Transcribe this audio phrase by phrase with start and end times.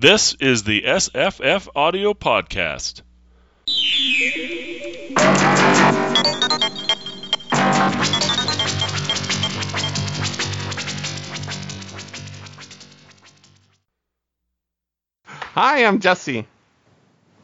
[0.00, 3.02] This is the SFF Audio Podcast.
[15.26, 16.46] Hi, I'm Jesse.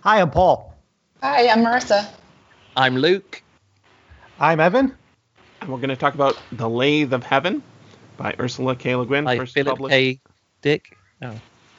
[0.00, 0.75] Hi, I'm Paul.
[1.23, 2.09] Hi, I'm Marissa.
[2.77, 3.43] I'm Luke.
[4.38, 4.95] I'm Evan.
[5.61, 7.62] And we're going to talk about The Lathe of Heaven
[8.16, 8.95] by Ursula K.
[8.96, 9.25] Le Guin.
[9.25, 10.20] By first Philip published- A.
[10.62, 10.96] Dick.
[11.23, 11.34] Oh.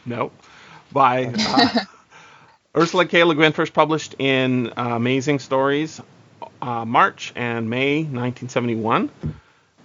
[0.05, 0.31] No.
[0.97, 1.79] By uh,
[2.75, 3.23] Ursula K.
[3.23, 6.01] Le Guin, first published in uh, Amazing Stories,
[6.59, 9.11] uh, March and May 1971.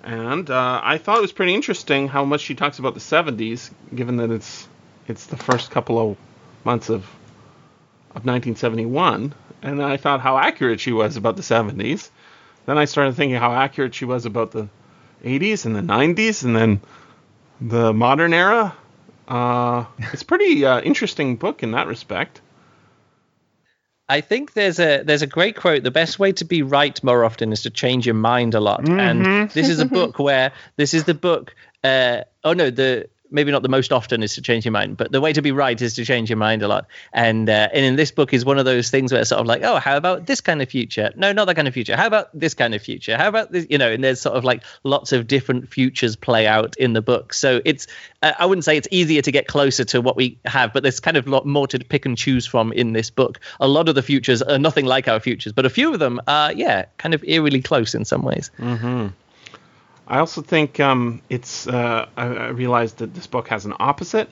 [0.04, 3.70] And uh, I thought it was pretty interesting how much she talks about the 70s,
[3.94, 4.66] given that it's
[5.06, 6.16] it's the first couple of
[6.64, 7.02] months of
[8.14, 9.34] of 1971.
[9.60, 12.08] And I thought how accurate she was about the 70s.
[12.64, 14.66] Then I started thinking how accurate she was about the
[15.22, 16.80] 80s and the 90s, and then
[17.60, 18.74] the modern era.
[19.28, 22.40] Uh, it's pretty uh, interesting book in that respect.
[24.08, 25.82] I think there's a there's a great quote.
[25.84, 28.86] The best way to be right more often is to change your mind a lot.
[28.88, 31.54] And this is a book where this is the book.
[31.82, 35.10] Uh, oh no, the maybe not the most often is to change your mind, but
[35.10, 36.86] the way to be right is to change your mind a lot.
[37.12, 39.46] And uh, and in this book is one of those things where it's sort of
[39.46, 41.12] like, oh, how about this kind of future?
[41.16, 41.96] No, not that kind of future.
[41.96, 43.16] How about this kind of future?
[43.16, 43.66] How about this?
[43.70, 47.02] You know, and there's sort of like lots of different futures play out in the
[47.02, 47.32] book.
[47.34, 47.86] So it's
[48.22, 51.00] uh, I wouldn't say it's easier to get closer to what we have, but there's
[51.00, 53.40] kind of lot more to pick and choose from in this book.
[53.60, 56.20] A lot of the futures are nothing like our futures, but a few of them
[56.28, 58.50] are, yeah, kind of eerily close in some ways.
[60.06, 61.66] I also think um, it's.
[61.66, 64.28] Uh, I, I realized that this book has an opposite,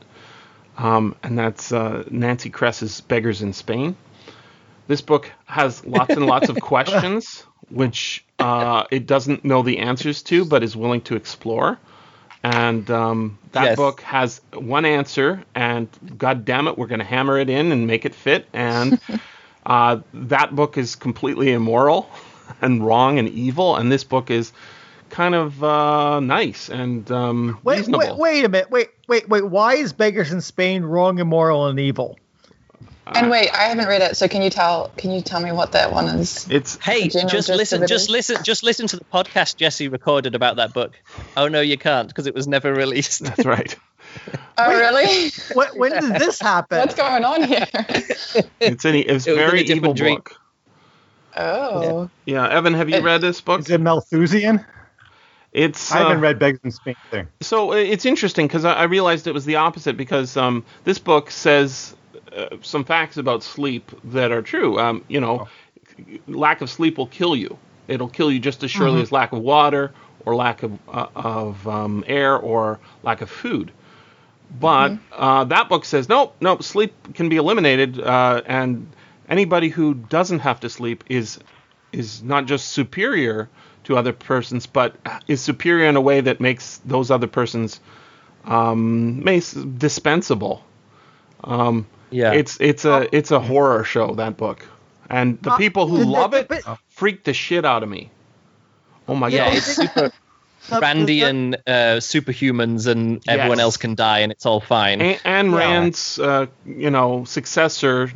[0.78, 3.96] um, and that's uh, Nancy Kress's "Beggars in Spain."
[4.88, 10.22] This book has lots and lots of questions, which uh, it doesn't know the answers
[10.24, 11.78] to, but is willing to explore.
[12.42, 13.76] And um, that Yes.
[13.76, 17.86] book has one answer, and God damn it, we're going to hammer it in and
[17.86, 18.46] make it fit.
[18.52, 18.98] And
[19.66, 22.08] uh, that book is completely immoral
[22.62, 24.52] and wrong and evil, and this book is
[25.10, 27.98] kind of uh, nice and um, Wait, reasonable.
[27.98, 28.70] wait, wait a minute.
[28.70, 29.44] Wait, wait, wait.
[29.46, 32.18] Why is Beggars in Spain wrong, immoral, and evil?
[33.12, 35.72] And wait, I haven't read it, so can you tell can you tell me what
[35.72, 36.46] that one is?
[36.48, 40.72] It's Hey, just listen, just listen, just listen to the podcast Jesse recorded about that
[40.72, 40.92] book.
[41.36, 43.24] Oh no, you can't because it was never released.
[43.24, 43.76] that's right.
[44.58, 45.30] Oh, really?
[45.54, 46.78] When, when did this happen?
[46.78, 47.66] What's going on here?
[48.60, 50.16] It's an it's It was in a very evil dream.
[50.16, 50.34] book.
[51.36, 52.10] Oh.
[52.24, 53.60] Yeah, Evan, have you It- read this book?
[53.60, 54.64] Is it Malthusian?
[55.52, 57.28] It's I haven't uh, read Beggars in Spain either.
[57.40, 60.98] so uh, it's interesting because I, I realized it was the opposite because um, this
[60.98, 61.96] book says
[62.36, 64.78] uh, some facts about sleep that are true.
[64.78, 65.48] Um, you know,
[66.28, 67.58] lack of sleep will kill you.
[67.88, 69.92] It'll kill you just as surely as lack of water
[70.24, 73.72] or lack of uh, of um, air or lack of food.
[74.60, 76.62] But uh, that book says nope, nope.
[76.62, 78.88] Sleep can be eliminated, uh, and
[79.28, 81.40] anybody who doesn't have to sleep is
[81.92, 83.48] is not just superior
[83.84, 84.94] to other persons, but
[85.26, 87.80] is superior in a way that makes those other persons
[88.44, 90.62] um, makes dispensable.
[91.44, 92.32] Um, Yeah.
[92.32, 94.66] it's it's a it's a horror show that book,
[95.08, 97.88] and the Uh, people who the- the- love it but- freak the shit out of
[97.88, 98.10] me.
[99.08, 99.56] Oh my yeah, god!
[99.56, 100.10] it's super
[100.70, 103.64] Randian uh, superhumans and everyone Yes.
[103.64, 105.00] else can die and it's all fine.
[105.00, 105.56] A- Ayn Yeah.
[105.58, 108.10] Rand's, uh, you know, successor,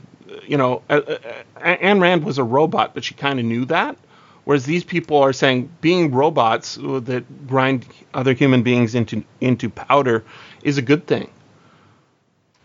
[0.47, 1.17] you know, uh, uh,
[1.65, 3.97] uh, Rand was a robot, but she kind of knew that.
[4.45, 10.25] Whereas these people are saying being robots that grind other human beings into into powder
[10.63, 11.31] is a good thing.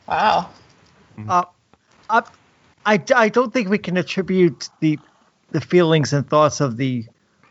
[0.08, 0.50] Wow.
[1.28, 1.44] Uh,
[2.10, 2.24] I,
[2.86, 5.00] I, I don't think we can attribute the
[5.52, 7.06] the feelings and thoughts of the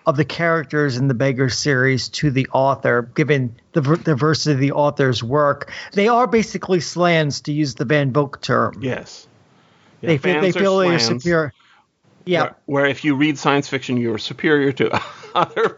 [0.06, 4.58] of the characters in the Beggar series to the author, given the ver- diversity of
[4.58, 5.70] the author's work.
[5.92, 8.78] They are basically slans, to use the Van Vogt term.
[8.80, 9.28] Yes.
[10.00, 11.52] Yeah, they feel they fans are feel they are superior.
[12.28, 12.42] Yeah.
[12.42, 15.02] Where, where if you read science fiction, you are superior to
[15.34, 15.70] other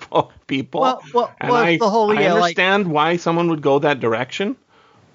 [0.49, 0.81] people.
[0.81, 3.79] Well, well, and well, I, the whole I yeah, like understand why someone would go
[3.79, 4.57] that direction,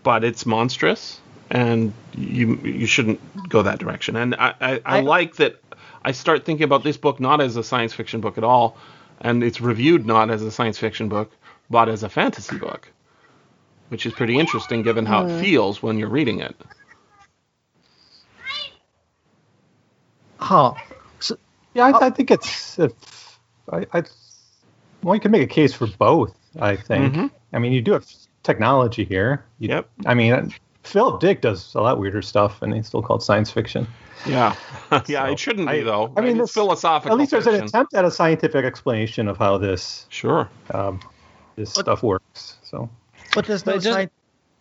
[0.03, 1.19] but it's monstrous,
[1.49, 4.15] and you you shouldn't go that direction.
[4.15, 5.61] And I, I, I, I- like that.
[6.05, 8.77] I start thinking about this book not as a science fiction book at all,
[9.19, 11.31] and it's reviewed not as a science fiction book,
[11.69, 12.89] but as a fantasy book,
[13.89, 15.41] which is pretty interesting given how it hmm.
[15.41, 16.55] feels when you're reading it.
[20.37, 20.73] huh.
[21.75, 22.79] So, Yeah, I, I think it's.
[22.79, 22.91] If,
[23.71, 24.03] I, I,
[25.03, 26.33] well, you can make a case for both.
[26.59, 27.13] I think.
[27.13, 27.31] Mhm.
[27.53, 28.05] I mean, you do have
[28.43, 29.43] technology here.
[29.59, 29.89] You, Yep.
[30.05, 33.87] I mean, Philip Dick does a lot weirder stuff, and he's still called science fiction.
[34.25, 34.55] Yeah,
[35.07, 35.25] yeah.
[35.25, 36.13] So, it shouldn't be though.
[36.15, 37.13] I mean, it's philosophical.
[37.15, 40.49] At least there's an attempt at a scientific explanation of how this Sure.
[40.73, 40.99] um,
[41.57, 42.57] this But- stuff works.
[42.63, 42.89] So
[43.33, 44.11] but there's no it doesn't- science.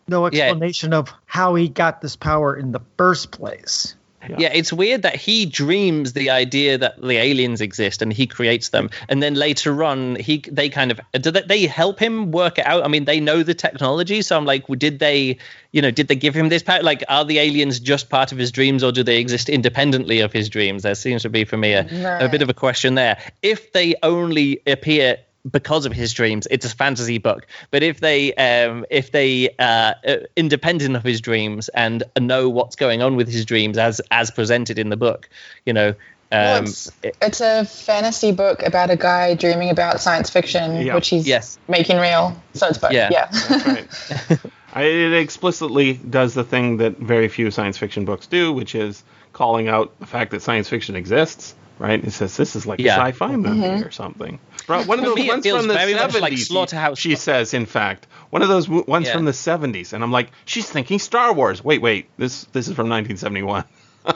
[0.09, 0.45] no Yeah.
[0.47, 3.95] explanation of how he got this power in the first place.
[4.39, 4.51] Yeah.
[4.53, 8.91] it's weird that he dreams the idea that the aliens exist and he creates them,
[9.09, 12.67] and then later on, he they kind of do they, they help him work it
[12.67, 12.85] out.
[12.85, 15.39] I mean, they know the technology, so I'm like, well, did they,
[15.73, 16.83] you know, did they give him this power?
[16.83, 20.33] Like, are the aliens just part of his dreams, or do they exist independently of
[20.33, 20.83] his dreams?
[20.83, 21.87] There seems to be for me a,
[22.25, 23.19] a bit of a question there.
[23.43, 25.19] If they only appear
[25.51, 29.93] because of his dreams it's a fantasy book but if they um if they uh
[30.07, 34.31] uh, independent of his dreams and know what's going on with his dreams as as
[34.31, 35.29] presented in the book
[35.67, 35.95] you know
[36.33, 40.95] Well, um it's, it's a fantasy book about a guy dreaming about science fiction, Yeah.
[40.95, 41.59] which he's Yes.
[41.69, 42.35] making real.
[42.55, 42.93] So it's both.
[42.93, 43.11] Yeah.
[43.13, 43.29] Yeah.
[43.31, 44.41] That's right.
[44.73, 49.05] I, it explicitly does the thing that very few science fiction books do, which is
[49.33, 51.55] calling out the fact that science fiction exists.
[51.79, 52.03] Right?
[52.05, 52.97] It says this is like Yeah.
[52.97, 53.43] a sci-fi mm-hmm.
[53.43, 54.39] movie or something.
[54.67, 56.21] Bro, one of For those ones from the 70s.
[56.21, 59.15] like Slaughterhouse- She says, in fact, one of those w- ones Yeah.
[59.15, 61.63] from the 70s, and I'm like, she's thinking Star Wars.
[61.65, 63.65] Wait, wait, this this is from 1971.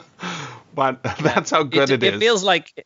[0.73, 2.19] but that's how good it, it is.
[2.19, 2.85] feels like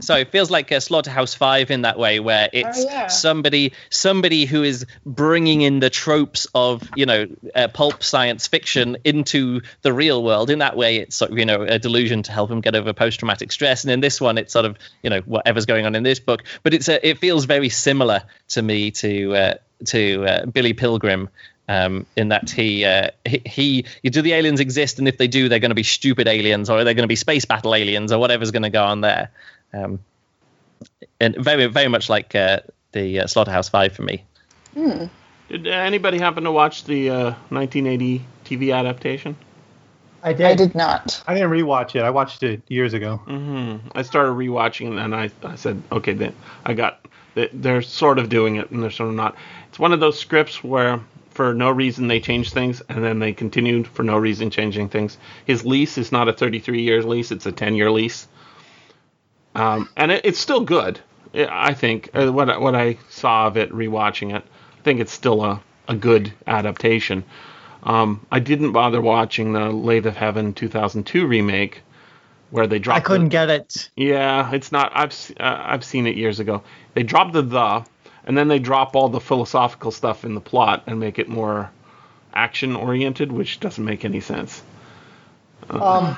[0.00, 3.06] so it feels like a slaughterhouse five in that way where it's Oh, yeah.
[3.08, 8.96] somebody somebody who is bringing in the tropes of you know uh, pulp science fiction
[9.04, 10.50] into the real world.
[10.50, 12.92] In that way it's sort of you know a delusion to help him get over
[12.92, 13.84] post-traumatic stress.
[13.84, 16.44] And in this one it's sort of you know whatever's going on in this book.
[16.62, 19.54] But it's a, it feels very similar to me to uh,
[19.86, 21.28] to uh, billy pilgrim
[21.68, 25.28] um, in that he, uh, he he you do the aliens exist and if they
[25.28, 28.10] do they're going to be stupid aliens or they're going to be space battle aliens
[28.10, 29.30] or whatever's going to go on there
[29.72, 29.98] um,
[31.20, 32.60] and very very much like uh,
[32.92, 34.24] the uh, slaughterhouse five for me
[35.48, 39.36] Did anybody happen to watch the uh, 1980 TV adaptation?
[40.22, 40.46] I did.
[40.46, 41.22] I did not.
[41.26, 42.02] I didn't rewatch it.
[42.02, 43.20] I watched it years ago.
[43.94, 46.34] I started rewatching it and I, I said, okay, then
[46.64, 49.34] I got, they- they're sort of doing it and they're sort of not.
[49.70, 51.00] It's one of those scripts where
[51.30, 55.16] for no reason they change things and then they continued for no reason changing things.
[55.46, 58.28] His lease is not a 33 years lease, it's a 10 year lease.
[59.54, 61.00] Um, and it, it's still good,
[61.34, 62.10] I think.
[62.14, 64.42] Uh, what, I- what I saw of it, rewatching it,
[64.78, 67.24] I think it's still a, a good adaptation.
[67.82, 71.82] Um, I didn't bother watching the Lathe of Heaven 2002 remake
[72.50, 73.90] where they dropped I couldn't the, get it.
[73.96, 74.92] yeah, it's not.
[74.94, 76.62] I've uh, I've seen it years ago.
[76.94, 77.84] They drop the the,
[78.24, 81.70] and then they drop all the philosophical stuff in the plot and make it more
[82.34, 84.62] action oriented, which doesn't make any sense.
[85.70, 86.16] Um,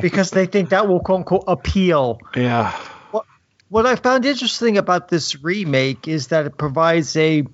[0.00, 2.20] because they think that will quote unquote appeal.
[2.36, 2.72] Yeah,
[3.68, 7.44] What I found interesting about this remake is that it provides a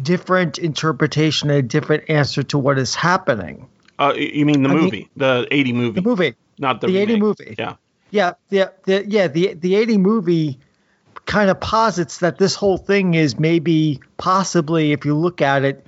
[0.00, 3.68] different interpretation, a different answer to what is happening.
[3.98, 6.34] uh, you mean the I mean- movie, the '80 movie, The movie.
[6.58, 7.54] not the, the 80 movie.
[7.58, 7.74] Yeah,
[8.10, 10.58] Yeah, the, the yeah the the 80 movie
[11.26, 15.86] kind of posits that this whole thing is maybe possibly if you look at it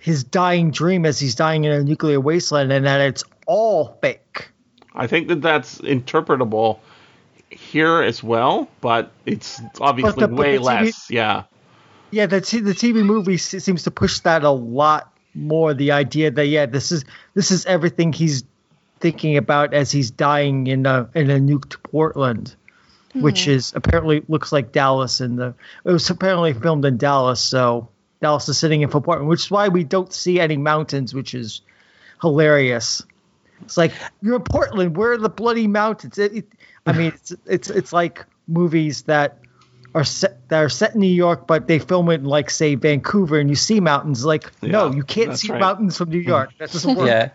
[0.00, 4.50] his dying dream as he's dying in a nuclear wasteland and that it's all fake.
[4.94, 6.78] I think that that's interpretable
[7.50, 11.10] here as well, but it's obviously the- but way the TV less.
[11.10, 11.42] Yeah,
[12.10, 15.74] Yeah, the t- the TV movie seems to push that a lot more.
[15.74, 17.04] The idea that yeah, this is
[17.34, 18.44] this is everything he's
[19.00, 22.54] thinking about as he's dying in a in a nuked Portland,
[23.14, 23.52] which hmm.
[23.52, 25.54] is apparently looks like Dallas in the.
[25.84, 27.88] It was apparently filmed in Dallas, so
[28.22, 31.34] Dallas is sitting in for Portland, which is why we don't see any mountains, which
[31.34, 31.62] is
[32.20, 33.02] hilarious.
[33.64, 34.96] It's like you're in Portland.
[34.96, 36.18] Where are the bloody mountains?
[36.18, 36.46] It, it,
[36.86, 39.38] I mean, it's it's it's like movies that
[39.94, 42.74] are set that are set in New York, but they film it in like say
[42.74, 44.24] Vancouver, and you see mountains.
[44.24, 45.60] Like, no, you can't see right.
[45.60, 46.28] mountains from New hmm.
[46.28, 46.50] York.
[46.58, 47.06] That doesn't work.
[47.06, 47.30] Yeah.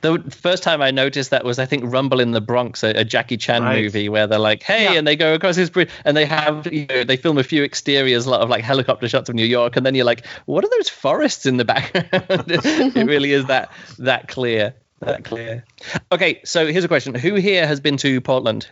[0.00, 3.04] The first time I noticed that was, I think, Rumble in the Bronx, a, a
[3.04, 3.82] Jackie Chan Right.
[3.82, 4.92] movie where they're like, "Hey," Yeah.
[4.94, 7.62] and they go across this bridge, and they have, you know, they film a few
[7.62, 10.64] exteriors, a lot of like helicopter shots of New York, and then you're like, "What
[10.64, 12.10] are those forests in the background?"
[12.48, 15.64] it really is that that clear, that clear.
[16.10, 18.68] Okay, so here's a question: Who here has been to Portland?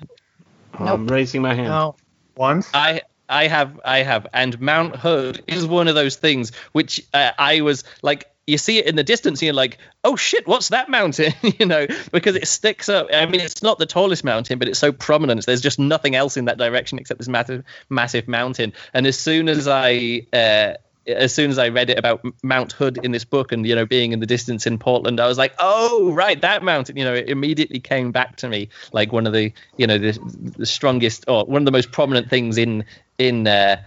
[0.79, 1.69] I'm raising my hand.
[1.69, 1.97] No.
[2.37, 2.69] Once.
[2.75, 7.33] I I have I have, and Mount Hood is one of those things which uh,
[7.39, 8.31] I was like.
[8.47, 11.65] You see it in the distance, and you're like, "Oh shit, what's that mountain?" you
[11.65, 13.07] know, because it sticks up.
[13.11, 15.47] I mean, it's not the tallest mountain, but it's so prominent.
[15.47, 18.75] There's just nothing else in that direction except this massive, massive mountain.
[18.93, 20.75] And as soon as I, uh,
[21.07, 23.87] as soon as I read it about Mount Hood in this book, and you know,
[23.87, 27.15] being in the distance in Portland, I was like, "Oh, right, that mountain." You know,
[27.15, 30.19] it immediately came back to me like one of the, you know, the,
[30.57, 32.85] the strongest or one of the most prominent things in
[33.19, 33.83] in uh,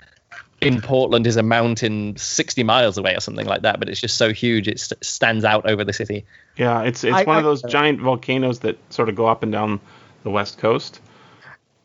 [0.61, 4.17] in Portland is a mountain 60 miles away or something like that, but it's just
[4.17, 6.25] so huge it st- stands out over the city.
[6.57, 9.43] Yeah, it's it's I- one of I- those giant volcanoes that sort of go up
[9.43, 9.79] and down
[10.23, 10.99] the west coast.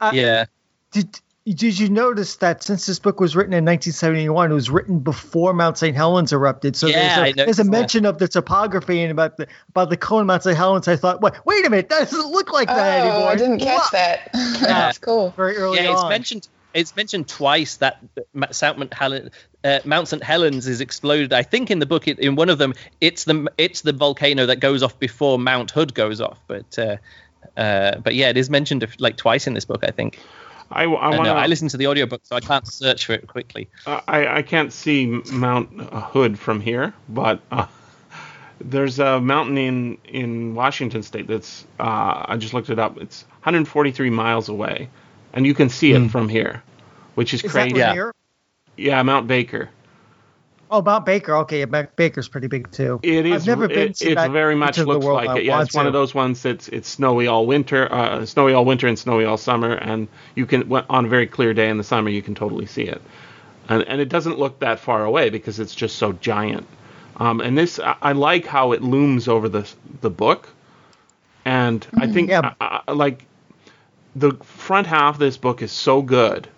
[0.01, 0.47] Uh, yeah.
[0.91, 5.01] Did did you notice that since this book was written in 1971, it was written
[5.01, 5.97] before Mount St.
[5.97, 6.77] Helens erupted?
[6.77, 9.97] So Yeah, there's, a, there's a mention of the topography and about the about the
[9.97, 10.57] cone of Mount St.
[10.57, 10.87] Helens.
[10.89, 13.29] I thought, wait, wait a minute, that doesn't look like Oh, that anymore.
[13.29, 13.93] I didn't catch What?
[13.93, 14.31] that.
[14.61, 15.31] That's cool.
[15.37, 16.09] Very early yeah, it's on.
[16.09, 16.49] mentioned.
[16.75, 19.31] It's mentioned twice that Ma- Mount Helen,
[19.63, 21.33] uh, Mount St Helens is exploded.
[21.35, 24.47] I think in the book, it, in one of them, it's the it's the volcano
[24.47, 26.39] that goes off before Mount Hood goes off.
[26.47, 26.97] But uh,
[27.57, 29.85] uh, but yeah, it is mentioned like twice in this book.
[29.85, 30.19] I think.
[30.73, 31.49] I, I I, want know, I to.
[31.49, 33.69] listened to the audiobook, so I can't search for it quickly.
[33.87, 37.67] I, I can't see Mount Hood from here, but uh,
[38.61, 42.99] there's a mountain in in Washington State that's uh, I just looked it up.
[42.99, 44.89] It's 143 miles away,
[45.33, 46.63] and you can see it from here,
[47.15, 47.77] which is, Is crazy.
[47.77, 47.89] Yeah.
[47.89, 48.13] Rainier?
[48.77, 49.71] Yeah, Mount Baker.
[50.73, 51.37] Oh, Mount Baker.
[51.37, 52.99] Okay, Mount Baker's pretty big too.
[53.03, 53.43] It is.
[53.43, 55.45] I've never been it, to it very much looks like I it.
[55.45, 58.89] Yeah, it's one of those ones that's it's snowy all winter, uh, snowy all winter
[58.89, 62.09] and snowy all summer, and you can on a very clear day in the summer
[62.09, 63.03] you can totally see it,
[63.69, 66.67] and and it doesn't look that far away because it's just so giant.
[67.19, 70.49] Um, and this I, I like how it looms over the the book,
[71.45, 72.55] and I think Yeah.
[72.63, 73.27] uh, uh, like
[74.17, 76.49] the front half of this book is so good,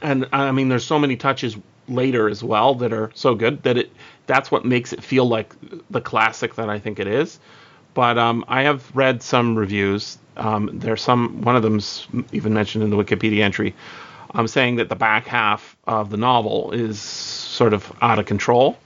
[0.00, 1.56] and I mean there's so many touches
[1.88, 3.90] later as well that are so good that it
[4.26, 5.54] that's what makes it feel like
[5.90, 7.38] the classic that I think it is.
[7.92, 10.18] But um, I have read some reviews.
[10.36, 13.74] Um, there's some one of them's even mentioned in the Wikipedia entry.
[14.32, 18.26] I'm um, saying that the back half of the novel is sort of out of
[18.26, 18.76] control,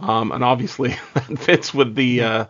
[0.00, 2.44] um, and obviously that fits with the uh,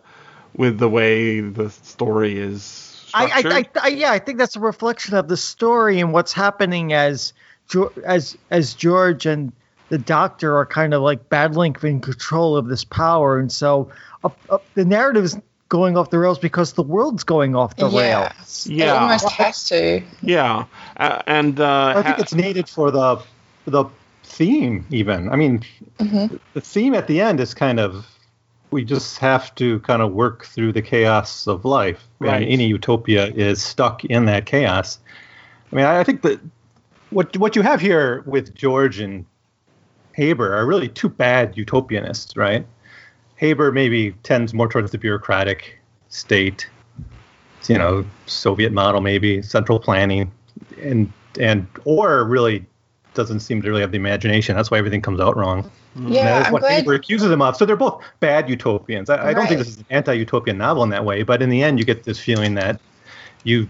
[0.56, 3.52] with the way the story is I, structured.
[3.76, 6.92] I, I, I, yeah, I think that's a reflection of the story and what's happening
[6.92, 7.32] as
[8.04, 9.52] as as George and
[9.90, 13.90] the Doctor are kind of like battling for control of this power, and so
[14.24, 15.36] uh, uh, the narrative is
[15.68, 18.22] going off the rails because the world's going off the yeah.
[18.28, 18.66] rails.
[18.66, 18.92] It Yeah.
[18.94, 20.02] almost has to.
[20.22, 20.64] yeah,
[20.96, 23.18] uh, and uh, I think ha- it's needed for the
[23.66, 23.84] the
[24.22, 25.28] theme even.
[25.30, 25.62] I mean,
[25.98, 28.06] the theme at the end is kind of
[28.70, 32.42] we just have to kind of work through the chaos of life, Right.
[32.42, 34.98] and any utopia is stuck in that chaos.
[35.72, 36.40] I mean, I I think that
[37.10, 39.24] what what you have here with George and
[40.14, 42.66] Haber are really two bad utopianists, right?
[43.36, 45.78] Haber maybe tends more towards the bureaucratic
[46.08, 46.68] state,
[47.66, 50.30] you know, Soviet model maybe, central planning,
[50.80, 52.64] and and or really
[53.14, 54.56] doesn't seem to really have the imagination.
[54.56, 55.64] That's why everything comes out wrong.
[55.96, 56.08] Mm-hmm.
[56.08, 56.72] Yeah, that is I'm what glad.
[56.78, 57.56] Haber accuses them of.
[57.56, 59.10] So they're both bad utopians.
[59.10, 61.62] I, I don't think this is an anti-utopian novel in that way, but in the
[61.62, 62.80] end, you get this feeling that
[63.42, 63.68] you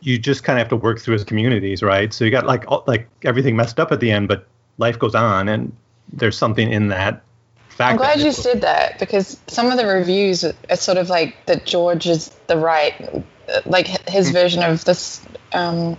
[0.00, 2.12] you just kind of have to work through as communities, right?
[2.12, 4.46] So you got like all, like everything messed up at the end, but
[4.78, 5.72] life goes on, and
[6.12, 7.22] there's something in that
[7.68, 7.92] fact.
[7.92, 11.66] I'm glad you said that because some of the reviews are sort of like that
[11.66, 13.24] George is the right,
[13.66, 15.20] like his version of this,
[15.52, 15.98] um,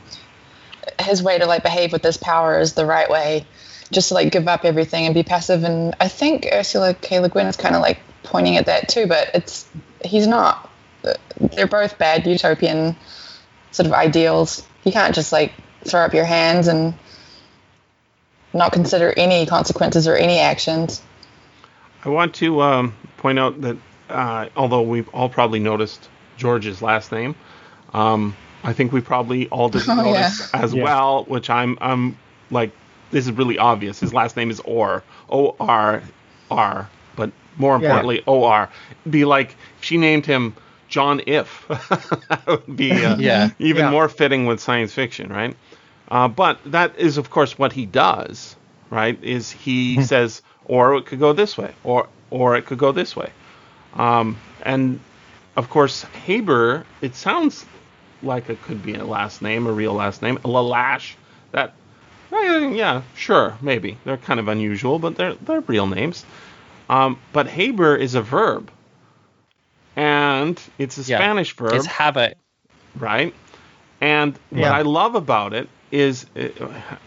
[1.00, 3.46] his way to like behave with this power is the right way,
[3.92, 5.64] just to like give up everything and be passive.
[5.64, 7.20] And I think Ursula K.
[7.20, 9.68] Le Guin is kind of like pointing at that too, but it's
[10.04, 10.70] he's not.
[11.40, 12.96] They're both bad utopian
[13.72, 14.66] sort of ideals.
[14.84, 15.54] You can't just like
[15.86, 16.94] throw up your hands and
[18.54, 21.02] not consider any consequences or any actions.
[22.04, 23.78] I want to um, point out that
[24.10, 27.36] uh, although we've all probably noticed George's last name,
[27.94, 30.14] um, I think we probably all didn't Oh, yeah.
[30.22, 30.84] notice as Yeah.
[30.84, 31.26] well.
[31.26, 32.18] Which I'm I'm
[32.52, 32.72] like
[33.12, 34.00] this is really obvious.
[34.00, 36.02] His last name is Orr, O R
[36.50, 37.78] R, but more Yeah.
[37.78, 38.70] importantly O R.
[39.10, 40.56] Be like if she named him
[40.88, 41.66] John If.
[42.30, 43.50] that would be uh, Yeah.
[43.60, 43.92] even Yeah.
[43.92, 45.56] more fitting with science fiction, right?
[46.12, 48.56] Uh, but that is, of course, what he does,
[48.90, 49.22] right?
[49.24, 53.16] Is he says, or it could go this way, or or it could go this
[53.16, 53.32] way,
[53.96, 55.00] um, and
[55.56, 56.86] of course, Haber.
[57.02, 57.66] It sounds
[58.24, 61.16] like it could be a last name, a real last name, Lelache.
[61.52, 61.74] That,
[62.32, 66.26] yeah, sure, maybe they're kind of unusual, but they're they're real names.
[66.90, 68.72] Um, but Haber is a verb,
[69.96, 71.18] and it's a Yeah.
[71.18, 72.38] Spanish verb It's habit.
[72.98, 73.34] right?
[74.02, 76.50] And what I love about it is uh,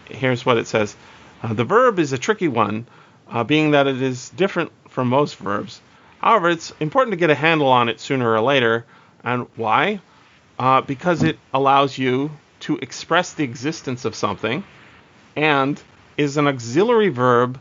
[0.09, 0.95] here's what it says
[1.43, 2.87] uh, the verb is a tricky one,
[3.29, 5.81] uh, being that it is different from most verbs.
[6.19, 8.85] However, it's important to get a handle on it sooner or later.
[9.23, 9.99] And why?
[10.57, 14.63] Uh, because it allows you to express the existence of something
[15.35, 15.81] and
[16.15, 17.59] is an auxiliary verb,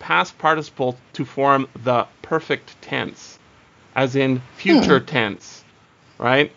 [0.00, 3.38] past participle, to form the perfect tense,
[3.94, 5.62] as in future tense,
[6.18, 6.50] right?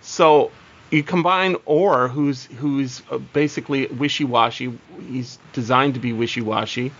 [0.00, 0.50] So
[0.90, 4.78] you combine or who's who's uh, basically wishy-washy.
[5.08, 6.92] He's designed to be wishy-washy,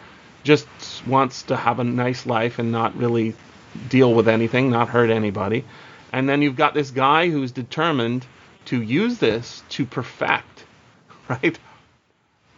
[0.42, 0.66] just
[1.06, 3.34] wants to have a nice life and not really
[3.88, 5.64] deal with anything, not hurt anybody.
[6.12, 8.24] And then you've got this guy who's determined
[8.66, 10.56] to use this to perfect
[11.28, 11.58] right?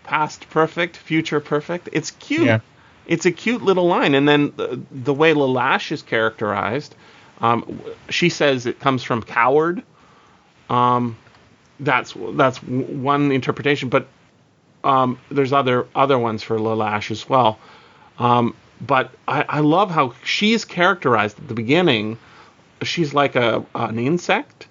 [0.05, 1.89] Past perfect, future perfect.
[1.93, 2.47] It's cute.
[2.47, 2.61] Yeah.
[3.07, 4.15] It's a cute little line.
[4.15, 6.95] And then the, the way Lelache is characterized,
[7.41, 7.81] um,
[8.11, 9.83] she says it comes from coward.
[10.69, 11.17] Um,
[11.81, 14.09] that's that's one interpretation, but
[14.85, 17.59] um, there's other other ones for Lelache as well.
[18.19, 22.19] Um, but I, I love how she's characterized at the beginning.
[22.83, 24.69] She's like a an insect,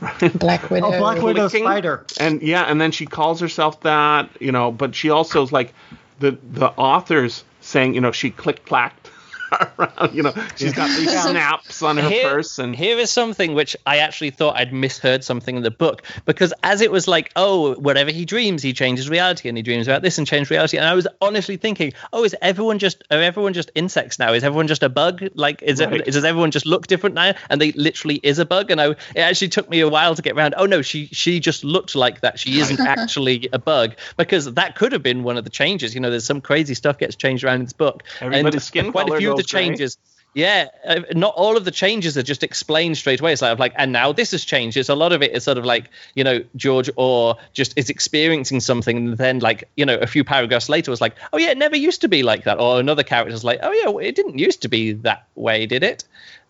[0.34, 0.86] Black Widow.
[0.86, 1.66] Oh, Black Widow Clicking.
[1.66, 2.06] spider.
[2.18, 4.72] and yeah, and then she calls herself that, you know.
[4.72, 5.74] But she also is like
[6.20, 9.10] the the authors saying, you know, she click clacked
[9.78, 13.54] around, you know, she's got these snaps on her Here- purse, and here is something
[13.54, 17.30] which I actually thought I'd misheard something in the book because as it was like,
[17.36, 20.76] oh, whatever he dreams, he changes reality, and he dreams about this and changes reality,
[20.76, 24.32] and I was honestly thinking, oh, is everyone just are everyone just insects now?
[24.32, 25.22] Is everyone just a bug?
[25.34, 26.00] Like, is Right.
[26.00, 27.34] it does everyone just look different now?
[27.48, 30.22] And they literally is a bug, and I it actually took me a while to
[30.22, 30.54] get around.
[30.56, 32.38] Oh no, she she just looked like that.
[32.38, 35.94] She isn't actually a bug because that could have been one of the changes.
[35.94, 38.92] You know, there's some crazy stuff gets changed around in this book, Everybody's and skin
[38.92, 39.66] quite a color few of the gray.
[39.66, 39.98] changes.
[40.32, 43.32] Yeah, uh, not all of the changes are just explained straight away.
[43.32, 44.76] It's like, like, and now this has changed.
[44.76, 47.90] It's a lot of it is sort of like, you know, George Orr just is
[47.90, 51.50] experiencing something, and then like, you know, a few paragraphs later was like, oh yeah,
[51.50, 52.60] it never used to be like that.
[52.60, 56.04] Or another character's like, oh yeah, it didn't used to be that way, did it?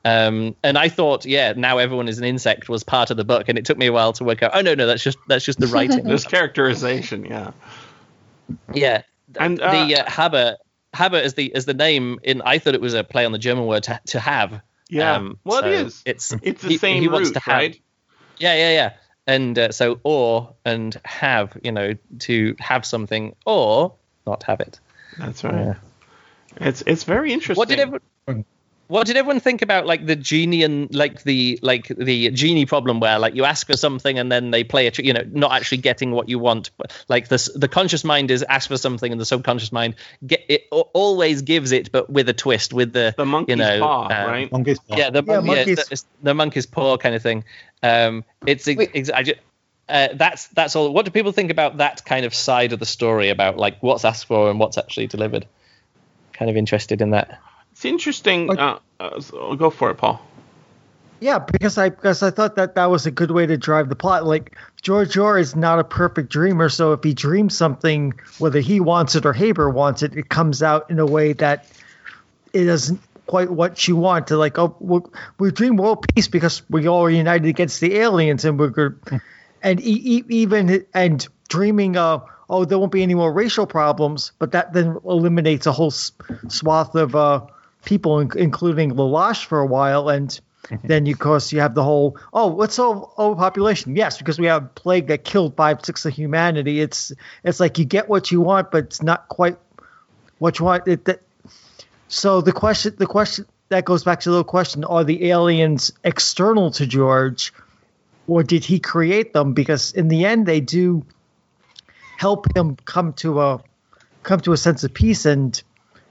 [0.05, 3.49] Um, and I thought, yeah, now everyone is an insect was part of the book,
[3.49, 4.51] and it took me a while to work out.
[4.55, 6.05] Oh no, no, that's just that's just the writing.
[6.05, 7.53] this characterization, yeah.
[8.75, 9.03] Yeah,
[9.39, 10.57] And, and uh, the uh, Haber
[10.95, 12.43] Haber is the is the name in.
[12.43, 14.61] I thought it was a play on the German word to, to have.
[14.89, 15.15] Yeah.
[15.17, 16.03] Um, well, so it is.
[16.05, 17.81] It's It's the he- same he wants root, to have- right?
[18.39, 18.93] Yeah, yeah, yeah.
[19.27, 23.95] And uh, so or and have, you know, to have something or
[24.27, 24.81] not have it.
[25.19, 25.55] That's right.
[25.55, 25.75] Yeah.
[26.57, 27.61] It's it's very interesting.
[27.61, 28.01] What did everyone?
[28.91, 32.99] What did everyone think about like the genie and like the like the genie problem
[32.99, 35.79] where like you ask for something and then they play it you know not actually
[35.79, 39.21] getting what you want but like this the conscious mind is ask for something and
[39.21, 39.95] the subconscious mind
[40.27, 43.79] get it always gives it but with a twist with the the monkey's you know
[43.79, 44.51] paw, uh, right?
[44.51, 44.97] Monkey's paw.
[44.97, 47.45] yeah the, Yeah, mon- yeah, monkeys- the, the monkey's paw kind of thing
[47.85, 49.35] um it's ex- ex- I ju-
[49.89, 52.87] uh, that's that's all what do people think about that kind of side of the
[52.87, 55.47] story about like what's asked for and what's actually delivered
[56.33, 57.41] kind of interested in that
[57.81, 58.59] It's interesting.
[58.59, 60.21] Uh, uh, so go for it, Paul.
[61.19, 63.97] Yeah, because I because I thought that that was a good way to drive the
[63.97, 64.27] plot.
[64.27, 68.81] Like George Orr is not a perfect dreamer, so if he dreams something, whether he
[68.81, 71.69] wants it or Haber wants it, it comes out in a way that
[72.53, 74.27] it isn't quite what you want.
[74.27, 75.01] To like, oh, we,
[75.39, 79.01] we dream world peace because we all are united against the aliens, and we're good.
[79.63, 84.33] and e- e- even and dreaming, of oh, there won't be any more racial problems,
[84.39, 87.47] but that then eliminates a whole swath of uh,
[87.85, 90.39] people, in- including Lelache for a while, and
[90.85, 93.97] then you, of course you have the whole oh what's all overpopulation.
[93.97, 96.81] Yes because we have a plague that killed five sixths of humanity.
[96.81, 97.13] It's
[97.45, 99.57] it's like you get what you want but it's not quite
[100.39, 100.87] what you want.
[100.87, 101.23] It, that,
[102.09, 106.71] so the question the question that goes back to the question are the aliens external
[106.73, 107.53] to george
[108.31, 109.55] or did he create them?
[109.55, 111.05] Because in the end they do
[112.17, 113.61] help him come to a
[114.23, 115.61] come to a sense of peace and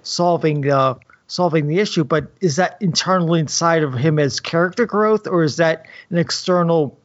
[0.03, 0.95] solving uh,
[1.29, 2.03] solving the issue.
[2.03, 6.99] But is that internally inside of him as character growth, or is that an external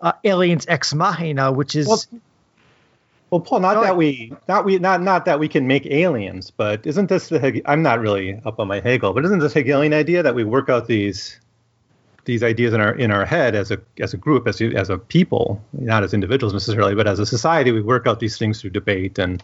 [0.00, 2.02] uh, aliens ex machina, which is Well,
[3.30, 6.86] Well, Paul, not that we not we not not that we can make aliens, but
[6.86, 10.22] isn't this the I'm not really up on my Hegel, but isn't this Hegelian idea
[10.22, 11.38] that we work out these
[12.26, 14.88] these ideas in our in our head as a as a group as a, as
[14.88, 18.60] a people, not as individuals necessarily, but as a society, we work out these things
[18.60, 19.42] through debate and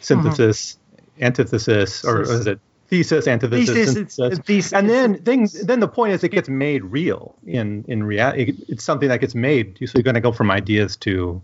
[0.00, 0.78] synthesis,
[1.20, 5.52] antithesis, or is it thesis, antithesis, thesis, synthesis, thesis, and then things.
[5.64, 8.54] Then the point is, it gets made real in in reality.
[8.68, 9.78] It's something that gets made.
[9.78, 11.40] So you're going to go from ideas to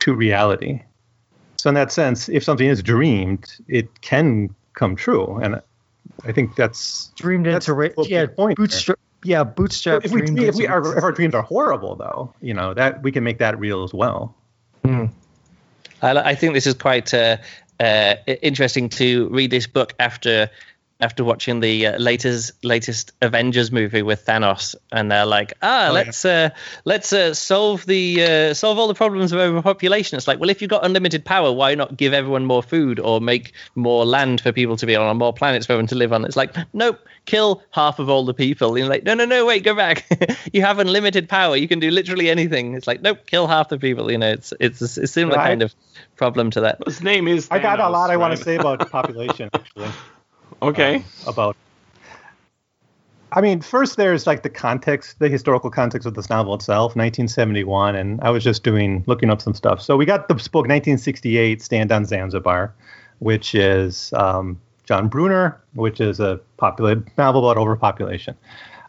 [0.00, 0.82] to reality.
[1.56, 5.60] So in that sense, if something is dreamed, it can come true, and
[6.24, 8.66] I think that's dreamed That's into ra- yeah point there.
[8.66, 12.54] bootstrap yeah bootstrap if we, if, we our, if our dreams are horrible, though, you
[12.54, 14.34] know that we can make that real as well.
[16.02, 17.36] I, I think this is quite uh,
[17.80, 20.50] uh, interesting to read this book after
[21.00, 25.92] after watching the uh, latest latest Avengers movie with Thanos, and they're like, ah, Oh,
[25.92, 26.50] let's uh,
[26.84, 30.16] let's uh, solve the uh, solve all the problems of overpopulation.
[30.16, 33.20] It's like, well, if you've got unlimited power, why not give everyone more food or
[33.20, 36.12] make more land for people to be on, or more planets for everyone to live
[36.12, 36.24] on?
[36.24, 38.68] It's like, nope, kill half of all the people.
[38.70, 40.04] And you're like, no, no, no, wait, go back.
[40.52, 41.56] you have unlimited power.
[41.56, 42.74] You can do literally anything.
[42.74, 44.10] It's like, nope, kill half the people.
[44.10, 45.46] You know, it's it's a, a similar Right.
[45.48, 45.74] kind of
[46.16, 46.78] problem to that.
[46.86, 47.48] His name is.
[47.50, 49.88] I got a Thanos, lot I want to say about population, actually.
[50.62, 50.96] Okay.
[50.96, 51.56] um, about
[53.32, 57.94] I mean, first there's like the context, the historical context of this novel itself, 1971,
[57.94, 59.80] and I was just doing looking up some stuff.
[59.80, 62.74] So we got the book 1968, Stand on Zanzibar,
[63.20, 68.34] which is um, John Brunner, which is a popular novel about overpopulation.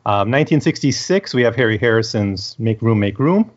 [0.08, 3.52] Um, 1966, we have Harry Harrison's Make Room, Make Room,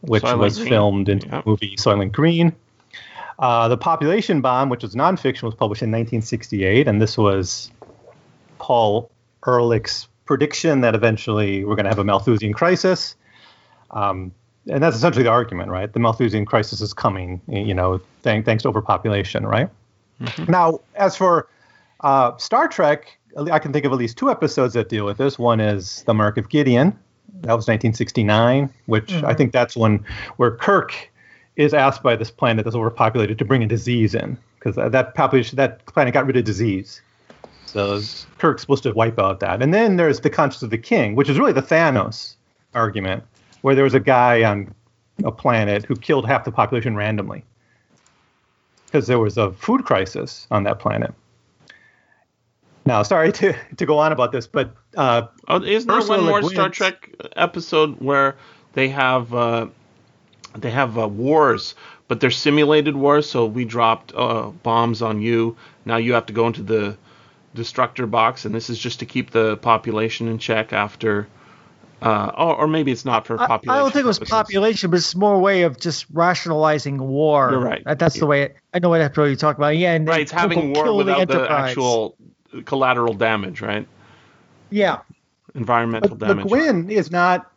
[0.00, 0.68] which Soylent was Green.
[0.68, 1.44] filmed into Yep.
[1.44, 2.52] the movie Soylent Green.
[3.42, 7.72] Uh, the Population Bomb, which was nonfiction, was published in 1968, and this was
[8.58, 9.10] Paul
[9.44, 13.16] Ehrlich's prediction that eventually we're going to have a Malthusian crisis.
[13.90, 14.30] Um,
[14.70, 15.92] and that's essentially the argument, right?
[15.92, 19.68] The Malthusian crisis is coming, you know, thank, thanks to overpopulation, right?
[20.46, 21.48] Now, as for
[22.02, 23.18] uh, Star Trek,
[23.50, 25.36] I can think of at least two episodes that deal with this.
[25.36, 26.96] One is The Mark of Gideon.
[27.40, 30.04] That was 1969, which I think that's one
[30.36, 31.10] where Kirk
[31.56, 35.56] is asked by this planet that's overpopulated to bring a disease in because that population,
[35.56, 37.02] that planet got rid of disease.
[37.66, 38.00] So
[38.38, 39.62] Kirk's supposed to wipe out that.
[39.62, 42.36] And then there's the conscience of the king, which is really the Thanos
[42.74, 43.24] argument,
[43.62, 44.74] where there was a guy on
[45.24, 47.44] a planet who killed half the population randomly
[48.86, 51.14] because there was a food crisis on that planet.
[52.84, 56.42] Now, sorry to, to go on about this, but uh, Oh, isn't there one more
[56.42, 58.36] Star Trek episode where
[58.74, 59.68] they have uh,
[60.56, 61.74] they have uh, wars,
[62.08, 63.28] but they're simulated wars?
[63.28, 65.56] So we dropped uh, bombs on you.
[65.84, 66.96] Now you have to go into the
[67.54, 71.28] destructor box, and this is just to keep the population in check after.
[72.00, 73.70] Uh, or, or maybe it's not for population.
[73.70, 77.52] I don't think it was population, but it's more a way of just rationalizing war.
[77.52, 77.84] You're right.
[77.84, 78.42] That- That's the way.
[78.42, 79.76] It, I know what that's what you're talking about.
[79.76, 82.16] Yeah, and Right, then it's having war kill the without the, actual
[82.64, 83.86] collateral damage, right?
[84.70, 85.00] Yeah,
[85.54, 86.50] Environmental but Le damage.
[86.52, 87.50] Guin is not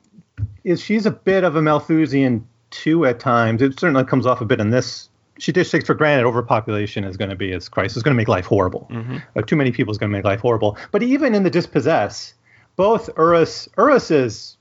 [0.64, 3.62] is she's a bit of a Malthusian too at times.
[3.62, 5.10] It certainly comes off a bit in this.
[5.38, 7.98] She just takes for granted overpopulation is going to be its crisis.
[7.98, 8.88] It's going to make life horrible.
[9.36, 10.78] Uh, too many people is going to make life horrible.
[10.92, 12.34] But even in the dispossess,
[12.76, 14.58] both Urras Urras is,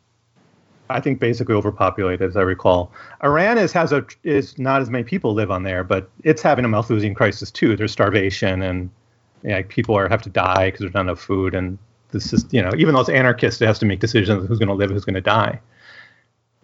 [0.90, 2.92] I think, basically overpopulated as I recall.
[3.22, 6.64] Iran is has a is not as many people live on there, but it's having
[6.64, 7.76] a Malthusian crisis too.
[7.76, 8.90] There's starvation and
[9.44, 11.78] yeah, people are have to die because there's not enough food and
[12.14, 14.68] this is you know even though it's anarchist it has to make decisions who's going
[14.68, 15.60] to live who's going to die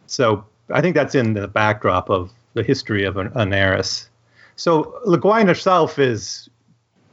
[0.07, 4.09] so i think that's in the backdrop of the history of an, Anarres.
[4.57, 6.49] So le guin herself is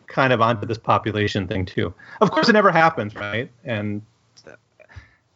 [0.08, 1.93] kind of onto this population thing too.
[2.22, 3.50] Of course it never happens right?
[3.63, 4.02] And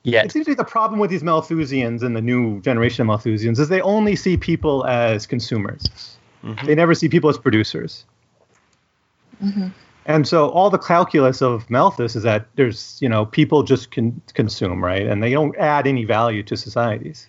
[0.03, 0.23] Yeah.
[0.23, 3.59] it seems to be the problem with these malthusians and the new generation of malthusians
[3.59, 6.17] is they only see people as consumers.
[6.43, 6.65] Mm-hmm.
[6.65, 8.05] They never see people as producers.
[9.43, 9.67] Mm-hmm.
[10.07, 14.19] And so all the calculus of Malthus is that there's, you know, people just can
[14.33, 15.05] consume, right?
[15.05, 17.27] And they don't add any value to societies.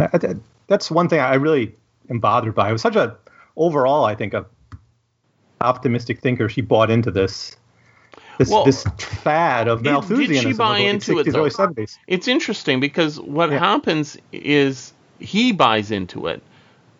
[0.00, 0.36] That- that-
[0.66, 1.74] That's one thing I really
[2.10, 2.68] am bothered by.
[2.68, 3.16] It was such a,
[3.56, 4.46] overall, I think, a
[5.60, 6.48] optimistic thinker.
[6.48, 7.56] She bought into this,
[8.38, 10.42] this, Well, this fad of did- did Malthusianism.
[10.42, 11.66] she of buy the late into it, 60s, early though?
[11.66, 11.98] 70s.
[12.06, 13.58] It's interesting because what Yeah.
[13.58, 16.42] happens is he buys into it,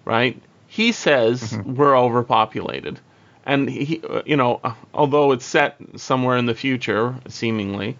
[0.04, 0.40] right?
[0.66, 1.74] He says Mm-hmm.
[1.76, 3.00] we're overpopulated,
[3.46, 7.96] and he, uh, you know, uh, although it's set somewhere in the future, seemingly,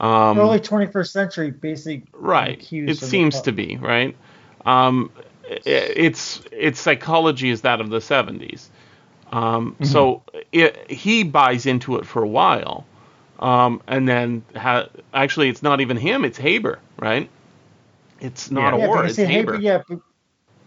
[0.00, 2.02] um, early 21st century, basically.
[2.12, 2.60] right?
[2.72, 4.16] It seems to be right.
[4.66, 5.10] Um,
[5.50, 8.68] i- its its psychology is that of the 70s.
[9.32, 9.84] Um, Mm-hmm.
[9.84, 10.22] So
[10.52, 12.84] it, he buys into it for a while,
[13.40, 17.28] um, and then ha- actually it's not even him; it's Haber, right?
[18.20, 18.84] It's not Yeah.
[18.84, 19.52] a war; because it's Haber.
[19.54, 19.62] Haber.
[19.62, 19.96] Yeah,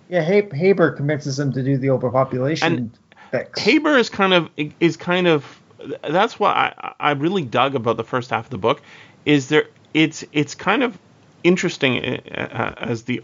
[0.10, 0.21] yeah.
[0.21, 2.97] Haber, Haber convinces him to do the overpopulation And
[3.31, 3.60] fix.
[3.60, 5.62] Haber is kind of is kind of
[6.10, 8.81] that's what I, I really dug about the first half of the book
[9.25, 10.97] is there it's it's kind of
[11.43, 13.21] interesting uh, uh, as the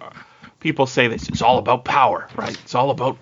[0.62, 2.58] people say this it's all about power right?
[2.64, 3.18] It's all about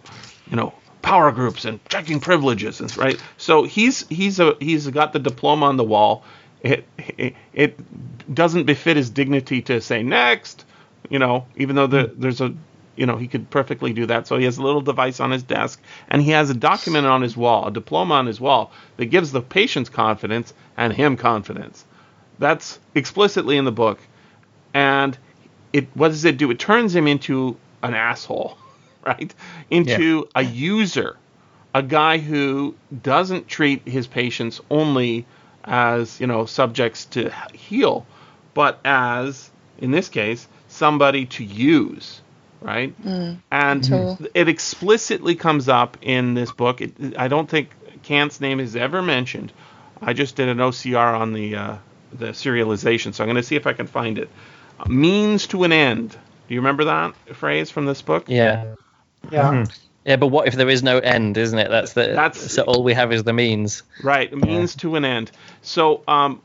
[0.50, 3.20] you know power groups and checking privileges and right?
[3.38, 6.24] So he's he's a he's got the diploma on the wall.
[6.62, 6.86] It,
[7.18, 10.66] it it doesn't befit his dignity to say next
[11.10, 12.54] you know even though the, there's a
[12.96, 14.28] you know he could perfectly do that.
[14.28, 17.22] So he has a little device on his desk and he has a document on
[17.22, 21.86] his wall a diploma on his wall that gives the patient's confidence and him confidence.
[22.40, 24.00] That's explicitly in the book.
[24.74, 25.18] And
[25.74, 26.52] it what does it do?
[26.52, 28.58] It turns him into an asshole
[29.06, 29.34] right?
[29.70, 31.18] Into a user
[31.74, 35.26] a guy who doesn't treat his patients only
[35.64, 38.06] as you know subjects to heal
[38.54, 42.22] but as in this case somebody to use
[42.62, 42.94] right?
[43.52, 44.20] And tool.
[44.34, 46.82] it explicitly comes up in this book.
[46.82, 47.70] It, i don't think
[48.04, 49.52] kant's name is ever mentioned.
[50.02, 51.78] I just did an ocr on the uh,
[52.12, 54.30] the serialization so i'm going to see if i can find it
[54.88, 56.12] means to an end
[56.48, 58.76] do you remember that phrase from this book Yeah.
[59.32, 59.66] yeah.
[60.06, 61.70] Yeah, but what if there is no end, isn't it?
[61.70, 63.84] That's the That's- so all we have is the means.
[64.02, 65.30] Right, a means to an end.
[65.62, 66.42] So um,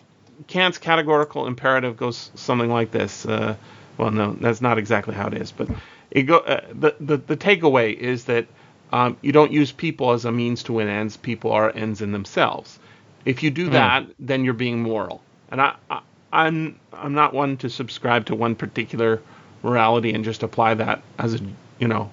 [0.48, 3.24] Kant's categorical imperative goes something like this.
[3.24, 3.54] Uh,
[3.96, 5.68] well, no, that's not exactly how it is, but
[6.10, 8.46] it go uh, the, the the takeaway is that
[8.92, 11.16] um, you don't use people as a means to win ends.
[11.16, 12.78] People are ends in themselves.
[13.24, 15.22] If you do that, then you're being moral.
[15.50, 16.00] And I, I
[16.34, 19.22] I'm I'm not one to subscribe to one particular
[19.62, 21.40] morality and just apply that as a
[21.78, 22.12] you know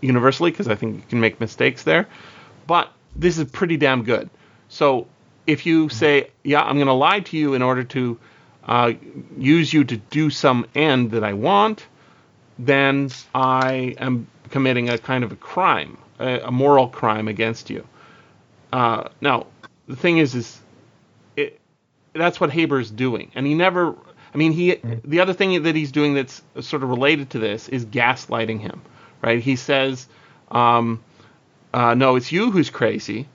[0.00, 2.06] universally because I think you can make mistakes there.
[2.66, 4.28] But this is pretty damn good.
[4.68, 5.06] So
[5.46, 8.18] if you say, yeah, I'm going to lie to you in order to
[8.64, 8.92] uh,
[9.36, 11.86] use you to do some end that I want,
[12.58, 17.86] then I am committing a kind of a crime, a, a moral crime against you.
[18.72, 19.46] Uh, now,
[19.88, 20.61] the thing is, is
[22.14, 23.94] that's what Haber's doing, and he never.
[24.34, 24.76] I mean, he.
[25.04, 28.82] The other thing that he's doing that's sort of related to this is gaslighting him,
[29.20, 29.40] right?
[29.40, 30.06] He says,
[30.50, 31.02] um,
[31.74, 33.28] uh, "No, it's you who's crazy.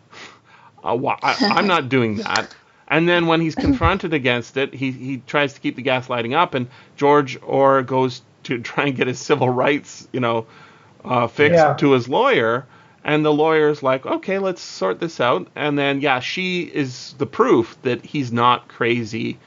[0.83, 2.55] Uh, I, I'm not doing that."
[2.87, 6.53] And then when he's confronted against it, he, he tries to keep the gaslighting up,
[6.53, 10.45] and George Orr goes to try and get his civil rights, you know,
[11.03, 11.73] uh, fixed Yeah.
[11.73, 12.65] to his lawyer,
[13.07, 15.47] and the lawyer's like, okay, let's sort this out.
[15.55, 19.39] And then yeah, she is the proof that he's not crazy,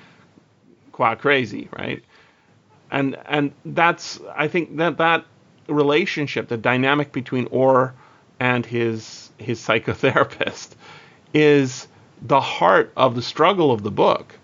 [0.92, 2.02] qua crazy, right?
[2.90, 5.26] And and that's I think that that
[5.68, 7.94] relationship, the dynamic between Orr
[8.40, 10.70] and his his psychotherapist,
[11.34, 11.86] is
[12.22, 14.38] the heart of the struggle of the book.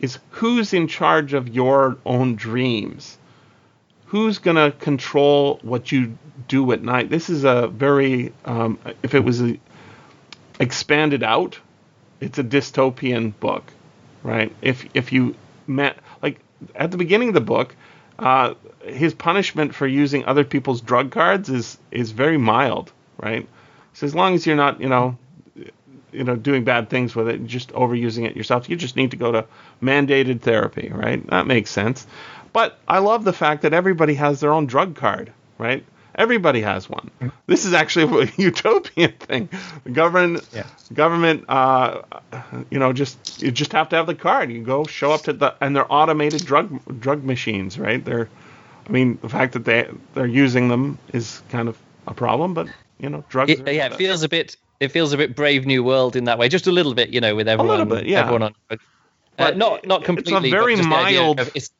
[0.00, 3.18] Is who's in charge of your own dreams?
[4.10, 6.18] Who's going to control what you
[6.48, 7.08] do at night?
[7.10, 9.40] This is a very, um, if it was
[10.58, 11.60] expanded out,
[12.20, 13.72] it's a dystopian book,
[14.24, 14.52] right?
[14.62, 15.36] If if you
[15.68, 16.40] met like
[16.74, 17.76] at the beginning of the book,
[18.18, 23.48] uh, his punishment for using other people's drug cards is is very mild, right?
[23.92, 25.16] So as long as you're not, you know,
[26.10, 29.16] you know, doing bad things with it, just overusing it yourself, you just need to
[29.16, 29.46] go to
[29.80, 31.24] mandated therapy, right?
[31.28, 32.08] That makes sense.
[32.52, 35.84] But I love the fact that everybody has their own drug card, right?
[36.16, 37.10] Everybody has one.
[37.46, 39.48] This is actually a utopian thing.
[39.84, 40.64] The government, Yeah.
[40.92, 42.02] government, uh,
[42.70, 44.50] you know, just you just have to have the card.
[44.50, 48.04] You go show up to the and they're automated drug drug machines, right?
[48.04, 48.28] They're,
[48.88, 52.66] I mean, the fact that they they're using them is kind of a problem, but
[52.98, 53.52] you know, drugs.
[53.52, 54.56] It, are- yeah, it feels a bit.
[54.80, 57.20] It feels a bit Brave New World in that way, just a little bit, you
[57.20, 57.88] know, with everyone.
[57.88, 58.20] bit, yeah.
[58.20, 58.54] Everyone on.
[58.70, 58.76] Uh,
[59.36, 60.50] But not not it's a completely.
[60.50, 61.70] very but just the idea mild of it's,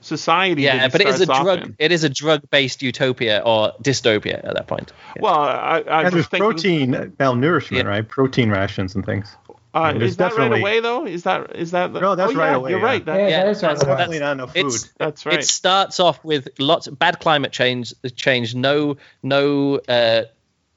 [0.00, 0.62] society.
[0.62, 1.62] yeah, it but it is a drug.
[1.62, 1.76] in.
[1.78, 4.92] It is a drug-based utopia or dystopia at that point.
[5.18, 7.82] Well, I, I And was there's thinking, protein malnourishment, Yeah.
[7.82, 8.08] right?
[8.08, 9.34] Protein rations and things.
[9.74, 11.06] Uh, is that right away though?
[11.06, 11.92] Is that is that?
[11.92, 12.84] The, No, that's oh, right yeah, away, You're yeah.
[12.86, 13.04] right.
[13.04, 13.68] That, Yeah, Yeah, that is right.
[13.68, 13.92] that's- away.
[13.92, 14.72] Definitely not enough food.
[14.98, 15.38] That's right.
[15.38, 17.92] It starts off with lots of bad climate change.
[18.16, 20.22] Change no no uh,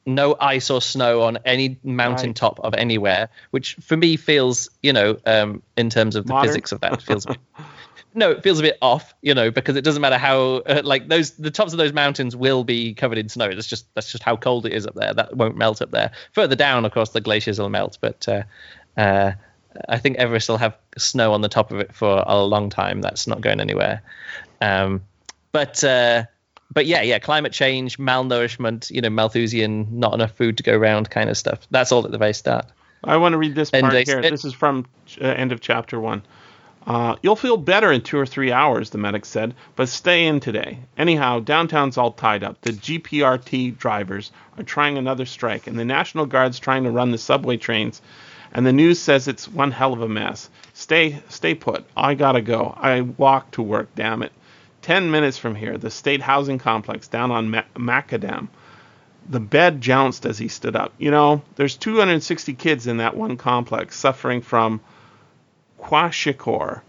[0.06, 5.18] no ice or snow on any mountaintop of anywhere, which for me feels you know
[5.26, 6.50] um, in terms of the Modern?
[6.50, 7.26] physics of that feels.
[8.13, 11.08] No, it feels a bit off, you know, because it doesn't matter how uh, like
[11.08, 13.54] those the tops of those mountains will be covered in snow.
[13.54, 15.13] That's just that's just how cold it is up there.
[15.13, 16.12] That won't melt up there.
[16.34, 18.43] Further down, of course, the glaciers will melt, but uh,
[18.97, 19.32] uh,
[19.88, 23.02] I think Everest will have snow on the top of it for a long time.
[23.02, 24.02] That's not going anywhere.
[24.60, 25.04] Um,
[25.54, 26.24] but uh,
[26.74, 31.10] but yeah, yeah, climate change, malnourishment, you know, Malthusian, not enough food to go around,
[31.10, 31.60] kind of stuff.
[31.71, 32.65] That's all at the very start.
[33.04, 34.21] I want to read this part they here.
[34.21, 34.86] said- This is from
[35.21, 36.24] uh, end of chapter one.
[36.86, 40.39] Uh, you'll feel better in two or three hours, the medic said, but stay in
[40.39, 40.80] today.
[40.98, 42.60] Anyhow, downtown's all tied up.
[42.62, 47.20] The GPRT drivers are trying another strike, and the National Guard's trying to run the
[47.20, 48.02] subway trains.
[48.52, 50.50] And the news says it's one hell of a mess.
[50.74, 51.86] Stay, stay put.
[51.96, 52.74] I gotta go.
[52.76, 53.89] I walk to work.
[53.96, 54.32] Damn it.
[54.82, 58.48] Ten minutes from here, the state housing complex down on Ma- Macadam.
[59.30, 60.94] The bed jounced as he stood up.
[60.98, 64.82] You know, there's 260 kids in that one complex suffering from
[65.82, 66.82] kwashiorkor,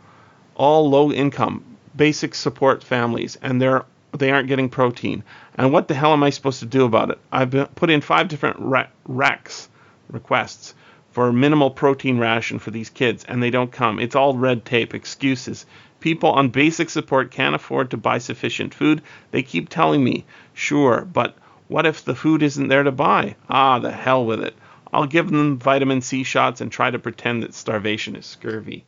[0.54, 1.64] all low income,
[1.96, 3.84] basic support families, and they're
[4.18, 5.24] they aren't getting protein.
[5.56, 7.18] And what the hell am I supposed to do about it?
[7.32, 9.68] I've been, put in five different re- recs
[10.10, 10.74] requests
[11.12, 13.98] for minimal protein ration for these kids, and they don't come.
[13.98, 15.66] It's all red tape, excuses.
[16.00, 19.02] People on basic support can't afford to buy sufficient food.
[19.30, 21.36] They keep telling me, sure, but
[21.68, 23.36] what if the food isn't there to buy?
[23.48, 24.54] Ah, the hell with it.
[24.92, 28.84] I'll give them vitamin C shots and try to pretend that starvation is scurvy.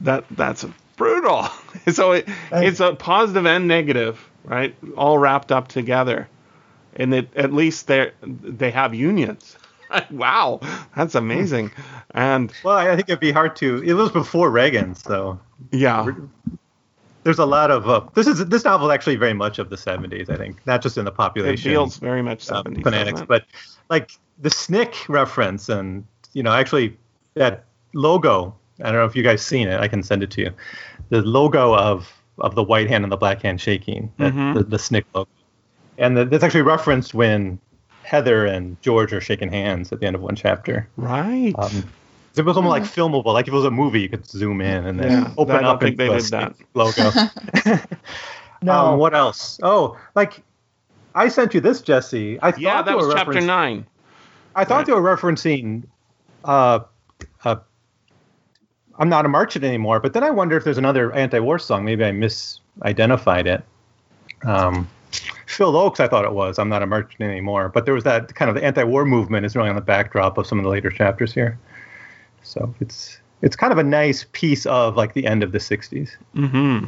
[0.00, 0.66] That that's
[0.96, 1.48] brutal.
[1.92, 4.74] so it, it's a positive and negative, right?
[4.96, 6.28] All wrapped up together.
[6.96, 9.56] And it, at least they they have unions.
[10.10, 10.60] wow,
[10.96, 11.70] that's amazing.
[12.12, 13.82] And Well, I think it'd be hard to.
[13.82, 15.38] It was before Reagan, so
[15.70, 16.12] yeah,
[17.22, 17.88] there's a lot of.
[17.88, 20.30] Uh, this is this novel is actually very much of the 70s.
[20.30, 22.82] I think not just in the population it feels very much uh, 70s.
[22.82, 23.44] phonetics, doesn't but
[23.88, 26.96] like the snick reference and you know actually
[27.34, 29.78] that logo I don't know if you guys seen it.
[29.80, 30.50] I can send it to you.
[31.10, 34.54] The logo of of the white hand and the black hand shaking, that, Mhm.
[34.54, 35.28] the, the Snick logo,
[35.98, 37.58] and the, that's actually referenced when
[38.02, 40.88] Heather and George are shaking hands at the end of one chapter.
[40.96, 41.52] Right.
[41.58, 41.84] Um,
[42.36, 44.86] it was almost like filmable, like if it was a movie, you could zoom in
[44.86, 46.54] and then Yeah, open I don't up think into they a did that.
[46.74, 47.12] logo.
[48.62, 48.92] No.
[48.92, 49.58] Um, what else?
[49.62, 50.42] Oh, like
[51.14, 52.38] I sent you this, Jesse.
[52.42, 53.86] I thought yeah, that was chapter nine.
[54.54, 54.86] I thought Right.
[54.86, 55.84] they were referencing
[56.44, 56.80] uh,
[57.44, 57.56] uh,
[58.98, 61.86] I'm not a merchant anymore, but then I wonder if there's another anti-war song.
[61.86, 63.64] Maybe I misidentified it.
[64.46, 64.88] Um,
[65.46, 66.58] Phil Ochs, I thought it was.
[66.58, 69.56] I'm not a merchant anymore, but there was that kind of the anti-war movement is
[69.56, 71.58] really on the backdrop of some of the later chapters here.
[72.50, 76.10] So it's it's kind of a nice piece of like the end of the '60s.
[76.34, 76.86] Mm-hmm.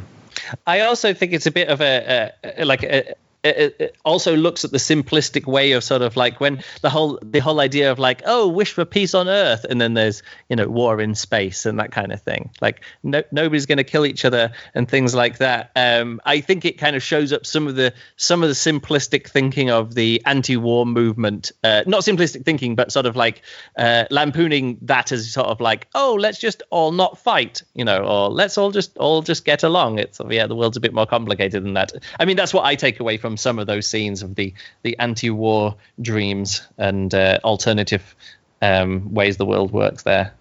[0.67, 4.63] I also think it's a bit of a, a like a, it, it also looks
[4.63, 7.99] at the simplistic way of sort of like when the whole the whole idea of
[7.99, 11.65] like oh wish for peace on earth and then there's you know war in space
[11.65, 12.51] and that kind of thing.
[12.61, 15.71] Like no, nobody's going to kill each other and things like that.
[15.75, 19.27] Um, i think it kind of shows up some of the some of the simplistic
[19.27, 23.41] thinking of the anti-war movement uh, not simplistic thinking but sort of like
[23.77, 28.03] uh, lampooning that as sort of like oh let's just all not fight you know
[28.03, 29.99] or let's all just all just get along.
[29.99, 31.91] It's yeah the world's a bit more complicated than that.
[32.19, 34.97] I mean that's what i take away from some of those scenes of the the
[34.99, 38.15] anti-war dreams and uh, alternative
[38.61, 40.33] um, ways the world works there.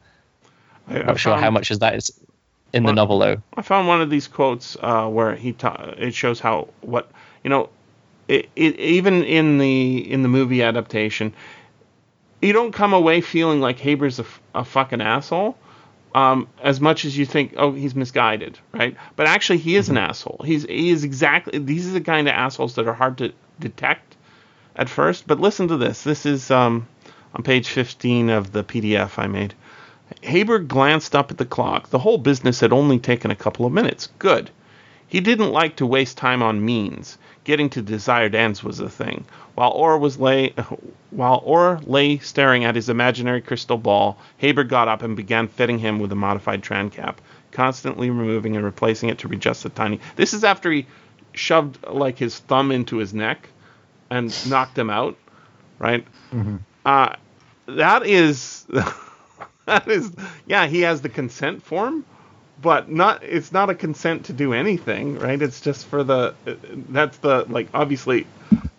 [0.88, 2.12] I, I not sure how much is that is
[2.72, 3.42] in Well- the novel though.
[3.54, 7.10] I found one of these quotes uh, where he ta- it shows how what
[7.44, 7.68] you know
[8.28, 11.34] it, it even in the in the movie adaptation
[12.40, 14.20] you don't come away feeling like Haber's
[14.54, 15.56] a fucking asshole
[16.14, 19.96] um, as much as you think oh he's misguided right but actually he is an
[19.96, 23.32] asshole he's he is exactly these are the kind of assholes that are hard to
[23.60, 24.16] detect
[24.76, 26.86] at first but listen to this this is um,
[27.34, 29.54] on page 15 of the PDF I made
[30.20, 31.88] Haber glanced up at the clock.
[31.88, 34.08] The whole business had only taken a couple of minutes.
[34.18, 34.50] Good.
[35.06, 37.16] He didn't like to waste time on means.
[37.44, 39.24] Getting to desired ends was the thing.
[39.54, 40.54] While Orr was lay,
[41.10, 45.78] while Orr lay staring at his imaginary crystal ball, Haber got up and began fitting
[45.78, 50.00] him with a modified Tran cap, constantly removing and replacing it to readjust the tiny.
[50.16, 50.86] This is after he
[51.32, 53.48] shoved like his thumb into his neck
[54.10, 55.16] and knocked him out,
[55.78, 56.06] right?
[56.84, 57.16] Uh,
[57.66, 58.66] that is
[59.66, 60.12] that is
[60.46, 62.04] yeah he has the consent form
[62.62, 65.42] but not it's not a consent to do anything right?
[65.42, 66.34] It's just for the
[66.88, 68.26] that's the like obviously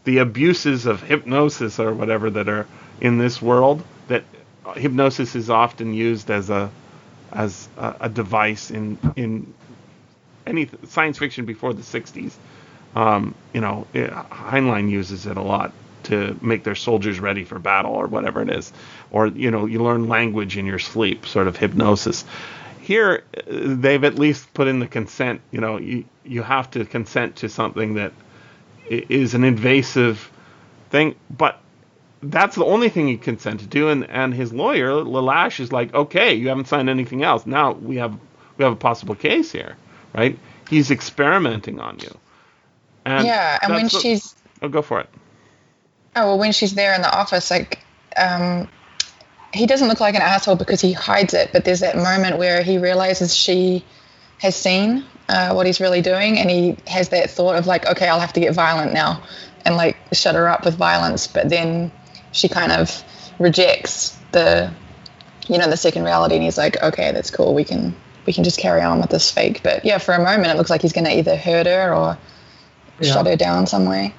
[0.05, 2.65] the abuses of hypnosis or whatever that are
[3.01, 4.23] in this world that
[4.75, 6.71] hypnosis is often used as a
[7.31, 9.53] as a, a device in in
[10.47, 12.33] any science fiction before the 60s
[12.95, 17.59] um, you know it, Heinlein uses it a lot to make their soldiers ready for
[17.59, 18.71] battle or whatever it is.
[19.11, 22.25] Or you know you learn language in your sleep sort of hypnosis
[22.83, 27.37] here they've at least put in the consent you know you you have to consent
[27.37, 28.13] to something that
[28.89, 30.31] is an invasive
[30.91, 31.59] thing but
[32.23, 36.33] that's the only thing he consented to and and his lawyer Lelache is like okay
[36.35, 37.45] you haven't signed anything else.
[37.45, 38.17] Now we have
[38.57, 39.77] we have a possible case here
[40.13, 40.37] right?
[40.69, 42.17] He's experimenting on you.
[43.05, 45.09] And yeah, and when the- she's oh go for it.
[46.15, 47.79] Oh well, when she's there in the office, like,
[48.17, 48.69] um,
[49.53, 51.51] he doesn't look like an asshole because he hides it.
[51.53, 53.85] But there's that moment where he realizes she
[54.39, 58.07] has seen uh, what he's really doing, and he has that thought of like, okay,
[58.09, 59.23] I'll have to get violent now,
[59.63, 61.27] and like shut her up with violence.
[61.27, 61.91] But then
[62.31, 63.03] she kind of
[63.39, 64.73] rejects the,
[65.47, 67.53] you know, the second reality, and he's like, okay, that's cool.
[67.53, 69.61] We can we can just carry on with this fake.
[69.63, 72.17] But yeah, for a moment, it looks like he's going to either hurt her or
[72.99, 73.13] Yeah.
[73.13, 74.13] shut her down some way.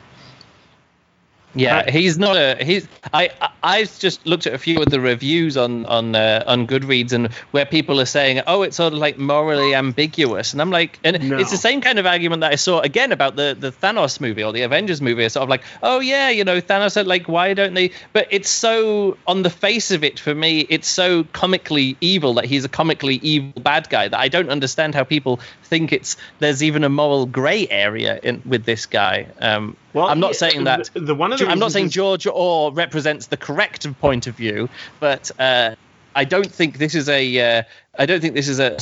[1.54, 2.88] Yeah, he's not a he's.
[3.12, 3.30] I
[3.62, 7.32] I've just looked at a few of the reviews on on uh, on Goodreads and
[7.52, 11.30] where people are saying, oh, it's sort of like morally ambiguous, and I'm like, and
[11.30, 11.38] No.
[11.38, 14.42] it's the same kind of argument that I saw again about the the Thanos movie
[14.42, 15.24] or the Avengers movie.
[15.24, 17.92] It's sort of like, oh yeah, you know, Thanos like, why don't they?
[18.12, 22.46] But it's so on the face of it for me, it's so comically evil that
[22.46, 25.40] he's a comically evil bad guy that I don't understand how people
[25.74, 29.26] think it's there's even a moral gray area in with this guy.
[29.40, 30.90] Um, Well, I'm not yeah, saying that.
[30.94, 34.34] the- the one of the I'm not saying George Orr represents the correct point of
[34.37, 34.68] view,
[35.00, 35.75] but uh,
[36.14, 37.22] I don't think this is a.
[37.58, 37.62] Uh,
[37.98, 38.77] I don't think this is a.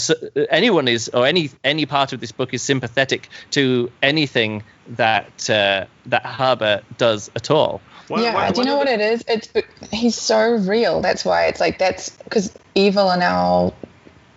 [0.53, 4.63] Anyone is or any any part of this book is sympathetic to anything
[4.97, 7.81] that uh, that Harbour does at all.
[8.09, 9.25] One- yeah, one- do you know what it is?
[9.29, 9.49] It's
[9.91, 11.01] he's so real.
[11.01, 13.73] That's why it's like that's because evil in our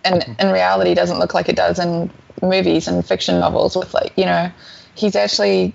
[0.06, 2.10] in in reality doesn't look like it does in
[2.42, 3.76] movies and fiction novels.
[3.76, 4.50] With like you know,
[4.94, 5.74] he's actually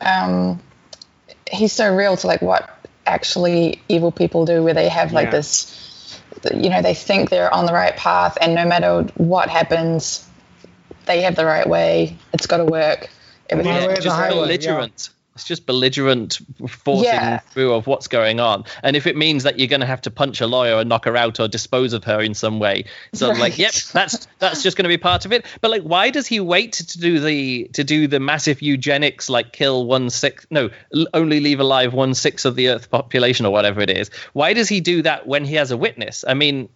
[0.00, 0.60] um,
[1.50, 2.68] he's so real to like what
[3.06, 5.30] actually evil people do, where they have like Yeah.
[5.32, 6.20] this
[6.54, 10.26] you know they think they're on the right path, and no matter what happens,
[11.06, 12.16] they have the right way.
[12.32, 13.10] It's got to work.
[13.48, 13.72] Everything.
[13.72, 15.10] My way Yeah, just highway, belligerent.
[15.34, 17.38] It's just belligerent forcing Yeah.
[17.38, 18.64] through of what's going on.
[18.82, 21.04] And if it means that you're going to have to punch a lawyer and knock
[21.06, 24.76] her out or dispose of her in some way, so like, yep, that's that's just
[24.76, 25.46] going to be part of it.
[25.60, 29.52] But like, why does he wait to do the to do the massive eugenics, like
[29.52, 33.52] kill one sixth, no, l- only leave alive one sixth of the Earth population or
[33.52, 34.10] whatever it is?
[34.32, 36.24] Why does he do that when he has a witness?
[36.26, 36.68] I mean,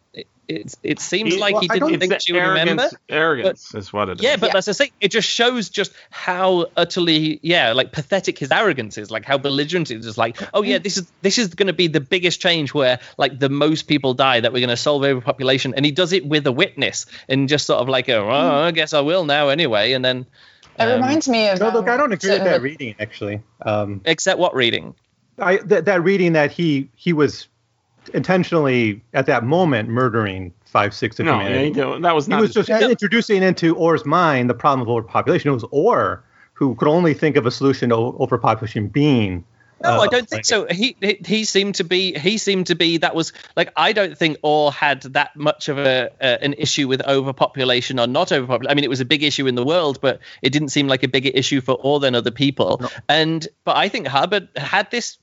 [0.49, 2.83] it it, it seems He- like well, he didn't think she would remember.
[2.83, 4.23] arrogance, arrogance is what it is.
[4.25, 4.53] Yeah, but Yeah.
[4.55, 4.91] that's the thing.
[5.01, 9.11] It just shows just how utterly, yeah, like pathetic his arrogance is.
[9.11, 10.07] Like how belligerent it is.
[10.07, 13.01] Just like, oh yeah, this is this is going to be the biggest change where
[13.19, 16.27] like the most people die that we're going to solve overpopulation, and he does it
[16.27, 19.93] with a witness and just sort of like, oh, I guess I will now anyway,
[19.93, 20.27] and then.
[20.77, 21.61] It um, reminds me of.
[21.61, 23.43] No, look, I um, don't agree with that reading actually.
[23.63, 24.97] Um, Except what reading?
[25.39, 27.47] I that, that reading that he he was
[28.13, 31.71] intentionally at that moment murdering five six of no, humanity.
[31.73, 35.51] don't- that was he was just introducing into Orr's mind the problem of overpopulation.
[35.51, 39.45] It was Orr who could only think of a solution to overpopulation being.
[39.85, 40.67] No, uh, I don't think so.
[40.71, 44.17] He, he he seemed to be he seemed to be that was like I don't
[44.17, 48.71] think Orr had that much of a uh, an issue with overpopulation or not overpopulation.
[48.71, 51.03] I mean, it was a big issue in the world, but it didn't seem like
[51.03, 52.81] a bigger issue for Orr than other people.
[53.09, 55.19] And but I think Hubbard had this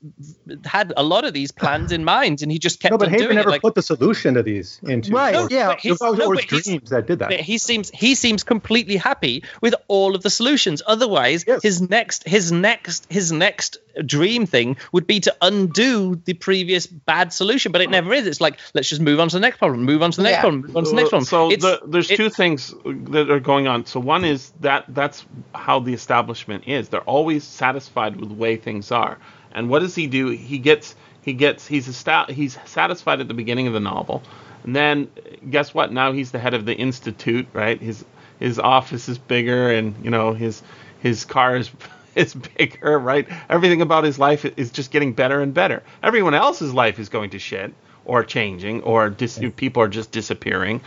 [0.64, 3.12] had a lot of these plans in mind, and he just kept No, but on
[3.12, 3.52] Haber doing never it.
[3.52, 5.12] Like, put the solution to these into.
[5.12, 5.68] Right, Orr's- yeah.
[5.68, 7.30] but It he's- was always no, Orr's but dreams that did that.
[7.30, 10.82] but he seems he seems completely happy with all of the solutions.
[10.86, 11.62] Otherwise, Yes.
[11.62, 17.32] his next his next his next dream thing would be to undo the previous bad
[17.32, 17.72] solution.
[17.72, 17.92] But it hmm.
[17.92, 18.26] never is.
[18.26, 20.36] It's like let's just move on to the next problem, move on to the next
[20.36, 20.40] Yeah.
[20.40, 21.26] problem, move on to the next uh, problem.
[21.26, 23.86] So It's- the, there's it- two things that are going on.
[23.86, 25.24] So one is that that's
[25.54, 26.88] how the establishment is.
[26.88, 29.18] They're always satisfied with the way things are.
[29.54, 30.28] And what does he do?
[30.28, 34.22] He gets he gets he's esta- he's satisfied at the beginning of the novel,
[34.64, 35.08] and then
[35.48, 35.92] guess what?
[35.92, 37.80] Now he's the head of the institute, right?
[37.80, 38.04] His
[38.40, 40.62] his office is bigger, and you know his
[41.00, 41.70] his car is
[42.16, 43.26] is bigger, right?
[43.48, 45.82] Everything about his life is just getting better and better.
[46.02, 47.72] Everyone else's life is going to shit
[48.04, 50.80] or changing or dis- people are just disappearing.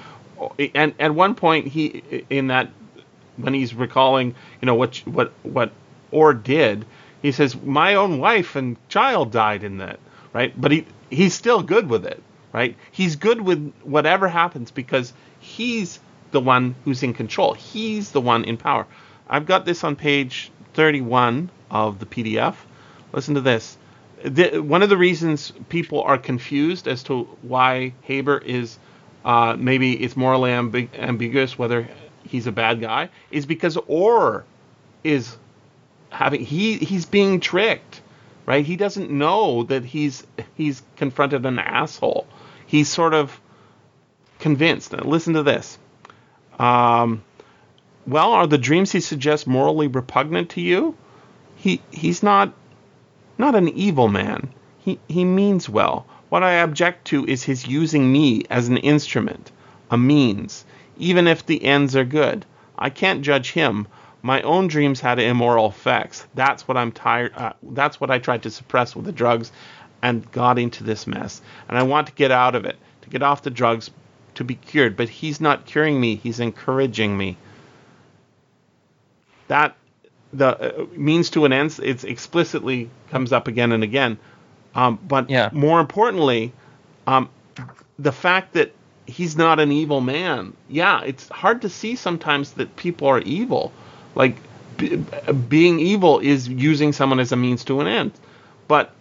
[0.73, 2.69] And at one point, he in that
[3.37, 5.71] when he's recalling, you know what what what
[6.11, 6.85] Orr did,
[7.21, 9.99] he says, "My own wife and child died in that."
[10.33, 12.21] Right, but he he's still good with it.
[12.51, 15.99] Right, he's good with whatever happens because he's
[16.31, 17.53] the one who's in control.
[17.53, 18.85] He's the one in power.
[19.29, 22.55] I've got this on page 31 of the PDF.
[23.13, 23.77] Listen to this.
[24.23, 28.77] The, one of the reasons people are confused as to why Haber is
[29.23, 31.87] uh, maybe it's morally ambi- ambiguous whether
[32.23, 34.45] he's a bad guy is because Orr
[35.03, 35.37] is
[36.09, 38.01] having he he's being tricked,
[38.45, 38.65] right?
[38.65, 42.27] He doesn't know that he's he's confronted an asshole.
[42.65, 43.39] He's sort of
[44.39, 44.93] convinced.
[44.93, 45.77] Now, listen to this.
[46.57, 47.23] Um,
[48.07, 50.95] well, are the dreams he suggests morally repugnant to you?
[51.55, 52.53] He he's not
[53.37, 54.49] not an evil man.
[54.79, 56.05] He he means well.
[56.29, 59.51] What I object to is his using me as an instrument,
[59.89, 60.65] a means,
[60.97, 62.45] even if the ends are good.
[62.77, 63.87] I can't judge him.
[64.21, 66.25] My own dreams had immoral effects.
[66.33, 67.33] That's what I'm tired.
[67.35, 69.51] Uh, that's what I tried to suppress with the drugs,
[70.01, 71.41] and got into this mess.
[71.69, 73.91] And I want to get out of it, to get off the drugs,
[74.35, 74.97] to be cured.
[74.97, 76.15] But he's not curing me.
[76.15, 77.37] He's encouraging me.
[79.47, 79.75] That
[80.33, 81.79] the uh, means to an end.
[81.81, 84.17] It explicitly comes up again and again.
[84.73, 85.49] Um, but Yeah.
[85.53, 86.51] more importantly,
[87.07, 87.29] um,
[87.97, 88.73] the fact that
[89.05, 90.53] he's not an evil man.
[90.69, 93.71] Yeah, it's hard to see sometimes that people are evil.
[94.15, 94.35] Like
[94.77, 94.97] b-
[95.47, 98.11] being evil is using someone as a means to an end.
[98.67, 98.91] But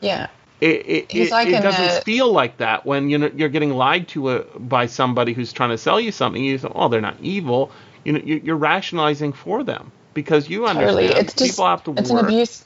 [0.00, 0.28] Yeah.
[0.60, 3.48] it, it, He's it, like it doesn't a- feel like that when you know you're
[3.48, 6.42] getting lied to uh by somebody who's trying to sell you something.
[6.42, 7.70] You say, "Oh, they're not evil."
[8.04, 11.20] You know, you- you're rationalizing for them because you understand Totally.
[11.20, 12.20] It's just people have to it's work.
[12.20, 12.64] an abuse.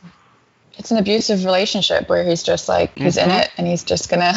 [0.76, 3.30] It's an abusive relationship where he's just like he's Mm-hmm.
[3.30, 4.34] in it and he's just gonna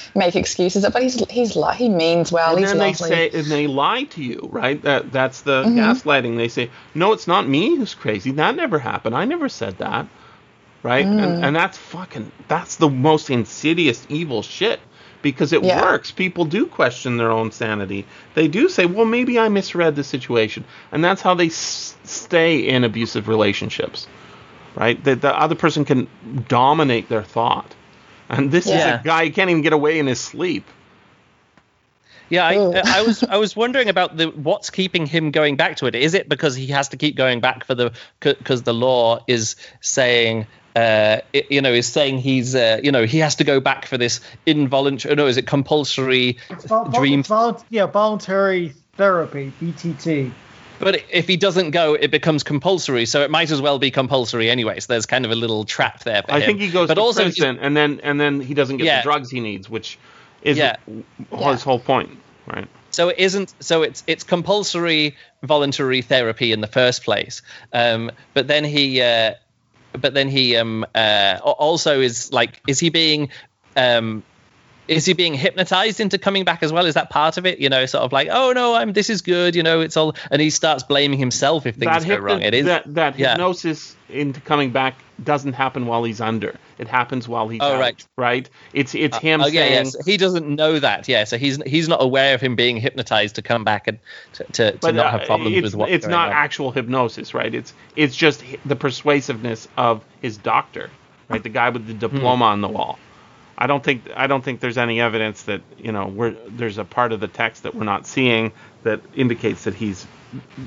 [0.16, 0.84] make excuses.
[0.92, 2.50] But he's he's li- he means well.
[2.50, 3.08] and he's then they lovely.
[3.08, 5.78] say and they lie to you right that that's the Mm-hmm.
[5.78, 9.78] gaslighting they say no it's not me who's crazy that never happened i never said
[9.78, 10.06] that
[10.82, 11.22] right Mm.
[11.22, 14.80] and, and that's fucking that's the most insidious evil shit
[15.22, 15.80] because it Yeah.
[15.82, 16.10] works.
[16.10, 18.04] People do question their own sanity.
[18.34, 20.64] They do say well maybe i misread the situation.
[20.92, 24.06] And that's how they s- stay in abusive relationships
[24.76, 25.02] right?
[25.02, 26.06] The, the other person can
[26.48, 27.74] dominate their thought.
[28.28, 28.76] And this Yeah.
[28.76, 30.64] is a guy who can't even get away in his sleep.
[32.28, 35.86] Yeah, I, I was I was wondering about the what's keeping him going back to
[35.86, 35.94] it.
[35.94, 39.54] Is it because he has to keep going back for the because the law is
[39.80, 40.46] saying
[40.76, 43.86] uh, it, you know, is saying he's, uh, you know, he has to go back
[43.86, 45.14] for this involuntary.
[45.16, 47.22] No, is it compulsory Vol- vol- dream?
[47.22, 50.30] vol- yeah, voluntary therapy, BTT.
[50.78, 53.06] But if he doesn't go, it becomes compulsory.
[53.06, 54.78] So it might as well be compulsory anyway.
[54.80, 56.46] So there's kind of a little trap there for I him.
[56.46, 58.98] think he goes but to also prison, and then and then he doesn't get Yeah.
[58.98, 59.98] the drugs he needs, which
[60.42, 60.76] is Yeah.
[61.34, 62.10] his whole point,
[62.46, 62.68] right?
[62.90, 63.54] So it isn't.
[63.60, 67.40] So it's it's compulsory voluntary therapy in the first place.
[67.72, 69.32] Um, but then he, uh,
[69.96, 73.30] but then he um, uh, also is like, is he being,
[73.76, 74.22] um,
[74.88, 76.86] is he being hypnotized into coming back as well?
[76.86, 77.58] Is that part of it?
[77.58, 79.56] You know, sort of like, oh no, I'm this is good.
[79.56, 82.42] You know, it's all, and he starts blaming himself if things that go hypno- wrong.
[82.42, 83.30] It is that that yeah.
[83.32, 86.54] hypnosis into coming back doesn't happen while he's under.
[86.78, 88.06] It happens while he's Oh, out, right.
[88.16, 88.50] right?
[88.72, 90.04] It's it's him Oh, yeah, saying yes.
[90.06, 91.08] He doesn't know that.
[91.08, 93.98] Yeah, so he's he's not aware of him being hypnotized to come back and
[94.34, 96.34] to, to, to but not uh, have problems it's, with what's it's not on.
[96.34, 97.52] actual hypnosis, right?
[97.52, 100.90] It's it's just the persuasiveness of his doctor,
[101.28, 101.42] right?
[101.42, 101.98] The guy with the Hmm.
[102.16, 102.98] diploma on the wall.
[103.58, 106.84] I don't think I don't think there's any evidence that you know we're, there's a
[106.84, 108.52] part of the text that we're not seeing
[108.82, 110.06] that indicates that he's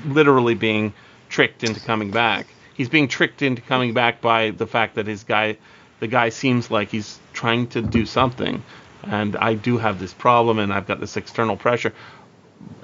[0.06, 0.92] literally being
[1.28, 2.46] tricked into coming back.
[2.74, 5.58] He's being tricked into coming back by the fact that his guy,
[6.00, 8.62] the guy seems like he's trying to do something,
[9.04, 11.92] and I do have this problem, and I've got this external pressure.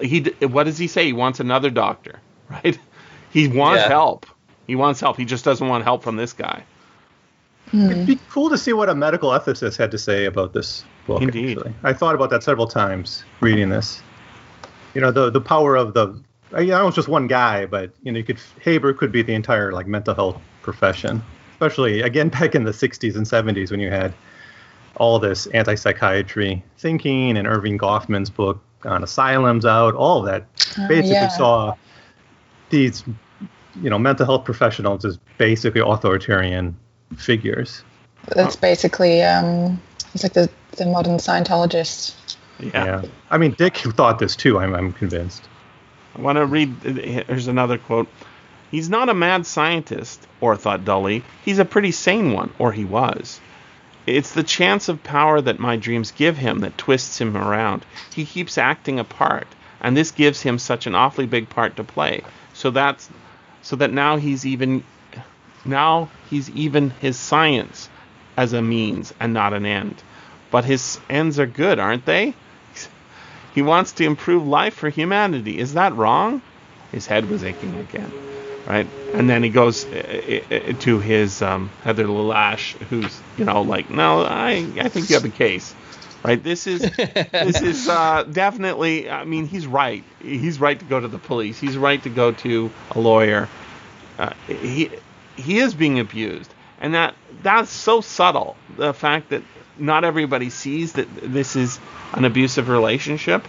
[0.00, 1.06] He what does he say?
[1.06, 2.78] He wants another doctor, right?
[3.32, 3.88] He wants Yeah.
[3.88, 4.26] help.
[4.66, 5.16] He wants help.
[5.16, 6.62] He just doesn't want help from this guy.
[7.72, 11.20] It'd be cool to see what a medical ethicist had to say about this book.
[11.22, 11.58] Indeed.
[11.58, 11.74] Actually.
[11.82, 14.00] I thought about that several times reading this.
[14.94, 16.18] You know, the the power of the.
[16.52, 19.22] I, I know it's just one guy, but you know, you could Haber could be
[19.22, 23.80] the entire like mental health profession, especially again back in the '60s and '70s when
[23.80, 24.14] you had
[24.96, 29.94] all this anti-psychiatry thinking and Erving Goffman's book on asylums out.
[29.94, 30.46] All of that
[30.78, 31.28] Oh, basically yeah.
[31.28, 31.74] saw
[32.70, 33.04] these,
[33.82, 36.74] you know, mental health professionals as basically authoritarian
[37.16, 37.82] figures.
[38.34, 39.80] That's basically um,
[40.12, 42.14] he's like the, the modern Scientologist.
[42.60, 43.02] Yeah.
[43.30, 44.58] I mean, Dick thought this too.
[44.58, 45.48] I'm, I'm convinced.
[46.16, 46.70] I want to read.
[46.82, 48.08] Here's another quote.
[48.70, 51.22] He's not a mad scientist, or thought dully.
[51.44, 53.40] He's a pretty sane one, or he was.
[54.06, 57.84] It's the chance of power that my dreams give him that twists him around.
[58.14, 59.46] He keeps acting a part,
[59.80, 62.22] and this gives him such an awfully big part to play.
[62.54, 63.08] So that's
[63.62, 64.84] so that now he's even
[65.66, 67.88] now he's even his science
[68.36, 70.02] as a means and not an end.
[70.50, 72.34] But his ends are good, aren't they?
[73.54, 75.58] He wants to improve life for humanity.
[75.58, 76.42] Is that wrong?
[76.92, 78.12] His head was aching again,
[78.66, 78.86] right?
[79.14, 83.88] And then he goes uh, uh, to his um, Heather Lelache, who's you know like,
[83.90, 85.74] no, I I think you have a case,
[86.22, 86.40] right?
[86.42, 89.08] This is this is uh, definitely.
[89.08, 90.04] I mean, he's right.
[90.20, 91.58] He's right to go to the police.
[91.58, 93.48] He's right to go to a lawyer.
[94.18, 94.90] Uh, he
[95.36, 98.56] he is being abused, and that that's so subtle.
[98.76, 99.42] The fact that
[99.78, 101.78] not everybody sees that this is
[102.14, 103.46] an abusive relationship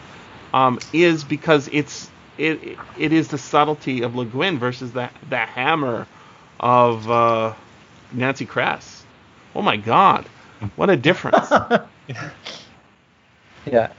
[0.53, 5.38] um, is because it's it it is the subtlety of Le Guin versus the the
[5.38, 6.07] hammer
[6.59, 7.53] of uh,
[8.11, 9.03] Nancy Kress.
[9.55, 10.25] Oh my God,
[10.75, 11.51] what a difference!
[13.71, 13.91] Yeah.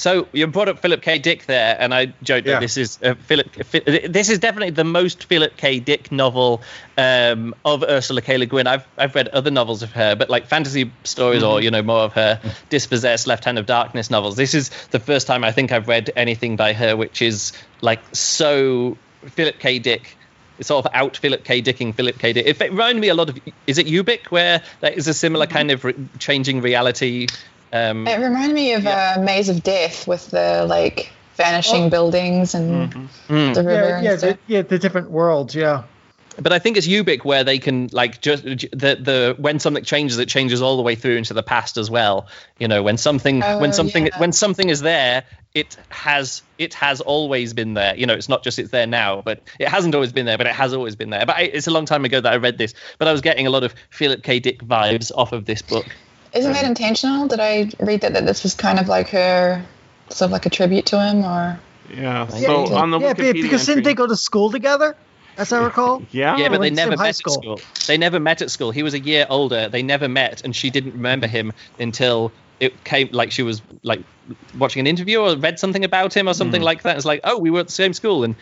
[0.00, 1.18] So you brought up Philip K.
[1.18, 2.54] Dick there, and I joked Yeah.
[2.54, 3.52] that this is uh, Philip.
[3.52, 5.78] This is definitely the most Philip K.
[5.78, 6.62] Dick novel
[6.96, 8.38] um, of Ursula K.
[8.38, 8.66] Le Guin.
[8.66, 12.00] I've I've read other novels of her, but like fantasy stories or you know more
[12.00, 12.40] of her
[12.70, 14.36] dispossessed Left Hand of Darkness novels.
[14.36, 18.00] This is the first time I think I've read anything by her which is like
[18.12, 18.96] so
[19.26, 19.78] Philip K.
[19.78, 20.16] Dick.
[20.58, 21.60] It's sort of out Philip K.
[21.60, 22.32] Dicking Philip K.
[22.32, 22.46] Dick.
[22.46, 23.38] It reminded me a lot of.
[23.66, 27.26] Is it Ubik where that is a similar kind of re- changing reality?
[27.72, 29.14] Um, It reminded me of Yeah.
[29.16, 31.90] uh, Maze of Death with the like vanishing Oh.
[31.90, 32.92] buildings and
[33.28, 33.54] mm.
[33.54, 34.30] the river Yeah, and yeah, stuff.
[34.46, 35.54] the, yeah, the different worlds.
[35.54, 35.82] Yeah.
[36.40, 40.18] but I think it's Ubik where they can like just the the when something changes,
[40.18, 42.28] it changes all the way through into the past as well.
[42.58, 44.18] You know, when something Oh, when something yeah.
[44.18, 47.94] when something is there, it has it has always been there.
[47.96, 50.46] You know, it's not just it's there now, but it hasn't always been there, but
[50.46, 51.26] it has always been there.
[51.26, 53.46] But I, it's a long time ago that I read this, but I was getting
[53.46, 54.38] a lot of Philip K.
[54.40, 55.86] Dick vibes off of this book.
[56.34, 57.26] Isn't that intentional?
[57.28, 59.64] Did I read that that this was kind of like her,
[60.10, 61.58] sort of like a tribute to him, or
[61.92, 61.96] Yeah.
[61.96, 62.76] Yeah, So yeah.
[62.76, 64.96] on the yeah, Wikipedia be- because didn't they go to school together?
[65.36, 66.02] As I recall.
[66.10, 66.36] Yeah.
[66.36, 67.34] Yeah, but they never met school.
[67.34, 67.60] at school.
[67.86, 68.72] They never met at school.
[68.72, 69.68] He was a year older.
[69.68, 73.08] They never met, and she didn't remember him until it came.
[73.12, 74.02] Like she was like
[74.58, 76.96] watching an interview or read something about him or something like that.
[76.96, 78.34] It's like, oh, we were at the same school, and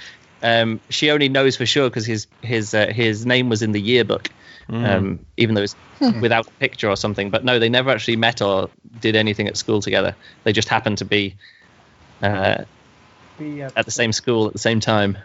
[0.43, 3.81] um, she only knows for sure because his his uh, his name was in the
[3.81, 4.29] yearbook,
[4.69, 5.77] um, even though it's
[6.21, 7.31] without a picture or something.
[7.31, 10.15] But no, they never actually met or did anything at school together.
[10.45, 11.37] They just happened to be
[12.23, 12.65] uh,
[13.39, 15.19] The, uh, at the same school at the same time.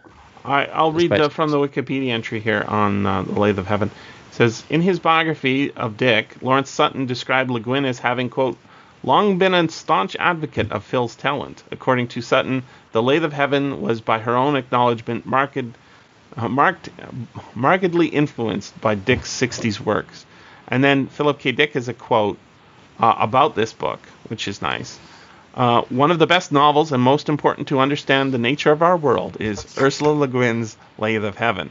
[0.45, 3.89] I, I'll read the, from the Wikipedia entry here on uh, the Lathe of Heaven.
[3.89, 8.57] It says in his biography of Dick, Lawrence Sutin described Le Guin as having quote
[9.03, 11.63] long been a staunch advocate of Phil's talent.
[11.71, 12.63] According to Sutin,
[12.93, 15.57] The Lathe of Heaven was by her own acknowledgement marked,
[16.37, 16.89] marked
[17.55, 20.25] markedly influenced by Dick's 60s works.
[20.67, 21.51] And then Philip K.
[21.51, 22.37] Dick has a quote
[22.99, 24.99] uh, about this book, which is nice.
[25.55, 28.97] Uh, one of the best novels and most important to understand the nature of our
[28.97, 31.69] world is Ursula Le Guin's Lathe of Heaven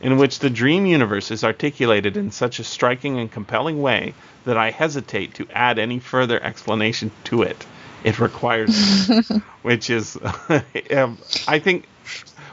[0.00, 4.12] in which the dream universe is articulated in such a striking and compelling way
[4.44, 7.64] that I hesitate to add any further explanation to it.
[8.04, 9.08] It requires,
[9.62, 10.18] which is,
[10.90, 11.88] um, I think,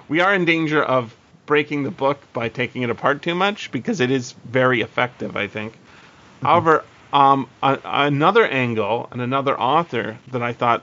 [0.08, 1.14] we are in danger of
[1.52, 5.36] breaking the book by taking it apart too much because it is very effective.
[5.36, 5.74] I think.
[5.74, 6.46] Mm-hmm.
[6.46, 10.82] However, um, a, another angle and another author that I thought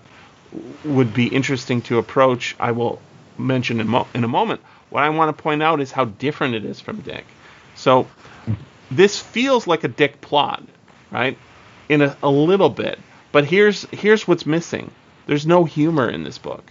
[0.85, 3.01] would be interesting to approach, I will
[3.39, 4.61] mention in, mo- in a moment
[4.91, 7.25] what I want to point out is how different it is from Dick.
[7.75, 8.07] So
[8.91, 10.62] this feels like a Dick plot,
[11.11, 11.39] right?
[11.89, 12.99] In a, a little bit.
[13.33, 14.91] But here's here's what's missing.
[15.27, 16.64] There's no humor in this book.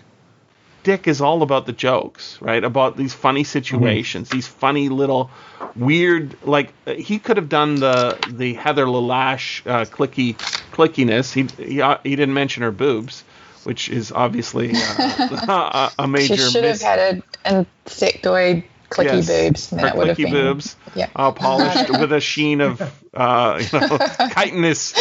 [0.88, 2.64] Dick is all about the jokes, right?
[2.64, 4.38] About these funny situations, mm-hmm.
[4.38, 5.30] these funny little
[5.76, 10.38] weird like he could have done the the Heather Lelache uh, clicky
[10.72, 11.34] clickiness.
[11.34, 13.26] He, he uh, he didn't mention her boobs,
[13.66, 16.38] which is obviously uh, a, a, major.
[16.38, 16.82] She should miss.
[16.82, 19.72] have had an insectoid clicky yes, boobs.
[19.74, 21.10] And that would have been, boobs, yeah.
[21.18, 22.82] uh, polished with a sheen of
[23.14, 23.88] uh, you know,
[24.38, 24.96] chitinous.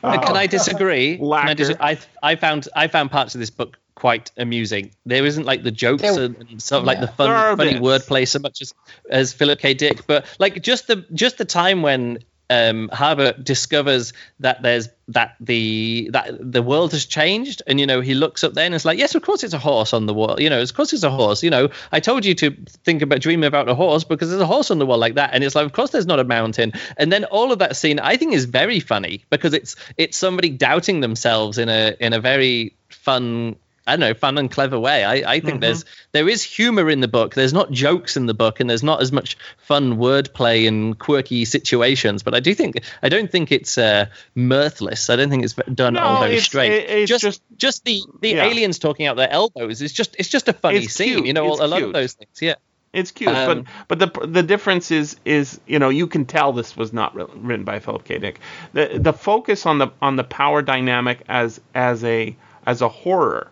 [0.00, 1.16] Uh, Can I disagree?
[1.16, 4.92] Can I, dis- I, I found I found parts of this book quite amusing.
[5.04, 6.86] There isn't like the jokes there, and sort of yeah.
[6.86, 8.74] like the fun, funny wordplay so much as
[9.08, 9.74] as Philip K.
[9.74, 15.36] Dick, but like just the just the time when um, Harbert discovers that there's that
[15.38, 18.86] the that the world has changed, and you know he looks up there and it's
[18.86, 20.40] like, yes, of course it's a horse on the wall.
[20.40, 21.42] You know, of course it's a horse.
[21.42, 22.50] You know, I told you to
[22.84, 25.30] think about dreaming about a horse because there's a horse on the wall like that,
[25.34, 26.72] and it's like, of course there's not a mountain.
[26.96, 30.48] And then all of that scene, I think, is very funny because it's it's somebody
[30.48, 33.56] doubting themselves in a in a very fun
[33.86, 35.04] I don't know, fun and clever way.
[35.04, 35.60] I, I think mm-hmm.
[35.60, 37.34] there's there is humor in the book.
[37.34, 41.44] There's not jokes in the book, and there's not as much fun wordplay and quirky
[41.44, 42.22] situations.
[42.22, 45.10] But I do think I don't think it's uh, mirthless.
[45.10, 46.72] I don't think it's done no, all very it's, straight.
[46.72, 48.44] It, it's just, just just the the yeah.
[48.44, 51.14] aliens talking out their elbows is just it's just a funny it's scene.
[51.14, 51.26] Cute.
[51.26, 52.30] You know, it's a lot of those things.
[52.40, 52.54] Yeah.
[52.92, 56.52] It's cute, um, but but the the difference is is you know you can tell
[56.52, 58.18] this was not written by Philip K.
[58.18, 58.40] Dick.
[58.72, 63.48] The the focus on the on the power dynamic as as a as a horror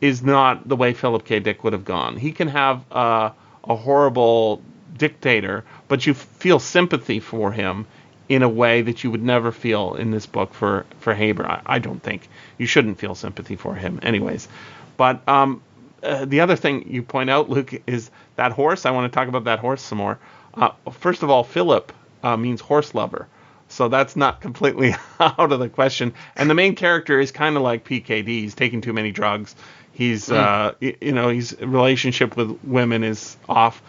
[0.00, 1.40] is not the way Philip K.
[1.40, 2.16] Dick would have gone.
[2.16, 3.30] He can have uh,
[3.64, 4.62] a horrible
[4.96, 7.86] dictator, but you feel sympathy for him
[8.28, 11.46] in a way that you would never feel in this book for for Haber.
[11.46, 12.28] I, I don't think
[12.58, 14.48] you shouldn't feel sympathy for him, anyways.
[14.96, 15.62] But um,
[16.02, 18.86] uh, the other thing you point out, Luke, is that horse.
[18.86, 20.18] I want to talk about that horse some more.
[20.54, 21.92] Uh, first of all, Philip
[22.22, 23.28] uh, means horse lover.
[23.68, 26.12] So that's not completely out of the question.
[26.36, 28.26] And the main character is kind of like PKD.
[28.26, 29.54] He's taking too many drugs.
[30.00, 30.34] He's, mm.
[30.34, 33.82] uh, you know, his relationship with women is off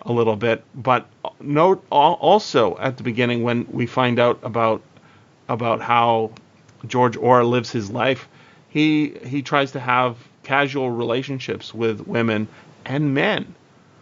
[0.00, 0.64] a little bit.
[0.74, 1.06] But
[1.40, 4.80] note also at the beginning when we find out about
[5.46, 6.30] about how
[6.86, 8.30] George Orr lives his life,
[8.70, 12.48] he he tries to have casual relationships with women
[12.86, 13.54] and men,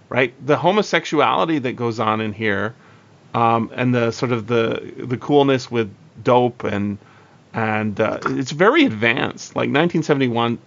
[0.08, 0.32] right?
[0.46, 2.76] The homosexuality that goes on in here,
[3.34, 5.92] um, and the sort of the the coolness with
[6.22, 6.98] dope and
[7.52, 9.56] and uh, it's very advanced.
[9.56, 10.58] Like 1971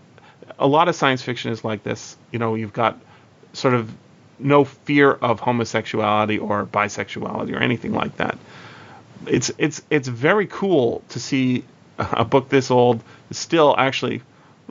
[0.57, 2.17] a lot of science fiction is like this.
[2.31, 2.99] You know, you've got
[3.53, 3.91] sort of
[4.39, 8.37] no fear of homosexuality or bisexuality or anything like that.
[9.27, 11.65] It's it's it's very cool to see
[11.99, 14.21] a book this old still actually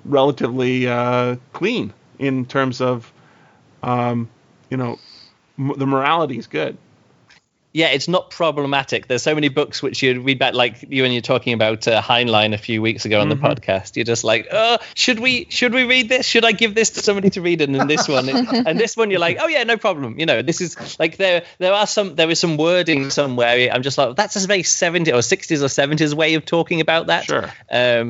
[0.05, 3.13] relatively uh, clean in terms of
[3.83, 4.29] um,
[4.71, 4.99] you know
[5.59, 6.79] m- the morality is good
[7.73, 9.09] yeah, it's not problematic.
[9.09, 12.01] There's so many books which you read back, like you and you're talking about uh,
[12.01, 13.43] Heinlein a few weeks ago on mm-hmm.
[13.43, 13.97] the podcast.
[13.97, 16.25] You're just like, oh, should we should we read this?
[16.25, 17.61] Should I give this to somebody to read?
[17.61, 18.29] And then this one,
[18.67, 20.19] and this one, you're like, oh yeah, no problem.
[20.19, 23.71] You know, this is like there there are some there is some wording somewhere.
[23.71, 27.09] I'm just like, that's a very 70s or 60s or 70s way of talking about
[27.09, 27.25] that.
[27.25, 27.45] Sure.
[27.45, 27.51] Um,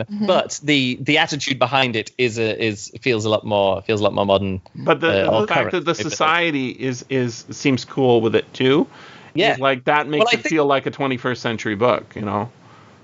[0.01, 0.27] mm-hmm.
[0.27, 4.05] But the the attitude behind it is a, is feels a lot more feels a
[4.05, 4.61] lot more modern.
[4.77, 8.87] But the, uh, the fact that the society is is seems cool with it too
[9.35, 12.51] yeah, like that makes well, it think, feel like a 21st century book, you know.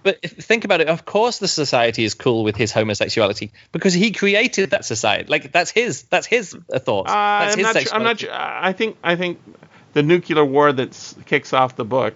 [0.03, 0.89] But think about it.
[0.89, 5.29] Of course, the society is cool with his homosexuality because he created that society.
[5.31, 6.03] Like that's his.
[6.05, 7.09] That's his thought.
[7.09, 8.21] Uh, that's I'm, not sure, I'm not.
[8.21, 8.31] Sure.
[8.33, 8.99] I think.
[9.03, 9.39] I think
[9.95, 12.15] the nuclear war that kicks off the book,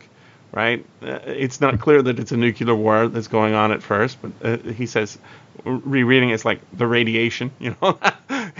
[0.53, 0.85] right?
[1.01, 4.33] Uh, it's not clear that it's a nuclear war that's going on at first, but
[4.43, 5.17] uh, he says
[5.65, 7.99] rereading it's like the radiation you know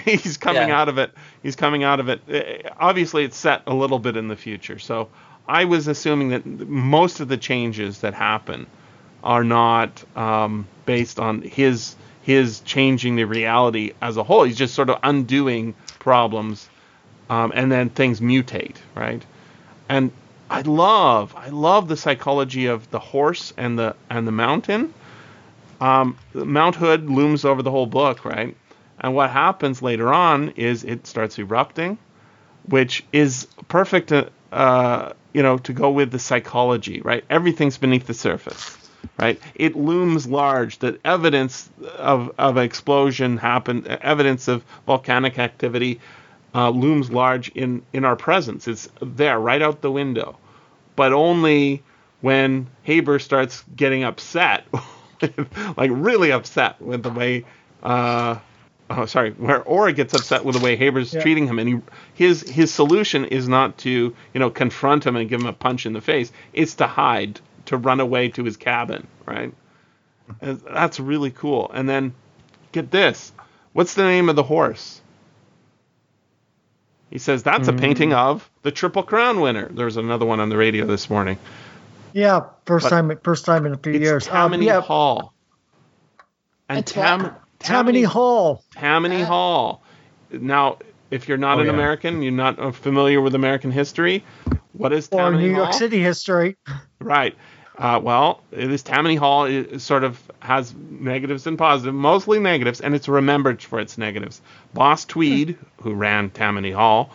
[0.05, 0.81] he's coming Yeah.
[0.81, 1.13] out of it.
[1.43, 2.21] He's coming out of it.
[2.29, 4.79] Uh, Obviously, it's set a little bit in the future.
[4.79, 5.09] So
[5.49, 8.67] I was assuming that most of the changes that happen
[9.25, 14.45] are not um, based on his his changing the reality as a whole.
[14.45, 16.69] He's just sort of undoing problems,
[17.31, 19.25] um, and then things mutate, right?
[19.89, 20.13] And
[20.51, 24.93] I love I love the psychology of the horse and the and the mountain.
[25.81, 28.57] Um, Mount Hood looms over the whole book, right?
[29.01, 31.99] And what happens later on is it starts erupting,
[32.67, 37.23] which is perfect, uh, you know, to go with the psychology, right?
[37.31, 38.77] Everything's beneath the surface,
[39.21, 39.41] right?
[39.55, 40.81] It looms large.
[40.81, 46.01] That evidence of of explosion happened, evidence of volcanic activity,
[46.57, 48.67] uh, looms large in in our presence.
[48.67, 50.37] It's there, right out the window,
[50.97, 51.85] but only
[52.21, 54.67] when Haber starts getting upset,
[55.77, 57.45] like really upset with the way.
[57.81, 58.39] Uh,
[58.91, 61.21] oh, sorry, where Orr gets upset with the way Haber's Yeah.
[61.23, 61.81] treating him, and he,
[62.15, 63.91] his his solution is not to
[64.35, 66.33] you know confront him and give him a punch in the face.
[66.53, 69.53] It's to hide, to run away to his cabin, right?
[70.41, 71.71] And that's really cool.
[71.73, 72.15] And then,
[72.73, 73.33] get this,
[73.73, 75.01] what's the name of the horse?
[77.11, 79.67] He says that's a painting of the Triple Crown winner.
[79.71, 81.39] there was another one on the radio this morning.
[82.13, 84.27] Yeah, first But time first time in a few It's years.
[84.29, 85.33] Um, Tammany yeah, Hall.
[86.69, 87.67] And It's Tam- what?
[87.67, 88.65] Tammany Hall.
[88.75, 89.83] Tammany Hall.
[90.31, 90.79] Now,
[91.11, 91.73] if you're not Oh, an yeah.
[91.73, 94.25] American, you're not uh, familiar with American history.
[94.73, 95.29] What is Tammany Hall?
[95.29, 96.57] Or Tammany New York City history.
[97.01, 97.35] Right.
[97.77, 99.45] Uh, well, this Tammany Hall.
[99.45, 104.43] It sort of has negatives and positives, mostly negatives, and it's remembered for its negatives.
[104.75, 107.11] Boss Tweed, who ran Tammany Hall,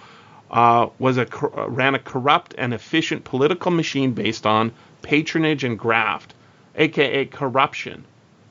[0.49, 4.71] uh, was a uh, ran a corrupt and efficient political machine based on
[5.01, 6.33] patronage and graft,
[6.75, 8.05] aka corruption.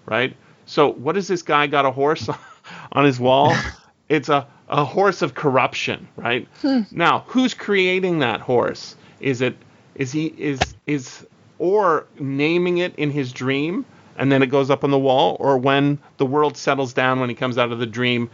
[0.04, 0.36] Right.
[0.66, 2.28] So, what does this guy got a horse
[2.92, 3.54] on his wall?
[4.08, 6.48] it's a a horse of corruption, right?
[6.62, 6.80] Hmm.
[6.90, 8.96] Now, who's creating that horse?
[9.20, 9.56] Is it
[9.94, 11.26] is he is is
[11.58, 13.84] or naming it in his dream
[14.16, 17.28] and then it goes up on the wall or when the world settles down when
[17.28, 18.30] he comes out of the dream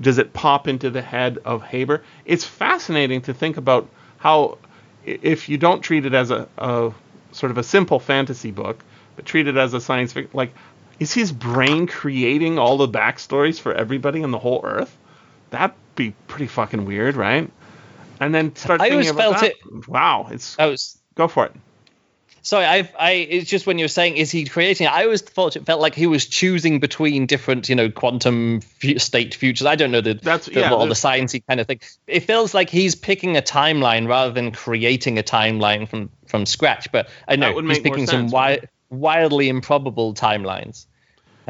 [0.00, 2.02] does it pop into the head of Haber?
[2.24, 4.58] It's fascinating to think about how
[5.04, 6.92] if you don't treat it as a, a
[7.32, 8.84] sort of a simple fantasy book,
[9.16, 10.52] but treat it as a science fiction like
[11.00, 14.96] is his brain creating all the backstories for everybody on the whole earth?
[15.50, 17.50] That'd be pretty fucking weird, right?
[18.20, 19.50] And then start I always felt that.
[19.52, 21.52] it- Wow, it's I was go for it.
[22.42, 22.66] sorry.
[22.66, 24.86] I, I, it's just when you were saying, is he creating?
[24.86, 28.60] it, I always thought it felt like he was choosing between different, you know, quantum
[28.60, 29.66] fu- state futures.
[29.66, 31.80] I don't know the, That's- the yeah, all the the- sciencey kind of thing.
[32.06, 36.92] It feels like he's picking a timeline rather than creating a timeline from from scratch.
[36.92, 40.86] But I know he's picking sense, some wi- wildly improbable timelines.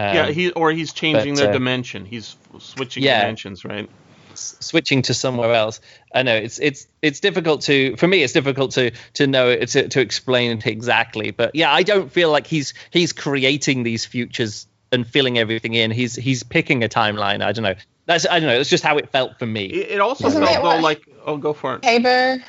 [0.09, 2.05] Um, yeah, he or he's changing but, their uh, dimension.
[2.05, 3.21] He's switching yeah.
[3.21, 3.89] dimensions, right?
[4.33, 5.81] s- switching to somewhere else.
[6.15, 8.23] I know it's it's it's difficult to for me.
[8.23, 11.31] It's difficult to to know it to, to explain it exactly.
[11.31, 15.91] But yeah, I don't feel like he's he's creating these futures and filling everything in.
[15.91, 17.43] He's he's picking a timeline.
[17.43, 17.75] I don't know.
[18.07, 18.59] That's I don't know.
[18.59, 19.67] It's just how it felt for me.
[19.67, 21.85] It, it also Isn't felt that though what- like oh, go for it.
[21.85, 22.43] Haber,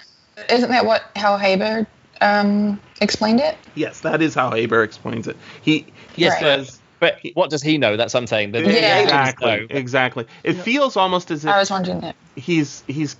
[0.49, 1.85] isn't that what how Haber
[2.21, 3.57] um, explained it?
[3.75, 5.37] Yes, that is how Haber explains it.
[5.61, 5.79] He
[6.15, 6.41] he Yes, Right.
[6.41, 7.97] says But what does he know?
[7.97, 8.51] That's what I'm saying.
[8.53, 8.99] The- the Yeah.
[8.99, 10.25] aliens exactly, exactly.
[10.43, 12.15] It feels almost as if I was wondering that.
[12.35, 13.17] he's he's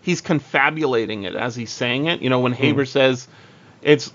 [0.00, 2.22] he's confabulating it as he's saying it.
[2.22, 2.62] You know, when Hmm.
[2.62, 3.28] Haber says
[3.82, 4.12] it's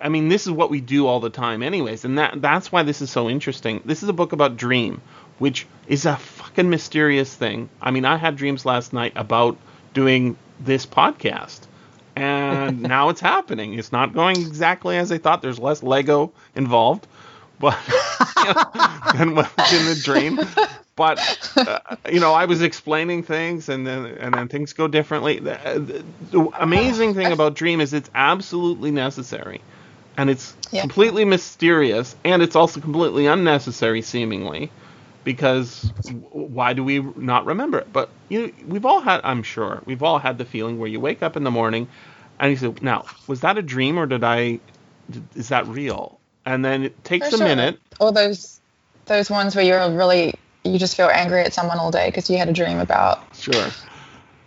[0.00, 2.82] I mean, this is what we do all the time anyways, and that that's why
[2.84, 3.80] this is so interesting.
[3.84, 5.00] This is a book about dream,
[5.38, 7.68] which is a fucking mysterious thing.
[7.82, 9.56] I mean, I had dreams last night about
[9.94, 11.60] doing this podcast.
[12.14, 13.74] And now it's happening.
[13.78, 15.40] It's not going exactly as I thought.
[15.42, 17.06] There's less Lego involved,
[17.60, 17.78] but
[18.36, 18.64] you know,
[19.14, 20.40] than what was in the dream
[20.96, 21.20] but
[21.66, 21.80] uh,
[22.12, 25.40] you know, I was explaining things, and then and then things go differently.
[25.40, 29.62] The, the, the amazing thing about Dream is it's absolutely necessary,
[30.18, 30.82] and it's Yeah.
[30.82, 34.70] completely mysterious, and it's also completely unnecessary, seemingly,
[35.24, 35.92] because
[36.32, 37.92] why do we not remember it?
[37.92, 41.00] But you, know, we've all had, I'm sure, we've all had the feeling where you
[41.00, 41.88] wake up in the morning,
[42.40, 44.60] and you say, "Now, was that a dream, or did I?
[45.34, 46.19] Is that real?"
[46.50, 47.46] And then it takes For a sure.
[47.46, 47.78] minute.
[48.00, 48.60] Or those
[49.06, 50.34] those ones where you're really
[50.64, 53.64] you just feel angry at someone all day because you had a dream about Sure.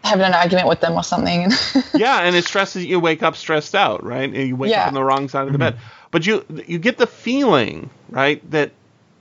[0.04, 1.50] having an argument with them or something.
[1.96, 3.00] yeah, and it stresses you.
[3.00, 4.30] Wake up stressed out, right?
[4.30, 4.82] And you wake Yeah.
[4.82, 5.78] up on the wrong side of the bed.
[6.12, 8.72] But you you get the feeling, right, that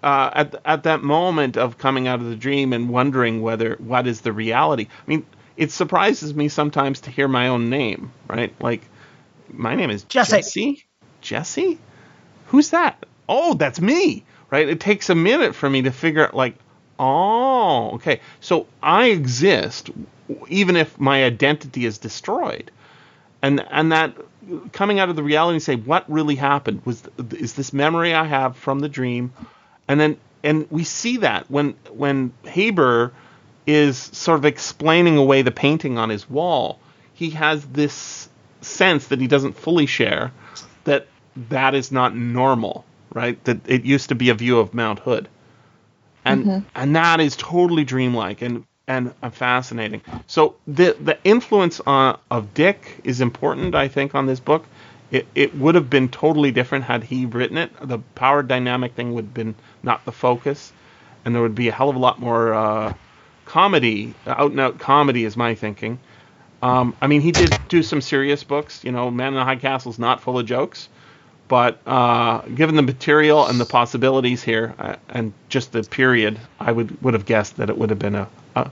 [0.03, 4.07] uh, at at that moment of coming out of the dream and wondering whether what
[4.09, 4.89] is the reality.
[4.91, 5.25] I mean,
[5.57, 8.53] it surprises me sometimes to hear my own name, right?
[8.61, 8.83] Like,
[9.51, 10.37] my name is Jesse.
[10.39, 10.85] Jesse.
[11.21, 11.79] Jesse?
[12.53, 13.05] Who's that?
[13.29, 14.69] Oh, that's me, right?
[14.69, 16.55] It takes a minute for me to figure out, like,
[17.05, 18.21] Oh, okay.
[18.39, 19.91] So I exist
[20.49, 22.71] even if my identity is destroyed.
[23.43, 24.15] And and that
[24.71, 28.25] coming out of the reality and say what really happened was is this memory I
[28.25, 29.33] have from the dream
[29.89, 33.13] and then and we see that when when Haber
[33.67, 36.79] is sort of explaining away the painting on his wall,
[37.15, 38.29] he has this
[38.61, 40.31] sense that he doesn't fully share
[40.85, 43.43] that that is not normal, right?
[43.45, 45.29] That it used to be a view of Mount Hood.
[46.25, 46.59] And Mm-hmm.
[46.75, 50.03] and that is totally dreamlike and and uh, fascinating.
[50.27, 54.65] So the the influence on, of Dick is important, I think, on this book.
[55.11, 57.71] It, it would have been totally different had he written it.
[57.83, 60.73] The power dynamic thing would have been not the focus,
[61.25, 62.93] and there would be a hell of a lot more uh,
[63.45, 65.99] comedy, out and out comedy, is my thinking.
[66.63, 68.85] Um, I mean, he did do some serious books.
[68.85, 70.89] You know, Man in the High Castle is not full of jokes,
[71.53, 76.73] but uh, given the material and the possibilities here, uh, and just the period, I
[76.73, 78.27] would would have guessed that it would have been a,
[78.57, 78.71] a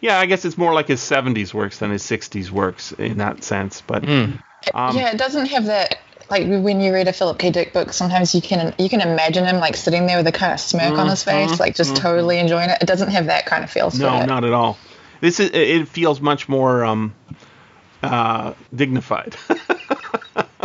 [0.00, 0.18] yeah.
[0.18, 3.82] I guess it's more like his '70s works than his '60s works in that sense.
[3.82, 4.42] But um,
[4.74, 6.00] yeah, it doesn't have that.
[6.28, 7.52] Like when you read a Philip K.
[7.52, 10.52] Dick book, sometimes you can you can imagine him like sitting there with a kind
[10.52, 12.78] of smirk on his face, like just totally enjoying it.
[12.82, 14.26] It doesn't have that kind of feel to no, it.
[14.26, 14.76] not at all.
[15.20, 17.14] This is it feels much more um,
[18.02, 19.36] uh, dignified.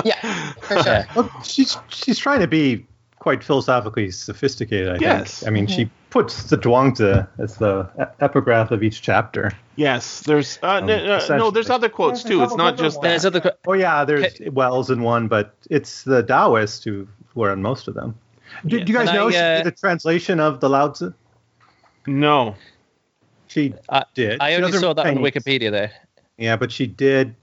[0.04, 1.06] Yeah, for sure.
[1.16, 2.86] Well, she's she's trying to be
[3.20, 4.89] quite philosophically sophisticated.
[4.89, 5.39] I Yes.
[5.39, 5.47] think.
[5.47, 7.89] I mean, she puts the Zhuangzi as the
[8.20, 9.51] epigraph of each chapter.
[9.78, 11.51] yes, there's uh, n- uh, no, essentially.
[11.51, 12.43] there's other quotes There's too.
[12.43, 13.08] It's not just that.
[13.10, 13.39] There's other.
[13.41, 17.62] qu- Oh yeah, there's Wells in one, but it's the Taoists who were are in
[17.62, 18.14] most of them.
[18.68, 20.89] Do, do you guys Can know I, she uh, did a translation of the Lao
[20.89, 21.14] Tzu?
[22.06, 22.56] No.
[23.47, 24.39] She I, did.
[24.41, 25.91] I She only saw that on Wikipedia there.
[26.38, 27.36] Yeah, but she did.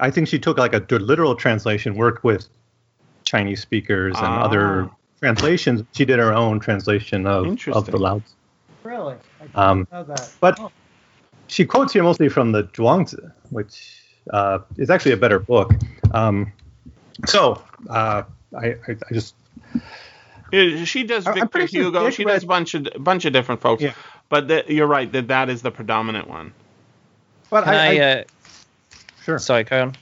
[0.00, 2.48] I think she took like a literal translation, worked with
[3.24, 4.42] Chinese speakers and Ah.
[4.44, 4.90] other
[5.20, 5.82] translations.
[5.92, 7.94] She did her own translation of, of the Interesting.
[8.00, 8.34] Lao Tzu.
[8.84, 9.14] Really?
[9.40, 10.30] I didn't Um, know that.
[10.40, 10.70] but Oh.
[11.48, 14.00] she quotes here mostly from the Zhuangzi, which
[14.32, 15.72] uh, is actually a better book.
[16.12, 16.52] Um,
[17.26, 18.22] so uh,
[18.58, 18.76] I, I,
[19.10, 19.34] I just
[20.52, 22.04] She does I- Victor pretty sure Hugo.
[22.06, 23.82] Dick She does a bunch of bunch of different folks.
[23.82, 23.92] Yeah.
[24.30, 26.52] But the, you're right that that is the predominant one.
[27.50, 27.76] but Can I?
[27.76, 28.24] I, I uh,
[29.28, 29.38] sure.
[29.38, 29.94] Sorry, carry on.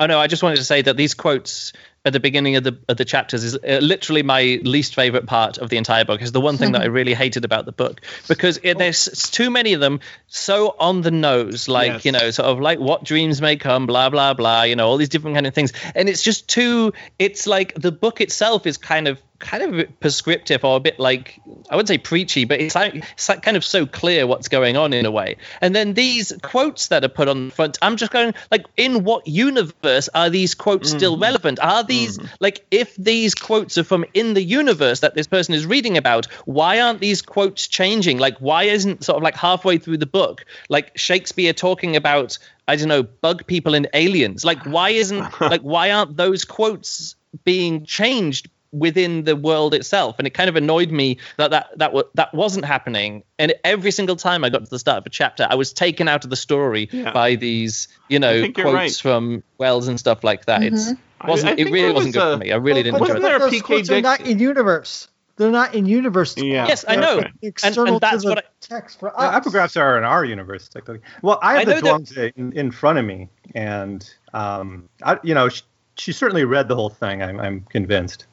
[0.00, 1.72] Oh no, I just wanted to say that these quotes
[2.04, 5.58] at the beginning of the of the chapters is uh, literally my least favorite part
[5.58, 6.22] of the entire book.
[6.22, 9.50] Is the one thing that I really hated about the book because it, there's too
[9.50, 12.04] many of them so on the nose, like Yes.
[12.04, 14.98] you know, sort of like what dreams may come, blah blah blah, you know, all
[14.98, 16.92] these different kind of things, and it's just too.
[17.18, 21.40] It's like the book itself is kind of kind of prescriptive or a bit like
[21.68, 24.76] I wouldn't say preachy, but it's like it's like kind of so clear what's going
[24.76, 25.36] on in a way.
[25.60, 29.04] And then these quotes that are put on the front, I'm just going like, in
[29.04, 31.22] what universe are these quotes still mm-hmm.
[31.22, 31.60] relevant?
[31.60, 32.34] Are these mm-hmm.
[32.40, 36.26] like if these quotes are from in the universe that this person is reading about,
[36.44, 38.18] why aren't these quotes changing?
[38.18, 42.76] Like why isn't sort of like halfway through the book like Shakespeare talking about I
[42.76, 44.44] don't know bug people and aliens?
[44.44, 50.26] Like why isn't like why aren't those quotes being changed within the world itself and
[50.26, 54.16] it kind of annoyed me that that that, wa- that wasn't happening and every single
[54.16, 56.36] time i got to the start of a chapter i was taken out of the
[56.36, 57.12] story Yeah.
[57.12, 58.92] by these you know quotes right.
[58.96, 60.92] from wells and stuff like that it's
[61.26, 62.94] wasn't I it really there wasn't was good a- for me i really But- didn't
[62.94, 65.08] enjoy wasn't it there a those PK quotes are not in universe.
[65.38, 66.34] They're not in universe.
[66.38, 66.66] Yeah.
[66.66, 67.24] yes i know That's right.
[67.26, 69.46] and, External and that's to the what I, text for The us.
[69.46, 71.00] epigraphs are in our universe, technically.
[71.22, 75.34] Well, I have I the know in, in front of me, and um, I, you
[75.34, 75.62] know, she,
[75.98, 77.22] she certainly read the whole thing.
[77.22, 78.26] I'm, I'm convinced.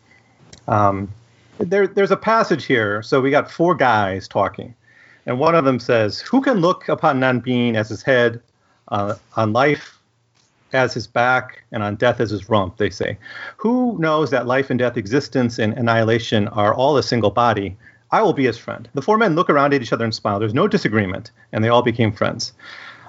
[0.67, 1.09] Um,
[1.59, 3.01] there, there's a passage here.
[3.01, 4.73] So we got four guys talking,
[5.25, 8.41] and one of them says, "Who can look upon non-being as his head,
[8.89, 9.99] uh, on life
[10.73, 13.17] as his back, and on death as his rump?" They say,
[13.57, 17.77] "Who knows that life and death, existence and annihilation are all a single body?"
[18.11, 18.87] I will be his friend.
[18.93, 20.37] The four men look around at each other and smile.
[20.37, 22.53] There's no disagreement, and they all became friends.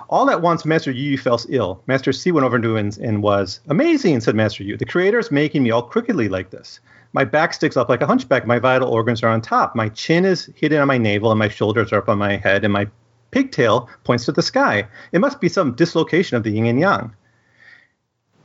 [0.08, 1.82] All at once, Master Yu fell ill.
[1.86, 4.78] Master Si went over to him and, and was amazing, said Master Yu.
[4.78, 6.80] The Creator is making me all crookedly like this.
[7.14, 8.44] My back sticks up like a hunchback.
[8.44, 9.76] My vital organs are on top.
[9.76, 12.64] My chin is hidden on my navel, and my shoulders are up on my head,
[12.64, 12.88] and my
[13.30, 14.86] pigtail points to the sky.
[15.12, 17.14] It must be some dislocation of the yin and yang.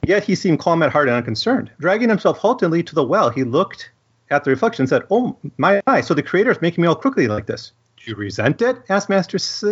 [0.05, 1.71] Yet he seemed calm at heart and unconcerned.
[1.79, 3.89] Dragging himself haltingly to the well, he looked
[4.29, 6.95] at the reflection and said, Oh, my eye, so the Creator is making me all
[6.95, 7.71] crookedly like this.
[7.97, 8.77] Do you resent it?
[8.89, 9.65] asked Master S.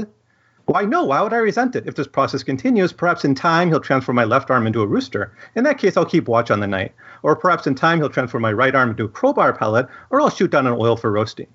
[0.68, 1.88] Why, no, why would I resent it?
[1.88, 5.32] If this process continues, perhaps in time he'll transform my left arm into a rooster.
[5.56, 6.92] In that case, I'll keep watch on the night.
[7.24, 10.30] Or perhaps in time he'll transform my right arm into a crowbar pellet, or I'll
[10.30, 11.48] shoot down an oil for roasting.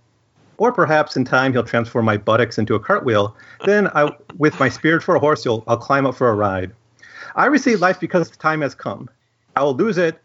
[0.57, 3.37] Or perhaps in time he'll transform my buttocks into a cartwheel.
[3.67, 6.73] Then, I, with my spirit for a horse, I'll climb up for a ride.
[7.37, 9.11] I receive life because the time has come.
[9.57, 10.19] I will lose it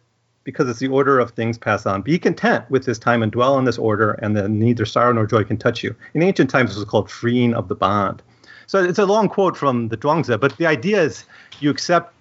[0.46, 2.04] because it's the order of things pass on.
[2.04, 5.26] Be content with this time and dwell in this order, and then neither sorrow nor
[5.26, 5.94] joy can touch you.
[6.14, 8.24] In ancient times, this was called freeing of the bond.
[8.68, 11.26] So it's a long quote from the Zhuangzi, but the idea is
[11.62, 12.14] you accept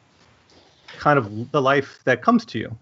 [0.99, 2.77] kind of the life that comes to you.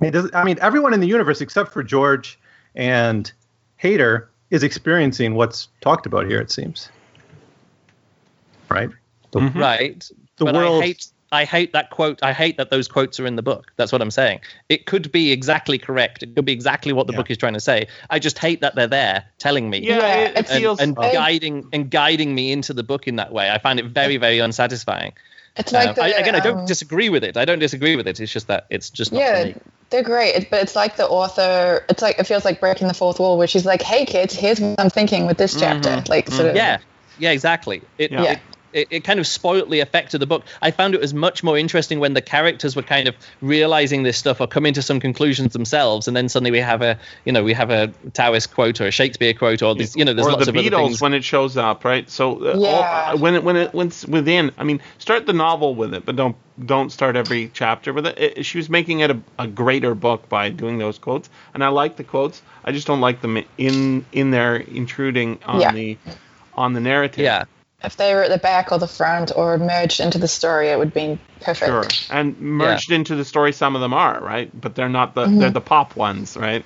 [0.00, 2.38] I mean, does, I mean everyone in the universe except for George
[2.74, 3.30] and
[3.76, 6.40] Haber is experiencing what's talked about here.
[6.40, 6.88] It seems,
[8.70, 8.90] right?
[9.32, 9.54] The, Mhm.
[9.54, 10.10] Right.
[10.38, 10.82] the but world.
[10.82, 12.22] I hate I hate that quote.
[12.22, 13.70] I hate that those quotes are in the book.
[13.76, 14.40] That's what I'm saying.
[14.68, 16.22] It could be exactly correct.
[16.22, 17.18] It could be exactly what the Yeah.
[17.18, 17.86] book is trying to say.
[18.08, 19.78] I just hate that they're there telling me.
[19.80, 20.80] Yeah, Yeah, it, it And, feels.
[20.80, 23.50] and I- guiding and guiding me into the book in that way.
[23.50, 25.12] I find it very, very unsatisfying.
[25.56, 27.36] It's like Um, the, I, again, I don't um, disagree with it.
[27.36, 28.20] I don't disagree with it.
[28.20, 29.54] It's just that it's just not for yeah, me.
[29.90, 30.34] they're great.
[30.36, 31.84] It, but it's like the author.
[31.88, 34.60] It's like it feels like breaking the fourth wall, where she's like, "Hey kids, here's
[34.60, 36.46] what I'm thinking with this chapter." Like sort of.
[36.48, 36.56] Mm-hmm.
[36.58, 36.78] Yeah,
[37.18, 37.82] yeah, exactly.
[37.98, 38.22] It, Yeah.
[38.22, 38.38] it,
[38.72, 40.44] it it kind of spoilt the effect of the book.
[40.62, 44.18] I found it was much more interesting when the characters were kind of realizing this
[44.18, 47.42] stuff or coming to some conclusions themselves, and then suddenly we have a you know
[47.42, 50.32] we have a Taoist quote or a Shakespeare quote or this you know there's or
[50.32, 51.00] lots the of other Beatles things.
[51.00, 52.08] when it shows up, right?
[52.10, 53.12] So uh, Yeah.
[53.12, 56.04] uh, when it when it when it's within, I mean, start the novel with it,
[56.04, 58.18] but don't don't start every chapter with it.
[58.18, 61.68] it she was making it a, a greater book by doing those quotes, and I
[61.68, 62.42] like the quotes.
[62.64, 65.72] I just don't like them in in there intruding on Yeah.
[65.72, 65.96] the
[66.54, 67.24] on the narrative.
[67.24, 67.44] yeah,
[67.84, 70.78] If they were at the back or the front or merged into the story, it
[70.78, 71.70] would be perfect.
[71.70, 72.16] Sure.
[72.16, 75.50] And merged into the story, some of them are right, but they're not the they're
[75.50, 76.64] the pop ones, right?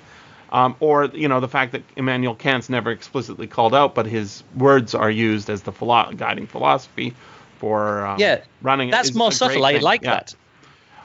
[0.51, 4.43] Um, or you know the fact that Immanuel Kant's never explicitly called out, but his
[4.55, 7.13] words are used as the philo- guiding philosophy
[7.59, 8.89] for um, Yeah, running.
[8.89, 9.65] that's is more subtle.
[9.65, 10.11] I like Yeah.
[10.15, 10.35] that.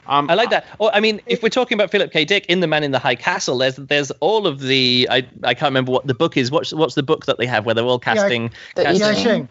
[0.07, 0.65] Um, I like that.
[0.79, 2.25] Or I mean, if we're talking about Philip K.
[2.25, 5.53] Dick in The Man in the High Castle, there's there's all of the I I
[5.53, 6.49] can't remember what the book is.
[6.49, 8.49] What's what's the book that they have where they're all casting?
[8.75, 9.47] The casting- I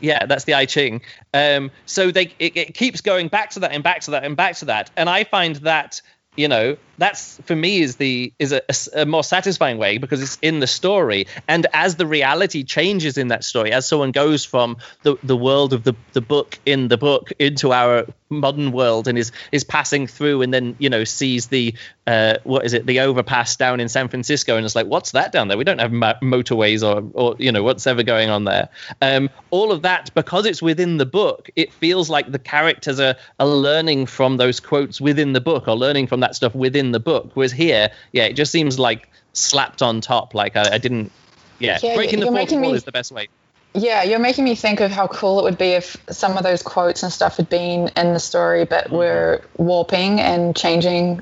[0.00, 1.02] Yeah, that's the I Ching.
[1.34, 4.36] Um, so they it, it keeps going back to that and back to that and
[4.36, 6.00] back to that, and I find that
[6.36, 10.22] you know that's for me is the is a, a- a more satisfying way because
[10.22, 14.44] it's in the story, and as the reality changes in that story, as someone goes
[14.44, 19.08] from the the world of the the book in the book into our modern world
[19.08, 21.74] and is is passing through and then you know sees the
[22.06, 25.32] uh what is it the overpass down in San Francisco and it's like what's that
[25.32, 25.58] down there?
[25.58, 28.68] We don't have mo- motorways or or you know what's ever going on there.
[29.02, 33.16] Um all of that because it's within the book it feels like the characters are,
[33.40, 37.00] are learning from those quotes within the book or learning from that stuff within the
[37.00, 41.10] book whereas here yeah it just seems like slapped on top like I, I didn't
[41.58, 43.28] yeah, Yeah, breaking the you're fourth wall me- is the best way
[43.74, 46.62] Yeah, you're making me think of how cool it would be if some of those
[46.62, 48.96] quotes and stuff had been in the story, but Mm-hmm.
[48.96, 51.20] were warping and changing,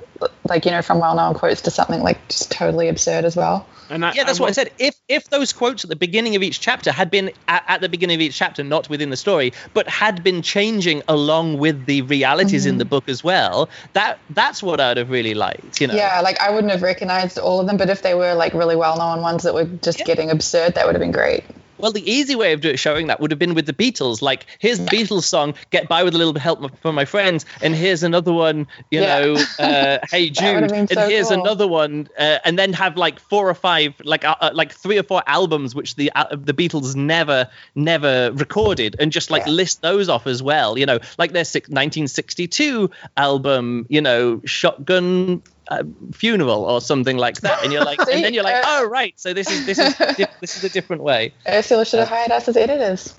[0.48, 3.66] like you know, from well-known quotes to something like just totally absurd as well.
[3.90, 4.70] And I, Yeah, that's I what I said.
[4.78, 7.88] If if those quotes at the beginning of each chapter had been at, at the
[7.88, 12.02] beginning of each chapter, not within the story, but had been changing along with the
[12.02, 12.90] realities in the mm-hmm.
[12.90, 15.80] book as well, that that's what I'd have really liked.
[15.80, 15.94] You know.
[15.94, 18.76] Yeah, like I wouldn't have recognized all of them, but if they were like really
[18.76, 21.44] well-known ones that were just getting absurd, that would have been great.
[21.78, 24.20] Well, the easy way of do, showing that would have been with the Beatles.
[24.22, 27.74] Like, here's the Beatles song, "Get By with a Little Help from My Friends," and
[27.74, 29.20] here's another one, you Yeah.
[29.20, 31.40] know, uh, "Hey Jude," and so here's cool.
[31.40, 34.98] another one, uh, and then have like four or five, like uh, uh, like three
[34.98, 39.52] or four albums which the uh, the Beatles never never recorded, and just like Yeah.
[39.52, 40.76] list those off as well.
[40.78, 45.42] You know, like their six, 1962 album, you know, Shotgun.
[45.70, 48.68] Uh, funeral or something like that, and you're like, See, and then you're like, uh,
[48.68, 51.34] oh right, so this is this is di- this is a different way.
[51.48, 53.14] Ursula should have hired us as editors.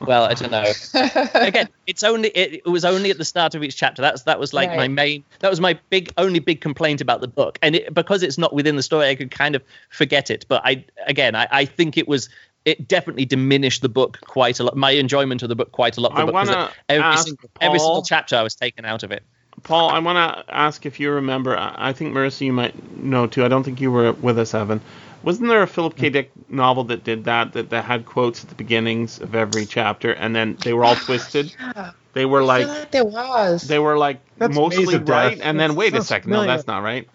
[0.00, 0.72] Well, I don't know.
[1.34, 4.00] Again, it's only it, it was only at the start of each chapter.
[4.00, 7.26] That's that was like my main that was my big only big complaint about the
[7.26, 7.58] book.
[7.62, 10.46] And it, because it's not within the story, I could kind of forget it.
[10.48, 12.28] But I again, I, I think it was
[12.64, 14.76] it definitely diminished the book quite a lot.
[14.76, 16.12] My enjoyment of the book quite a lot.
[16.12, 19.24] I because wanna every ask single, every single chapter I was taken out of it.
[19.62, 21.56] Paul, I want to ask if you remember.
[21.56, 23.44] I I think Marissa, you might know too.
[23.44, 24.80] I don't think you were with us, Evan.
[25.22, 26.10] Wasn't there a Philip K.
[26.10, 27.52] Dick novel that did that?
[27.52, 30.92] That, that had quotes at the beginnings of every chapter, and then they were all
[30.92, 31.54] oh, twisted.
[31.58, 31.92] yeah.
[32.12, 33.62] They were I like feel like there was.
[33.62, 35.40] they were like That's mostly right, Death.
[35.42, 37.08] and then That wait a sounds second, no, that's not right.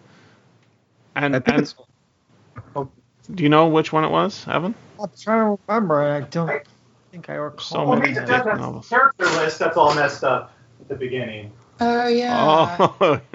[1.16, 1.74] And, and it's
[3.32, 4.74] do you know which one it was, Evan?
[5.00, 6.02] I'm trying to remember.
[6.02, 6.62] I don't
[7.10, 7.60] think I recall.
[7.60, 8.26] So many it.
[8.26, 8.88] Dick novels.
[8.88, 11.52] character list that's all messed up at the beginning.
[11.84, 12.76] Oh yeah.
[12.78, 13.20] Oh,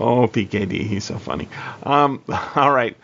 [0.00, 1.48] oh, PKD, he's so funny.
[1.82, 2.22] Um,
[2.56, 2.96] all right.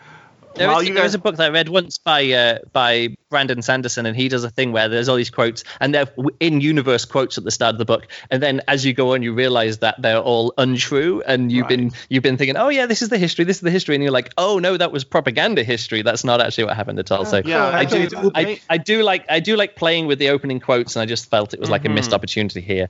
[0.55, 2.59] There While is, you there guys- is a book that I read once by uh,
[2.73, 6.07] by Brandon Sanderson, and he does a thing where there's all these quotes, and they're
[6.39, 9.23] in universe quotes at the start of the book, and then as you go on,
[9.23, 13.01] you realize that they're all untrue, and you've been you've been thinking, oh yeah, this
[13.01, 15.63] is the history, this is the history, and you're like, oh no, that was propaganda
[15.63, 16.03] history.
[16.03, 17.25] That's not actually what happened at all.
[17.25, 20.59] So Yeah, I do I, I do like I do like playing with the opening
[20.59, 22.13] quotes, and I just felt it was like a missed Mhm.
[22.13, 22.89] opportunity here.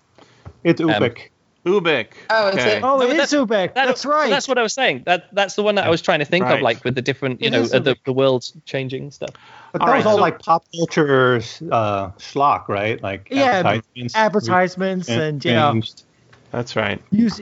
[0.63, 1.29] It's Um, Upik.
[1.65, 2.07] Ubik.
[2.29, 2.77] Oh, is okay.
[2.77, 2.83] it?
[2.83, 3.73] Oh, No, it but is Ubek.
[3.73, 4.29] That- That's right.
[4.29, 5.03] That's what I was saying.
[5.05, 6.55] That that's the one that I was trying to think Right.
[6.57, 8.03] of, like with the different, you It know, uh, the Ubik.
[8.05, 9.29] the world's changing stuff.
[9.71, 11.37] But All that right, was all so- like pop culture
[11.71, 13.01] uh, schlock, right?
[13.01, 16.03] Like Yeah, advertisements, advertisements re- and yeah, changed.
[16.51, 17.01] That's right.
[17.11, 17.39] use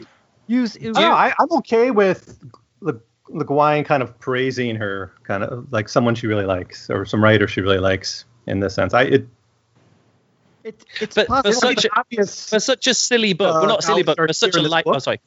[0.47, 0.77] use.
[0.77, 2.37] I don't know, I, I'm okay with
[2.81, 2.93] Le,
[3.29, 7.23] Le Guin kind of praising her, kind of like someone she really likes, or some
[7.23, 8.25] writer she really likes.
[8.47, 9.27] In this sense, I it
[10.63, 11.61] It, it's But- but possible.
[11.75, 12.49] such a- obvious.
[12.49, 14.61] For such a silly book, Uh, well, not a silly book, are but such a
[14.61, 14.85] light.
[14.85, 14.95] book?
[14.95, 15.19] Oh, sorry.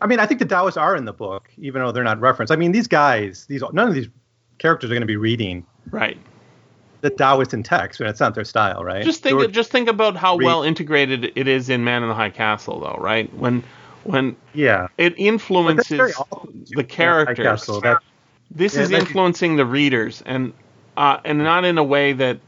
[0.00, 2.52] I mean, I think the Taoists are in the book, even though they're not referenced.
[2.52, 4.08] I mean, these guys, these none of these
[4.58, 6.18] characters are going to be reading Right.
[7.00, 9.04] the Taoist in text, and it's not their style, right?
[9.04, 9.38] Just think.
[9.40, 10.46] George- just think about how Reed.
[10.46, 12.98] well integrated it is in Man in the High Castle, though.
[13.00, 13.32] Right.
[13.34, 13.64] When
[14.04, 17.66] when yeah, it influences awesome, the characters.
[17.68, 17.80] Yeah, I.
[17.80, 18.02] That-
[18.50, 20.52] this Yeah, is that- influencing the readers and
[20.96, 22.38] uh, and not in a way that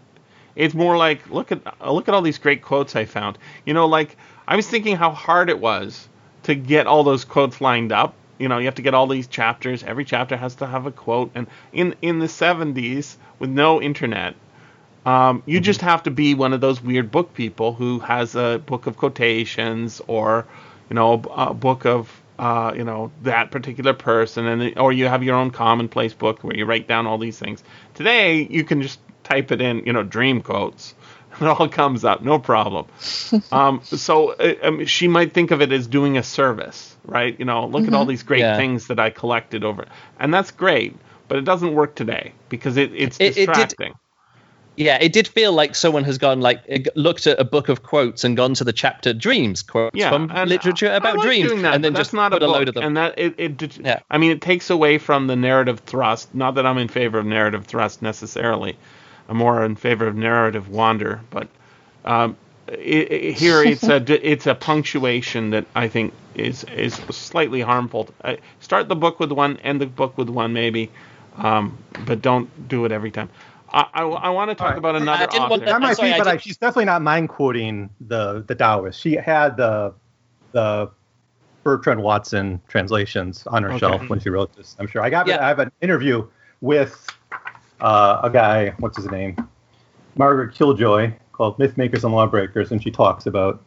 [0.56, 3.38] it's more like look at uh, look at all these great quotes I found.
[3.64, 6.08] You know, like I was thinking how hard it was
[6.44, 8.14] to get all those quotes lined up.
[8.38, 9.82] You know, you have to get all these chapters.
[9.82, 11.30] Every chapter has to have a quote.
[11.34, 14.34] And in in the 70s, with no internet,
[15.06, 18.60] um, you just have to be one of those weird book people who has a
[18.66, 20.46] book of quotations or,
[20.88, 25.06] you know, a, a book of, uh, you know, that particular person, and or you
[25.06, 27.62] have your own commonplace book where you write down all these things.
[27.94, 29.00] Today, you can just
[29.30, 30.94] type it in, you know, dream quotes.
[31.40, 32.86] It all comes up, no problem.
[33.52, 37.38] um, so uh, um, she might think of it as doing a service, right?
[37.38, 38.56] You know, look at all these great Yeah.
[38.56, 39.86] things that I collected over,
[40.18, 40.96] and that's great.
[41.28, 43.94] But it doesn't work today because it, it's It- it did- distracting.
[44.76, 47.82] Yeah, it did feel like someone has gone like uh, looked at a book of
[47.82, 51.16] quotes and gone to the chapter dreams quotes yeah, from and literature I- I about
[51.18, 52.74] like dreams, doing that, and then but just not put a, a, book, load of
[52.74, 52.84] them.
[52.84, 54.00] And that it, it det- Yeah.
[54.10, 56.34] I mean, it takes away from the narrative thrust.
[56.34, 58.76] Not that I'm in favor of narrative thrust necessarily.
[59.30, 61.20] I'm more in favor of narrative wander.
[61.30, 61.48] But
[62.04, 62.36] um,
[62.68, 62.76] it,
[63.12, 68.10] it- here it's a d- it's a punctuation that I think is is slightly harmful.
[68.22, 70.90] Uh, start the book with one, end the book with one, maybe,
[71.36, 73.30] um, but don't do it every time.
[73.72, 74.78] I, I, want to talk Alright.
[74.78, 75.58] about another I didn't want author.
[75.66, 78.54] that- that might sorry, be, but I, did- she's definitely not mind quoting the the
[78.56, 78.98] Taoist.
[79.00, 79.94] She had the
[80.50, 80.90] the
[81.62, 83.78] Burton Watson translations on her Okay.
[83.78, 84.74] shelf when she wrote this.
[84.80, 85.02] I'm sure.
[85.02, 85.28] I got.
[85.28, 85.44] Yeah.
[85.44, 86.26] I have an interview
[86.60, 87.06] with
[87.80, 88.70] uh, a guy.
[88.78, 89.36] What's his name?
[90.16, 93.60] Margaret Killjoy, called Mythmakers and Lawbreakers, and she talks about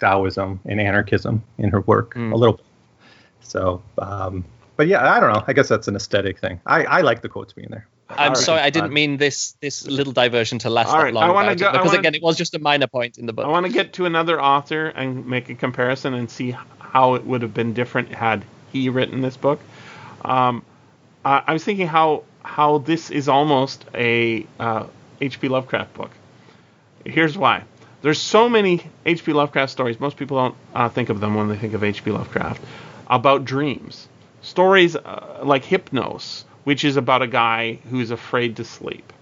[0.00, 2.32] Taoism and anarchism in her work Hmm.
[2.32, 2.66] a little bit.
[3.40, 4.44] So, um,
[4.76, 5.44] but yeah, I don't know.
[5.46, 6.60] I guess that's an aesthetic thing.
[6.66, 7.86] I, I like the quotes being there.
[8.10, 8.36] I'm Alright.
[8.36, 11.32] sorry, I didn't mean this this little diversion to last All that right, long I
[11.32, 13.26] wanna about go- it, I because wanna- again, it was just a minor point in
[13.26, 13.46] the book.
[13.46, 17.24] I want to get to another author and make a comparison and see how it
[17.26, 19.60] would have been different had he written this book.
[20.24, 20.62] Um,
[21.24, 24.86] I, I was thinking how how this is almost a uh,
[25.20, 25.48] H.P.
[25.48, 26.10] Lovecraft book.
[27.04, 27.64] Here's why.
[28.02, 29.32] There's so many H.P.
[29.32, 30.00] Lovecraft stories.
[30.00, 32.10] Most people don't uh, think of them when they think of H.P.
[32.10, 32.62] Lovecraft
[33.08, 34.08] about dreams.
[34.42, 39.12] Stories uh, like Hypnos, which is about a guy who's afraid to sleep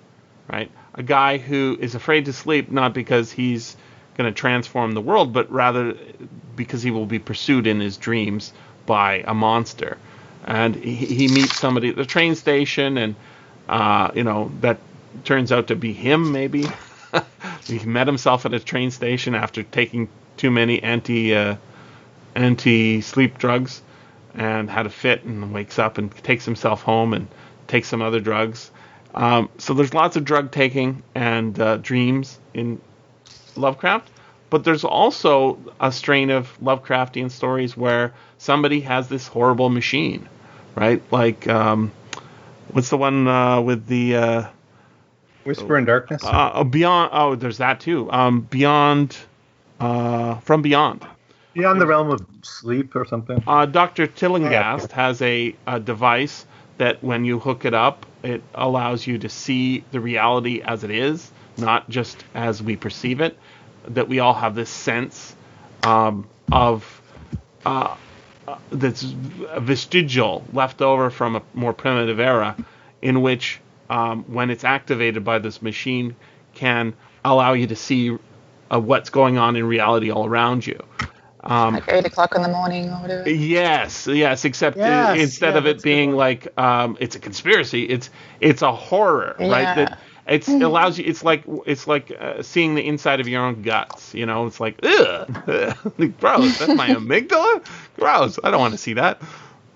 [0.49, 0.71] right?
[0.95, 3.77] A guy who is afraid to sleep not because he's
[4.17, 5.97] going to transform the world, but rather
[6.55, 8.53] because he will be pursued in his dreams
[8.87, 9.99] by a monster.
[10.45, 13.15] And he, he meets somebody at the train station, and
[13.69, 14.79] uh, you know that
[15.25, 16.33] turns out to be him.
[16.33, 16.67] Maybe
[17.65, 21.57] he met himself at a train station after taking too many anti uh,
[22.35, 23.83] anti sleep drugs,
[24.35, 27.29] and had a fit, and wakes up and takes himself home and
[27.67, 28.71] takes some other drugs.
[29.15, 32.81] Um, so there's lots of drug taking and uh, dreams in
[33.57, 34.11] Lovecraft,
[34.51, 40.29] but there's also a strain of Lovecraftian stories where somebody has this horrible machine,
[40.75, 41.03] right?
[41.11, 41.93] Like, um,
[42.73, 44.47] what's the one uh, with the uh,
[45.45, 46.25] Whisper in Darkness.
[46.25, 47.11] uh, uh, Beyond?
[47.13, 48.11] Oh, there's that too.
[48.11, 49.17] Um, Beyond,
[49.81, 51.07] uh, from Beyond.
[51.53, 53.43] Beyond the realm of sleep or something.
[53.47, 54.07] Uh, Dr.
[54.07, 56.47] Tillinghast has a, a device
[56.79, 60.91] that when you hook it up, it allows you to see the reality as it
[60.91, 63.39] is, not just as we perceive it.
[63.89, 65.37] That we all have this sense
[65.83, 67.03] um, of
[67.67, 67.95] uh,
[68.71, 69.03] that's
[69.51, 72.57] a vestigial, left over from a more primitive era,
[73.03, 73.61] in which
[73.91, 76.17] um, when it's activated by this machine,
[76.55, 76.95] can
[77.25, 78.17] allow you to see
[78.71, 80.79] uh, what's going on in reality all around you.
[81.43, 83.29] Um, Like eight o'clock in the morning or whatever.
[83.29, 84.45] Yes, yes.
[84.45, 86.17] Except uh, Yes, instead yeah, of it that's a good being one.
[86.17, 88.09] like um, it's a conspiracy, it's
[88.41, 89.75] it's a horror, right?
[89.77, 91.05] That it's it allows you.
[91.07, 94.15] It's like it's like uh, seeing the inside of your own guts.
[94.15, 95.29] You know, it's like ugh,
[96.21, 96.59] gross.
[96.59, 97.65] That's my amygdala.
[97.97, 98.39] Gross.
[98.43, 99.21] I don't want to see that.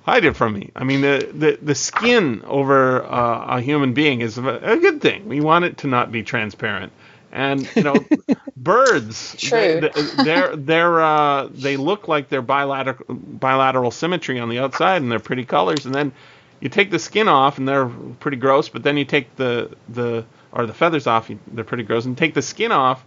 [0.04, 0.70] Hide it from me.
[0.74, 5.02] I mean, the the, the skin over uh, a human being is a, a good
[5.02, 5.28] thing.
[5.28, 6.92] We want it to not be transparent.
[7.30, 7.94] and you know,
[8.56, 9.36] birds.
[9.36, 9.80] True.
[9.82, 9.90] They,
[10.24, 15.20] they're they're uh, they look like they're bilateral bilateral symmetry on the outside, and they're
[15.20, 15.84] pretty colors.
[15.84, 16.12] And then
[16.60, 17.86] you take the skin off, and they're
[18.20, 18.70] pretty gross.
[18.70, 22.04] But then you take the the or the feathers off, they're pretty gross.
[22.04, 23.04] And take the skin off,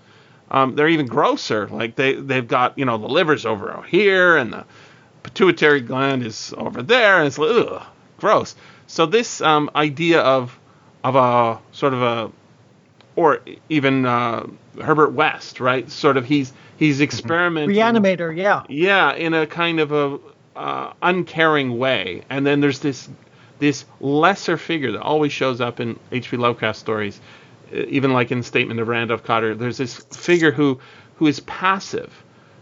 [0.50, 1.68] um, they're even grosser.
[1.68, 4.66] Like they they've got you know the liver's over here, and the
[5.24, 7.84] pituitary gland is over there, and it's like, ugh,
[8.18, 8.56] gross.
[8.88, 10.58] So this um, idea of
[11.04, 12.32] of a sort of a
[13.16, 14.48] or even uh,
[14.82, 15.90] Herbert West, right?
[15.90, 17.76] Sort of he's he's experimenting.
[17.76, 18.64] Reanimator, yeah.
[18.70, 20.20] Yeah, in a kind of a
[20.56, 23.10] uh, uncaring way, and then there's this
[23.62, 26.36] this lesser figure that always shows up in H.P.
[26.38, 27.22] Lovecraft stories,
[27.72, 29.56] uh, even like in the Statement of Randolph Carter.
[29.56, 30.80] There's this figure who
[31.16, 32.12] who is passive,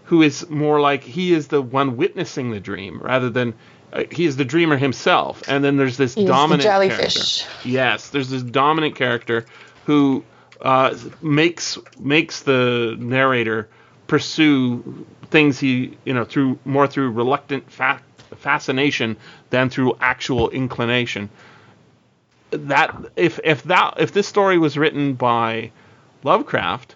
[0.03, 3.53] who is more like he is the one witnessing the dream rather than
[3.93, 5.41] uh, he is the dreamer himself.
[5.47, 7.43] And then there's this He's the dominant jellyfish.
[7.43, 7.67] character.
[7.69, 9.45] Yes, there's this dominant character
[9.85, 10.23] who
[10.61, 13.69] uh, makes makes the narrator
[14.07, 18.01] pursue things he you know through more through reluctant fa-
[18.37, 19.17] fascination
[19.49, 21.29] than through actual inclination.
[22.51, 25.71] That if if that if this story was written by
[26.23, 26.95] Lovecraft,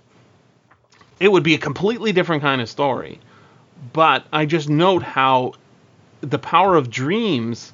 [1.19, 3.19] it would be a completely different kind of story.
[3.91, 5.53] But I just note how
[6.21, 7.73] the power of dreams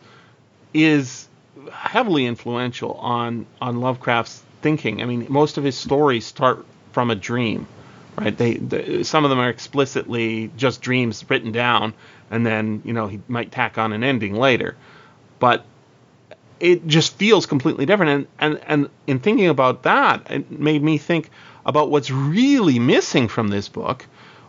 [0.73, 1.27] is
[1.71, 5.01] heavily influential on on Lovecraft's thinking.
[5.01, 7.67] I mean, most of his stories start from a dream,
[8.17, 8.35] right?
[8.35, 11.93] They, they some of them are explicitly just dreams written down,
[12.31, 14.75] and then you know he might tack on an ending later,
[15.39, 15.65] but
[16.59, 18.27] it just feels completely different.
[18.39, 21.29] And and and in thinking about that, it made me think
[21.65, 24.05] about what's really missing from this book,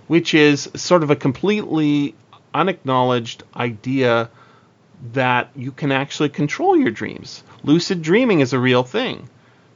[0.06, 2.14] which is sort of a completely
[2.54, 4.30] unacknowledged idea
[5.12, 7.42] that you can actually control your dreams.
[7.62, 9.28] Lucid dreaming is a real thing.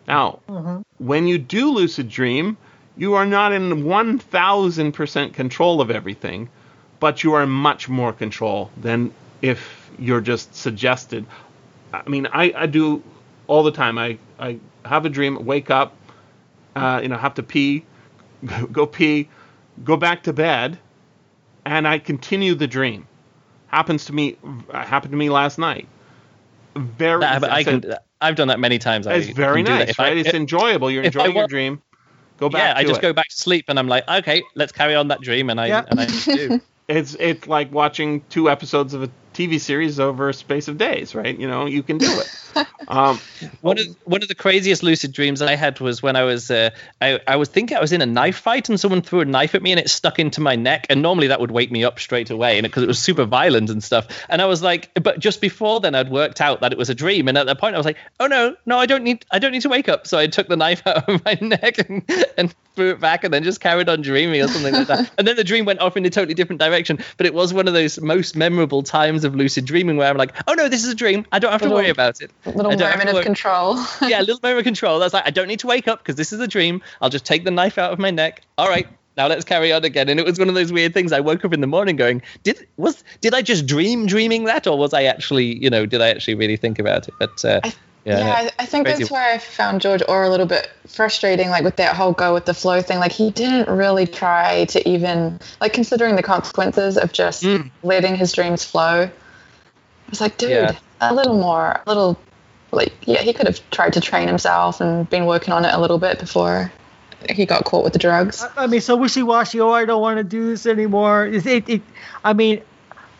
[0.07, 0.83] Now, mm-hmm.
[0.99, 2.57] when you do lucid dream,
[2.97, 6.49] you are not in 1000% control of everything,
[7.01, 9.13] but you are in much more control than
[9.43, 11.27] if you're just suggested.
[11.93, 13.03] I mean, I, I do
[13.47, 13.99] all the time.
[13.99, 15.95] I, I have a dream, wake up,
[16.75, 17.85] uh, you know, have to pee,
[18.73, 19.29] go pee,
[19.85, 20.79] go back to bed,
[21.65, 23.07] and I continue the dream.
[23.69, 24.37] Happens to me.
[24.73, 25.87] Happened to me last night.
[26.77, 27.21] Very.
[27.21, 29.07] That- but I can, I've done that many times.
[29.07, 29.79] I it's very can do that.
[29.81, 30.17] nice, If I- right?
[30.17, 30.91] it's enjoyable.
[30.91, 31.83] You're if I enjoying your dream.
[32.39, 32.75] Go back.
[32.77, 33.03] yeah, I just it.
[33.03, 35.67] go back to sleep and I'm like, okay, let's carry on that dream, and I
[35.69, 35.85] Yeah.
[35.89, 36.61] and I do.
[36.89, 41.15] It's it's like watching two episodes of a TV series over a space of days,
[41.15, 41.39] right?
[41.39, 42.67] You know, you can do it.
[42.89, 43.19] um,
[43.61, 46.71] One of one of the craziest lucid dreams I had was when I was uh,
[47.01, 49.55] I I was thinking I was in a knife fight and someone threw a knife
[49.55, 50.87] at me and it stuck into my neck.
[50.89, 53.71] And normally that would wake me up straight away and because it was super violent
[53.71, 54.07] and stuff.
[54.29, 56.95] And I was like but just before then I'd worked out that it was a
[56.95, 57.29] dream.
[57.29, 59.53] And at that point I was like oh no no I don't need I don't
[59.53, 60.07] need to wake up.
[60.07, 62.05] So I took the knife out of my neck and,
[62.39, 65.11] and threw it back and then just carried on dreaming or something like that.
[65.19, 66.99] And then the dream went off in a totally different direction.
[67.17, 70.35] But it was one of those most memorable times of lucid dreaming where I'm like
[70.47, 72.71] oh no this is a dream I don't have to Little- worry about it Little
[72.73, 73.77] I don't have moment of control.
[74.03, 74.99] yeah, a little moment of control.
[74.99, 76.83] That's like I don't need to wake up because this is a dream.
[77.01, 78.43] I'll just take the knife out of my neck.
[78.59, 78.87] All right,
[79.17, 80.09] now let's carry on again.
[80.09, 81.13] And it was one of those weird things.
[81.13, 84.67] I woke up in the morning going, did was did I just dream dreaming that,
[84.67, 87.15] or was I actually, you know, did I actually really think about it?
[87.19, 87.61] But uh,
[88.05, 88.99] yeah, Yeah, I, I think Crazy.
[89.01, 92.35] that's where I found George Orr a little bit frustrating, like with that whole go
[92.35, 92.99] with the flow thing.
[92.99, 97.71] Like he didn't really try to even like considering the consequences of just Mm.
[97.83, 99.03] letting his dreams flow.
[99.05, 100.77] I was like, dude, Yeah.
[101.01, 102.19] a little more, a little
[102.73, 105.81] like yeah, he could have tried to train himself and been working on it a
[105.81, 106.73] little bit before
[107.31, 108.45] he got caught with the drugs.
[108.57, 109.61] I mean, so wishy-washy.
[109.61, 111.25] Oh, I don't want to do this anymore.
[111.27, 111.83] It, it, it
[112.23, 112.61] I mean,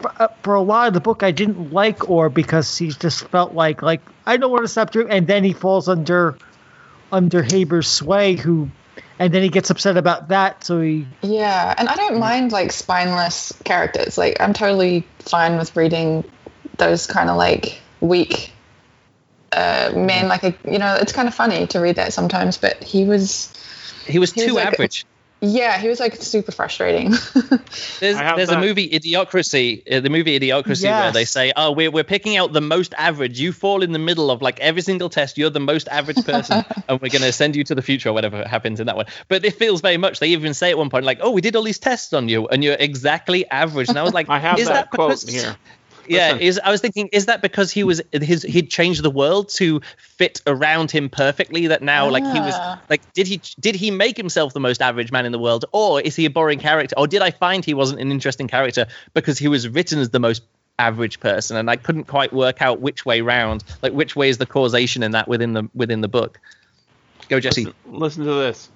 [0.01, 3.55] for, uh, a lot of the book, I didn't like Orr because he just felt
[3.55, 5.11] like like I don't want to stop doing.
[5.11, 6.37] And then he falls under
[7.13, 8.71] under Haber's sway, who,
[9.19, 10.65] and then he gets upset about that.
[10.65, 14.19] So he Yeah, and I don't mind like spineless characters.
[14.19, 16.25] Like I'm totally fine with reading
[16.79, 18.53] those kind of like weak
[19.53, 20.29] uh, men.
[20.29, 22.59] Like a, you know, it's kind of funny to read that sometimes.
[22.59, 23.53] But he was,
[24.07, 25.07] he was he was too like- average.
[25.45, 27.11] Yeah, he was like super frustrating.
[28.01, 31.73] There's, I have there's a movie Idiocracy, uh, the movie Idiocracy, where they say, "Oh,
[31.73, 33.41] we're we're picking out the most average.
[33.41, 35.37] You fall in the middle of like every single test.
[35.37, 38.13] You're the most average person, and we're going to send you to the future or
[38.13, 40.21] whatever happens in that one." But it feels very much.
[40.21, 42.47] They even say at one point, like, "Oh, we did all these tests on you,
[42.49, 45.57] and you're exactly average." And I was like, I have "Is that, quote because- here.
[46.09, 49.49] Yeah, is I was thinking, is that because he was his he'd changed the world
[49.57, 51.67] to fit around him perfectly?
[51.69, 52.81] That now, like he was Ah.
[52.91, 56.01] like, did he did he make himself the most average man in the world, or
[56.01, 59.39] is he a boring character, or did I find he wasn't an interesting character because
[59.39, 60.43] he was written as the most
[60.79, 64.39] average person, and I couldn't quite work out which way round, like which way is
[64.39, 66.41] the causation in that within the within the book.
[67.29, 67.65] Go, Jesse.
[67.67, 68.69] Listen, listen to this.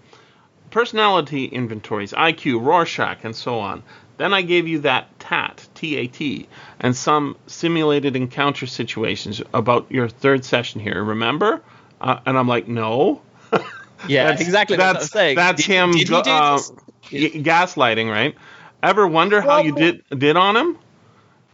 [0.70, 3.82] personality inventories, IQ, Rorschach, and so on.
[4.18, 6.48] Then I gave you that TAT, T-A-T,
[6.80, 11.02] and some simulated encounter situations about your third session here.
[11.02, 11.62] Remember?
[12.00, 13.22] Uh, and I'm like, no.
[14.06, 14.76] Yeah, That's- exactly.
[14.76, 15.36] That's, That's what I'm saying.
[15.36, 15.90] that's Did- him.
[15.90, 16.70] Did uh, this?
[17.10, 18.36] gaslighting, right?
[18.80, 20.78] Ever wonder how you did did on him?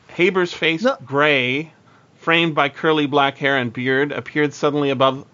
[0.09, 0.97] Haber's face, No.
[1.07, 1.73] gray,
[2.17, 5.25] framed by curly black hair and beard, appeared suddenly above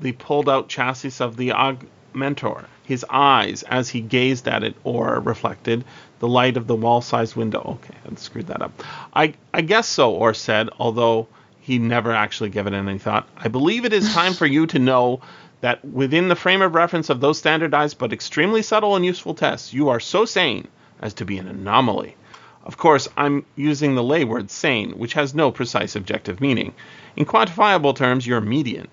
[0.00, 2.66] the pulled out chassis of the Augmentor.
[2.84, 5.84] His eyes, as he gazed at it, or reflected
[6.24, 7.76] the light of the wall-sized window.
[7.84, 8.82] Okay, I screwed that up.
[9.12, 11.28] I I guess so, Orr said, although
[11.60, 13.28] he never actually gave it any thought.
[13.36, 15.20] I believe it is time for you to know
[15.60, 19.74] that within the frame of reference of those standardized but extremely subtle and useful tests,
[19.74, 20.66] you are so sane
[21.02, 22.16] as to be an anomaly.
[22.64, 26.72] Of course, I'm using the lay word sane, which has no precise objective meaning.
[27.16, 28.88] In quantifiable terms, you're median.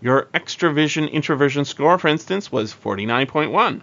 [0.00, 3.82] Your extraversion introversion score, for instance, was 49.1.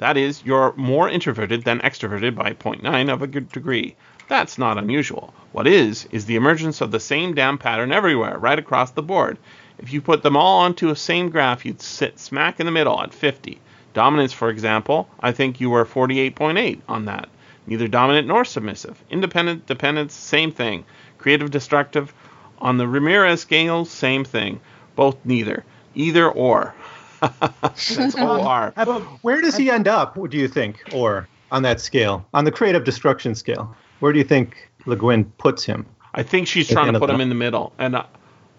[0.00, 3.96] That is, you're more introverted than extroverted by 0.9 of a degree.
[4.28, 5.34] That's not unusual.
[5.52, 9.36] What is, is the emergence of the same damn pattern everywhere, right across the board.
[9.78, 12.98] If you put them all onto a same graph, you'd sit smack in the middle
[13.02, 13.60] at 50.
[13.92, 17.28] Dominance, for example, I think you were 48.8 on that.
[17.66, 19.04] Neither dominant nor submissive.
[19.10, 20.86] Independent, dependence, same thing.
[21.18, 22.14] Creative, destructive.
[22.58, 24.60] On the Ramirez scale, same thing.
[24.96, 25.62] Both neither.
[25.94, 26.74] Either or.
[27.20, 28.72] That's O-R.
[28.76, 30.16] Um, how where does he end up?
[30.30, 33.74] Do you think, or on that scale, on the creative destruction scale?
[34.00, 35.86] Where do you think Le Guin puts him?
[36.14, 37.72] I think she's trying to put the him in the middle.
[37.78, 38.04] And I,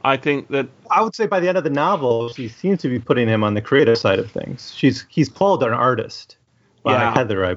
[0.04, 2.88] I think that I would say by the end of the novel, she seems to
[2.90, 4.74] be putting him on the creative side of things.
[4.76, 6.38] She's he's called an artist
[6.84, 7.14] by Yeah.
[7.14, 7.46] Heather.
[7.46, 7.56] I,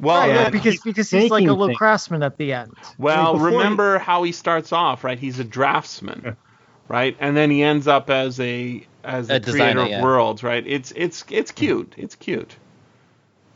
[0.00, 1.78] well, Right, yeah, right, because because he's like a little things.
[1.78, 2.72] craftsman at the end.
[2.98, 5.18] Well, before he- remember how he starts off, right?
[5.18, 6.36] He's a draftsman,
[6.88, 7.16] right?
[7.20, 10.02] And then he ends up as a as the A designer, creator of yeah.
[10.02, 10.66] worlds, right?
[10.66, 11.94] It's it's it's cute.
[11.96, 12.56] It's cute.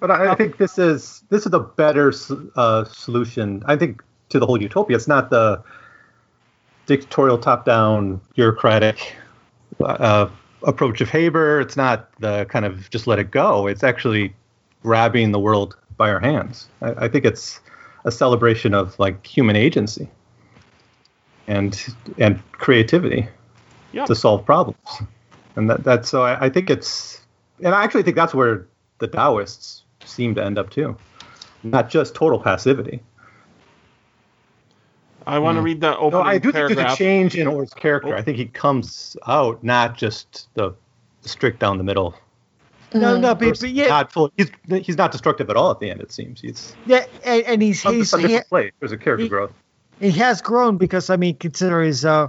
[0.00, 2.12] but I, I think this is this is a better
[2.56, 3.62] uh, solution.
[3.66, 4.96] I think to the whole utopia.
[4.96, 5.62] It's not the
[6.86, 9.16] dictatorial, top-down, bureaucratic
[9.80, 10.28] uh,
[10.62, 11.60] approach of Haber.
[11.60, 13.66] It's not the kind of just let it go.
[13.66, 14.34] It's actually
[14.82, 16.68] grabbing the world by our hands.
[16.82, 17.60] I, I think it's
[18.04, 20.08] a celebration of like human agency
[21.46, 23.26] and and creativity
[23.92, 24.04] Yeah.
[24.06, 24.78] to solve problems.
[25.56, 27.20] And that that's so I, I think it's
[27.62, 28.66] and I actually think that's where
[28.98, 30.96] the Taoists seem to end up too.
[31.62, 33.00] Not just total passivity.
[35.26, 38.14] I want to read the No, I do think there's a change in Orr's character.
[38.14, 38.18] Oh.
[38.18, 40.74] I think he comes out not just the
[41.20, 42.14] strict down the middle.
[42.94, 45.90] No, no, but, but yeah, not full, he's he's not destructive at all at the
[45.90, 46.00] end.
[46.00, 48.74] It seems he's yeah, and, and he's comes he's from a he, different.
[48.80, 49.52] There's a character he- growth.
[50.00, 52.28] he has grown because I mean, consider his uh,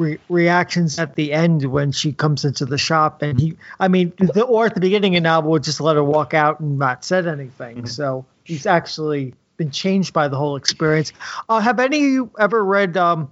[0.00, 4.12] re- reactions at the end when she comes into the shop, and he, I mean,
[4.18, 6.78] the or at the beginning of the novel would just let her walk out and
[6.78, 7.76] not said anything.
[7.78, 7.86] Mm-hmm.
[7.86, 11.12] So he's actually been changed by the whole experience.
[11.48, 13.30] Uh, have any of you ever read um,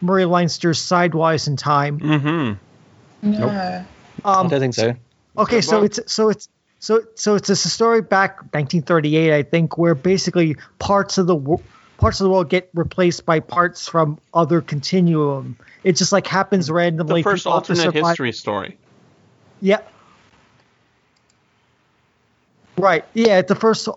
[0.00, 2.00] Murray Leinster's Sidewise in Time?
[2.00, 3.30] Mm-hmm.
[3.32, 3.48] No.
[3.48, 4.94] I Um, don't think so.
[5.36, 9.94] Okay, so it's so it's so so it's a story back 1938, I think, where
[9.94, 11.62] basically parts of the wo-
[11.98, 15.56] parts of the world get replaced by parts from other continuum.
[15.82, 17.22] It just like happens randomly.
[17.22, 18.78] The first People have to alternate history story.
[19.60, 19.80] Yeah.
[22.76, 23.04] Right.
[23.14, 23.88] Yeah, it's the first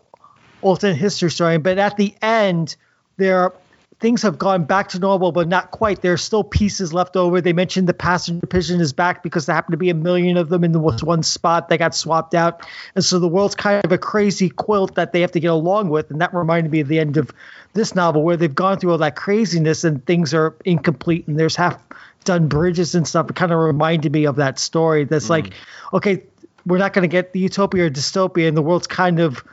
[0.62, 2.76] alternate history story, but at the end,
[3.18, 3.54] there are
[4.00, 6.02] things have gone back to normal, but not quite.
[6.02, 7.42] There's still pieces left over.
[7.42, 10.50] They mentioned the passenger pigeon is back because there happened to be a million of
[10.50, 11.70] them in the one spot.
[11.70, 12.66] They got swapped out,
[12.96, 15.90] and so the world's kind of a crazy quilt that they have to get along
[15.90, 16.12] with.
[16.12, 17.32] And that reminded me of the end of
[17.74, 21.56] this novel, where they've gone through all that craziness and things are incomplete, and there's
[21.56, 21.82] half
[22.24, 23.30] done bridges and stuff.
[23.30, 25.06] It kind of reminded me of that story.
[25.06, 25.34] That's hmm.
[25.34, 25.54] like,
[25.94, 26.24] okay,
[26.66, 29.44] we're not going to get the utopia or dystopia, and the world's kind of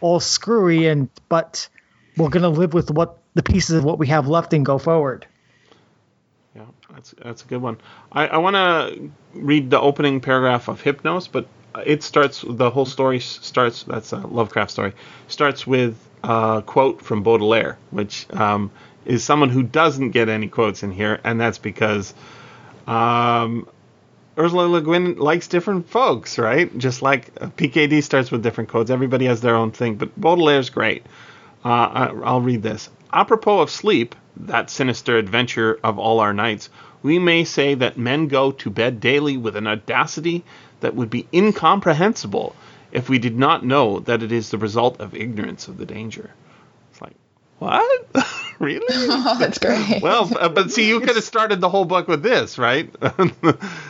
[0.00, 1.68] all screwy, and but
[2.16, 4.78] we're going to live with what the pieces of what we have left and go
[4.78, 5.26] forward.
[6.54, 7.78] Yeah, that's that's a good one.
[8.10, 11.46] I, I want to read the opening paragraph of Hypnos, but
[11.86, 12.44] it starts.
[12.46, 13.84] The whole story starts.
[13.84, 14.92] That's a Lovecraft story.
[15.28, 18.70] Starts with a quote from Baudelaire, which um,
[19.04, 22.14] is someone who doesn't get any quotes in here, and that's because
[22.86, 23.68] um,
[24.38, 26.76] Ursula Le Guin likes different folks, right?
[26.78, 28.90] Just like uh, PKD starts with different quotes.
[28.90, 31.04] Everybody has their own thing, but Baudelaire's great.
[31.64, 32.88] Uh, I'll read this.
[33.12, 36.70] Apropos of sleep, that sinister adventure of all our nights,
[37.02, 40.44] we may say that men go to bed daily with an audacity
[40.80, 42.54] that would be incomprehensible
[42.92, 46.30] if we did not know that it is the result of ignorance of the danger.
[46.90, 47.14] It's like,
[47.58, 48.06] what?
[48.58, 48.84] really?
[48.90, 50.02] Oh, that's great.
[50.02, 52.92] Well, uh, but see, you could have started the whole book with this, right?
[53.02, 53.10] Uh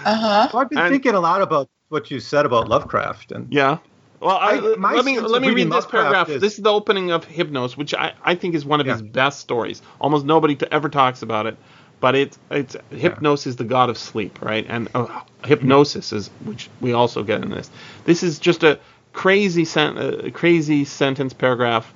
[0.05, 0.49] huh.
[0.51, 3.79] So I've been And- thinking a lot about what you said about Lovecraft, and Yeah.
[4.21, 6.29] Well, I, I- my let me let me read this Lovecraft paragraph.
[6.29, 9.01] is- This is the opening of Hypnos, which I, I think is one of his
[9.03, 9.81] best stories.
[10.01, 11.57] Almost nobody to ever talks about it,
[12.01, 14.67] but it's it's Hypnos is the god of sleep, right?
[14.69, 17.71] And uh, hypnosis is which we also get in this.
[18.05, 18.79] This is just a
[19.13, 21.93] crazy sen- uh, crazy sentence paragraph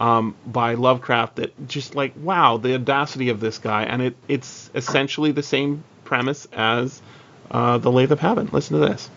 [0.00, 4.70] um, by Lovecraft that just like wow the audacity of this guy, and it it's
[4.74, 7.00] essentially the same premise as
[7.50, 8.48] uh, the Lathe of Heaven.
[8.52, 9.10] Listen to this.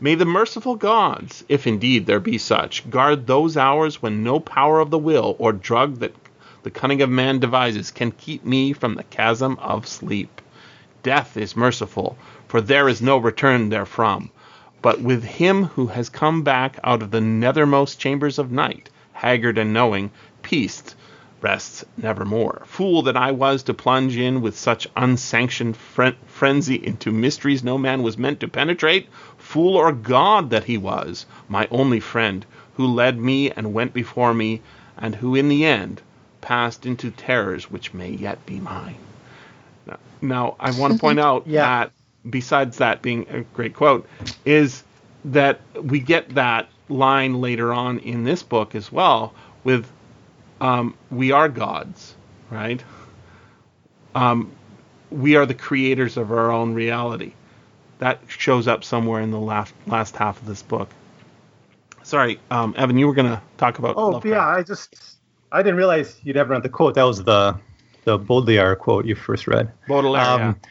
[0.00, 4.80] May the merciful gods, if indeed there be such, guard those hours when no power
[4.80, 6.14] of the will or drug that
[6.62, 10.40] the cunning of man devises can keep me from the chasm of sleep.
[11.02, 12.16] Death is merciful,
[12.48, 14.30] for there is no return therefrom.
[14.84, 19.56] But with him who has come back out of the nethermost chambers of night, haggard
[19.56, 20.10] and knowing,
[20.42, 20.94] peace
[21.40, 22.64] rests nevermore.
[22.66, 27.78] Fool that I was to plunge in with such unsanctioned fren- frenzy into mysteries no
[27.78, 29.08] man was meant to penetrate.
[29.38, 32.44] Fool or god that he was, my only friend,
[32.74, 34.60] who led me and went before me,
[34.98, 36.02] and who in the end
[36.42, 38.96] passed into terrors which may yet be mine.
[39.86, 41.62] Now, now I want to point out Yeah.
[41.62, 41.92] that
[42.28, 44.06] besides that being a great quote,
[44.44, 44.82] is
[45.24, 49.32] that we get that line later on in this book as well
[49.64, 49.90] with
[50.60, 52.14] um, we are gods,
[52.50, 52.82] right?
[54.14, 54.52] Um,
[55.10, 57.32] we are the creators of our own reality.
[57.98, 60.88] That shows up somewhere in the last last half of this book.
[62.02, 63.96] Sorry, um, Evan, you were going to talk about.
[63.96, 64.26] oh Lovecraft.
[64.26, 65.16] yeah, I just
[65.52, 66.94] I didn't realize you'd ever read the quote.
[66.94, 67.58] That was the
[68.04, 69.72] the Baudelaire quote you first read.
[69.88, 70.24] Baudelaire.
[70.24, 70.70] Um, yeah,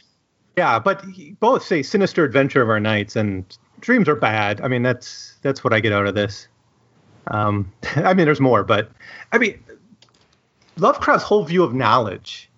[0.78, 1.04] but
[1.40, 4.60] both say sinister adventure of our nights and dreams are bad.
[4.60, 6.48] I mean, that's that's what I get out of this.
[7.28, 8.90] Um, I mean, there's more, but
[9.32, 9.62] I mean,
[10.78, 12.50] Lovecraft's whole view of knowledge,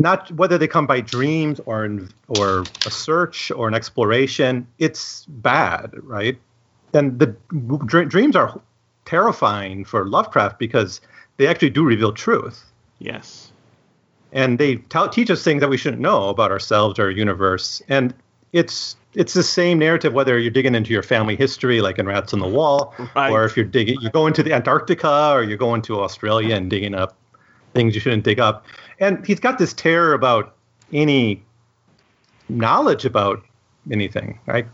[0.00, 1.98] not whether they come by dreams or
[2.28, 6.38] or a search or an exploration, it's bad, right?
[6.92, 7.36] And the
[7.86, 8.60] dr- dreams are
[9.04, 11.00] terrifying for Lovecraft because
[11.36, 12.70] they actually do reveal truth
[13.00, 13.52] Yes.
[14.32, 17.82] And they tell, teach us things that we shouldn't know about ourselves or our universe.
[17.88, 18.14] And
[18.52, 22.32] it's it's the same narrative whether you're digging into your family history, like in Rats
[22.32, 23.30] on the Wall, Right.
[23.32, 26.70] or if you're digging, you go into the Antarctica or you're going to Australia and
[26.70, 27.16] digging up
[27.74, 28.64] things you shouldn't dig up.
[29.00, 30.54] And he's got this terror about
[30.92, 31.42] any
[32.48, 33.42] knowledge about
[33.90, 34.66] anything, right?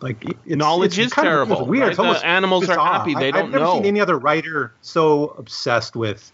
[0.00, 1.82] Like it's, Knowledge it's is kind of terrible, weird.
[1.82, 1.90] right?
[1.90, 3.14] It's almost The animals are happy.
[3.14, 3.74] They I, don't I've never know.
[3.74, 6.30] seen any other writer so obsessed with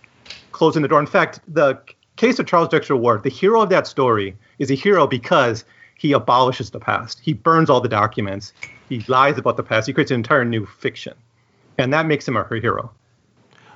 [0.53, 1.01] closing the door.
[1.01, 1.79] In fact, the
[2.17, 5.65] case of Charles Dexter Ward, the hero of that story is a hero because
[5.97, 7.21] he abolishes the past.
[7.23, 8.53] He burns all the documents.
[8.89, 9.87] He lies about the past.
[9.87, 11.15] He creates an entire new fiction,
[11.79, 12.91] and that makes him a hero.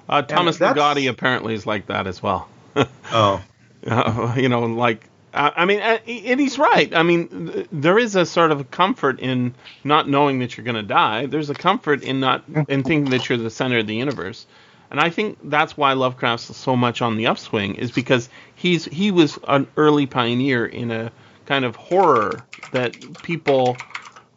[0.09, 2.49] Uh, Thomas Ligotti apparently is like that as well.
[3.13, 3.43] Oh,
[3.87, 6.93] Uh, you know, like I I mean, uh, and he's right.
[6.95, 9.55] I mean, th- there is a sort of comfort in
[9.85, 11.27] not knowing that you're going to die.
[11.27, 14.47] There's a comfort in not in thinking that you're the center of the universe,
[14.91, 19.11] and I think that's why Lovecraft's so much on the upswing is because he's he
[19.11, 21.13] was an early pioneer in a
[21.47, 23.77] kind of horror that people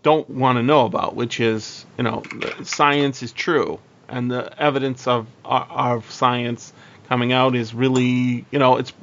[0.04, 2.24] don't want to know about, which is you know
[2.64, 3.80] science is true.
[4.08, 6.74] And the evidence of of science
[7.08, 8.94] coming out is really you know it's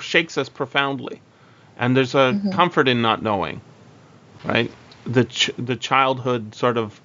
[0.00, 1.20] shakes us profoundly,
[1.78, 2.50] and there's a mm-hmm.
[2.52, 3.60] comfort in not knowing,
[4.44, 4.70] right?
[5.04, 6.98] The ch- the childhood sort of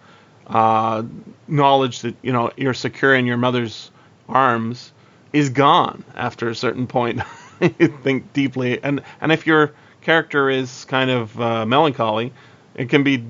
[0.49, 1.03] uh,
[1.47, 3.91] knowledge that you know you're secure in your mother's
[4.27, 4.91] arms
[5.31, 7.21] is gone after a certain point.
[7.61, 12.33] you think deeply, and and if your character is kind of uh, melancholy,
[12.75, 13.23] it can be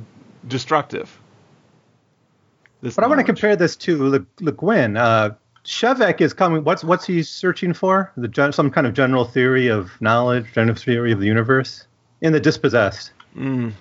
[0.48, 1.20] destructive.
[2.82, 4.96] This but I want to compare this to Le, Le Guin.
[4.96, 5.32] Uh,
[5.66, 6.64] Shevek is coming.
[6.64, 8.12] What's what's he searching for?
[8.16, 11.86] The gen, some kind of general theory of knowledge, general theory of the universe
[12.22, 13.12] in the dispossessed.
[13.36, 13.74] Mm,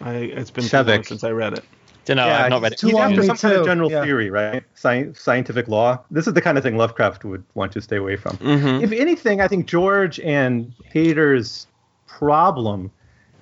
[0.00, 1.64] I, it's been too long since I read it.
[2.04, 2.28] Don't know.
[2.28, 2.78] I've not read it.
[2.78, 4.04] too He's long after me some kind of general yeah.
[4.04, 4.62] theory, right?
[4.74, 5.98] Sci- scientific law.
[6.10, 8.36] This is the kind of thing Lovecraft would want to stay away from.
[8.38, 8.84] Mm-hmm.
[8.84, 11.66] If anything, I think George and Haber's
[12.06, 12.90] problem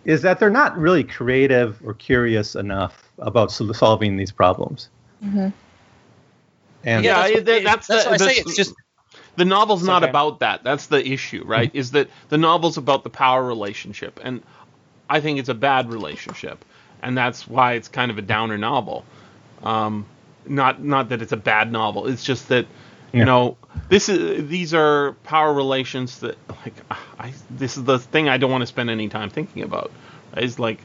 [0.04, 4.88] is that they're not really creative or curious enough about sol- solving these problems.
[5.22, 5.52] And
[6.84, 8.40] Yeah, that's, what, that- that's that's the- what I say.
[8.40, 8.74] It's just
[9.36, 10.10] the novel's not okay.
[10.10, 10.62] about that.
[10.64, 11.70] That's the issue, right?
[11.74, 14.42] Is that the novel's about the power relationship, and
[15.08, 16.64] I think it's a bad relationship,
[17.02, 19.04] and that's why it's kind of a downer novel.
[19.62, 20.06] Um,
[20.46, 22.06] not not that it's a bad novel.
[22.06, 22.66] It's just that
[23.12, 23.56] you know
[23.88, 26.74] this is these are power relations that like
[27.18, 29.92] I this is the thing I don't want to spend any time thinking about.
[30.36, 30.78] Is like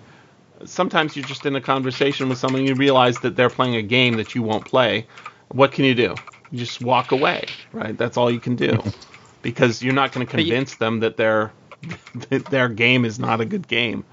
[0.65, 4.17] sometimes you're just in a conversation with someone you realize that they're playing a game
[4.17, 5.07] that you won't play.
[5.49, 6.19] What can you do?
[6.51, 7.97] You just walk away, right?
[7.97, 8.81] That's all you can do
[9.41, 11.51] because you're not going to But you- convince them that their
[12.29, 14.03] that their game is not a good game.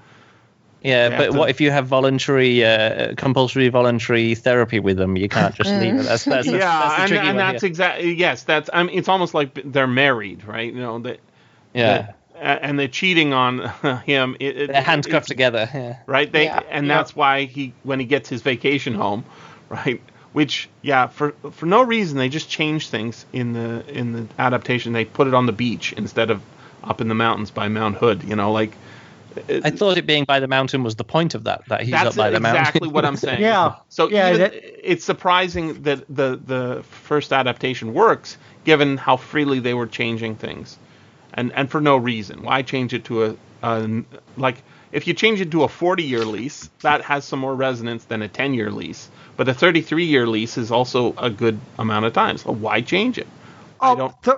[0.85, 4.97] Yeah, They but have to- what if you have voluntary, uh, compulsory voluntary therapy with
[4.97, 5.17] them?
[5.17, 6.03] You can't just leave it.
[6.03, 8.43] That's that's, the- yeah, that's the and, tricky and one that's exactly yes.
[8.43, 10.71] That's I mean, it's almost like they're married, right?
[10.73, 11.19] You know that.
[11.73, 11.97] yeah.
[11.97, 13.59] that- and they're cheating on
[14.05, 14.35] him.
[14.41, 15.69] It, it, They're handcuffed it- together.
[15.73, 15.97] Yeah.
[16.05, 16.29] right?
[16.31, 16.61] They Yeah.
[16.69, 16.97] and Yeah.
[16.97, 19.23] that's why he when he gets his vacation home,
[19.69, 20.01] right?
[20.33, 24.91] Which yeah, for for no reason they just change things in the in the adaptation.
[24.91, 26.41] They put it on the beach instead of
[26.83, 28.21] up in the mountains by Mount Hood.
[28.25, 28.75] You know, like
[29.49, 31.65] I thought it being by the mountain was the point of that.
[31.67, 32.63] That he's that's up by the mountain.
[32.63, 33.41] That's exactly what I'm saying.
[33.45, 33.75] Yeah.
[33.89, 34.53] So Yeah, even, that-
[34.91, 40.77] it's surprising that the the first adaptation works, given how freely they were changing things,
[41.33, 42.43] and and for no reason.
[42.43, 44.03] Why change it to a, a
[44.37, 48.05] like if you change it to a 40 year lease, that has some more resonance
[48.05, 49.09] than a 10 year lease.
[49.37, 52.37] But a 33 year lease is also a good amount of time.
[52.37, 53.27] So why change it?
[53.81, 54.23] I Oh, don't.
[54.23, 54.37] th-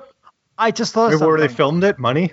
[0.57, 1.99] I just thought of Where they filmed it?
[1.99, 2.31] Money?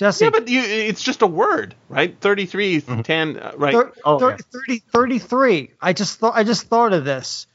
[0.00, 2.16] Jesse, Yeah, but you, it's just a word, right?
[2.22, 3.74] 33, 10, uh, right?
[3.74, 4.36] thir- Oh, thir- yeah.
[4.50, 5.72] 30, 33.
[5.78, 7.46] I just thought I just thought of this.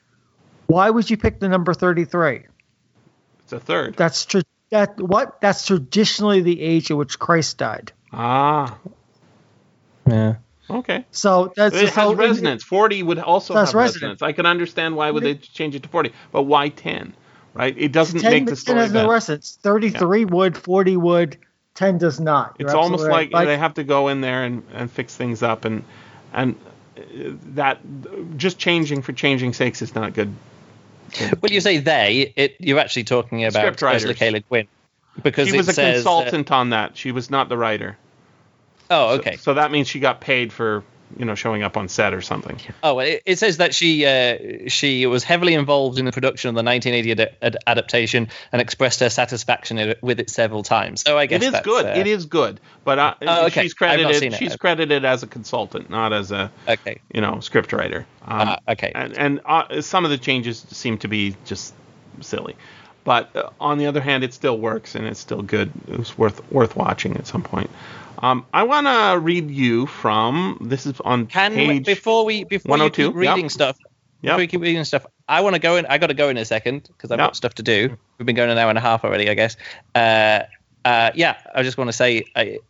[0.67, 2.43] Why would you pick the number 33?
[3.39, 3.95] It's a third.
[3.95, 5.41] That's tra- that what?
[5.41, 7.91] That's traditionally the age at which Christ died.
[8.13, 8.77] Ah,
[10.07, 10.35] Yeah.
[10.69, 11.03] okay.
[11.09, 12.63] So that's It so has resonance.
[12.63, 13.95] 40 would also have resonance.
[13.95, 14.21] resonance.
[14.21, 17.15] I can understand why would they change it to 40, but why 10?
[17.55, 17.73] Right?
[17.75, 18.81] It doesn't 10, make the story.
[18.81, 19.57] 10 story has no resonance.
[19.63, 21.37] 33 would, 40 would,
[21.75, 22.55] 10 does not.
[22.57, 23.45] You're It's almost absolutely like right.
[23.45, 25.83] they have to go in there and, and fix things up, and
[26.33, 26.55] and
[26.97, 27.01] uh,
[27.53, 27.79] that
[28.37, 30.33] just changing for changing sakes is not good.
[31.41, 32.33] Well, you say they.
[32.35, 34.03] It you're actually talking about Script writers.
[34.05, 34.31] Ursula K.
[34.31, 34.67] Le Guin
[35.21, 36.97] because She was it a says that- consultant on that.
[36.97, 37.97] She was not the writer.
[38.89, 39.35] oh, So- okay.
[39.37, 40.83] So, that means she got paid for
[41.17, 42.59] you know showing up on set or something.
[42.83, 46.55] Oh, it, it says that she uh, she was heavily involved in the production of
[46.55, 51.01] the 1980 ad- ad- adaptation and expressed her satisfaction with it several times.
[51.05, 51.85] So I guess It is good.
[51.85, 53.61] uh, it is good, but uh, Oh, okay.
[53.63, 54.33] she's credited.
[54.33, 56.99] She's credited as a consultant, not as a Okay.
[57.13, 58.05] you know script writer.
[58.27, 58.91] Um, Ah, okay.
[58.95, 61.73] And and uh, some of the changes seem to be just
[62.21, 62.55] silly,
[63.03, 65.71] but uh, on the other hand, it still works and it's still good.
[65.87, 67.69] It was worth worth watching at some point.
[68.19, 72.43] Um, I want to read you from this is on Can we, page before we
[72.43, 73.51] before you keep reading yep.
[73.51, 73.77] stuff,
[74.21, 74.31] Yep.
[74.31, 75.85] before you keep reading stuff, I want to go in.
[75.87, 77.27] I got to go in a second because I've Yep.
[77.27, 77.97] got stuff to do.
[78.17, 79.57] We've been going an hour and a half already, I guess.
[79.93, 80.43] Uh,
[80.85, 82.25] uh, yeah, I just want to say,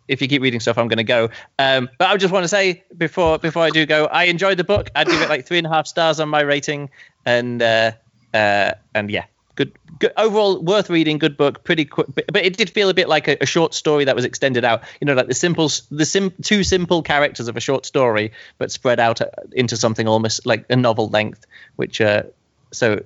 [0.07, 1.29] if you keep reading stuff, I'm going to go.
[1.59, 4.63] Um, but I just want to say before before I do go, I enjoyed the
[4.63, 4.89] book.
[4.95, 6.89] I'd give it like three and a half stars on my rating,
[7.25, 7.91] and uh,
[8.33, 9.25] uh, and yeah,
[9.55, 11.17] good, good overall worth reading.
[11.17, 13.73] Good book, pretty quick, but, but it did feel a bit like a, a short
[13.73, 14.83] story that was extended out.
[15.01, 18.71] You know, like the simple, the sim, two simple characters of a short story, but
[18.71, 21.45] spread out uh, into something almost like a novel length,
[21.75, 22.23] which uh,
[22.71, 23.03] so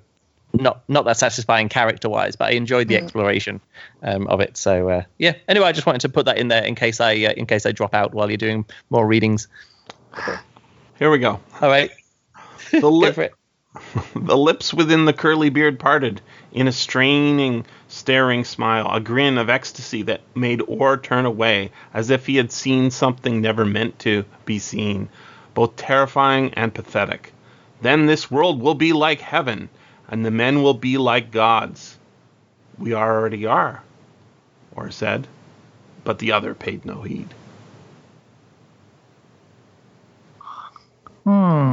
[0.53, 3.61] not not that satisfying character wise, but I enjoyed the exploration
[4.01, 4.57] um, of it.
[4.57, 5.35] So uh, yeah.
[5.47, 7.65] Anyway, I just wanted to put that in there in case I uh, in case
[7.65, 9.47] I drop out while you're doing more readings.
[10.97, 11.39] Here we go.
[11.61, 11.91] All right,
[12.71, 13.33] The, go for it.
[14.15, 16.21] The lips within the curly beard parted
[16.51, 22.09] in a straining, staring smile, a grin of ecstasy that made Orr turn away, as
[22.09, 25.07] if he had seen something never meant to be seen,
[25.53, 27.31] both terrifying and pathetic.
[27.81, 29.69] Then this world will be like heaven,
[30.07, 31.97] and the men will be like gods.
[32.77, 33.83] We already are,
[34.75, 35.27] Orr said,
[36.03, 37.33] but the other paid no heed.
[41.23, 41.68] Hmm.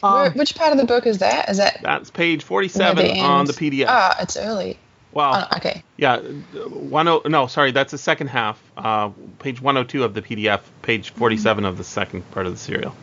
[0.00, 1.48] Where, Um, which part of the book is that?
[1.48, 3.86] Is that That's page 47 the on the PDF.
[3.88, 4.78] Ah, it's early.
[5.12, 5.46] wow.
[5.50, 5.82] Oh, okay.
[5.96, 8.60] Yeah, one oh no, sorry, that's the second half.
[8.76, 9.10] Uh,
[9.40, 12.94] page 102 of the PDF, page 47 of the second part of the serial.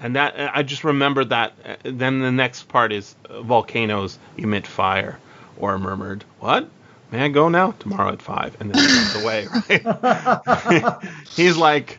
[0.00, 1.52] And that I just remembered that.
[1.64, 5.18] uh, Then the next part is uh, volcanoes emit fire,
[5.58, 6.68] Orr murmured, "What?
[7.12, 7.72] May I go now?
[7.72, 8.56] Tomorrow at five.
[8.60, 9.48] And then he runs away.
[9.68, 10.96] Right?
[11.36, 11.98] he's like,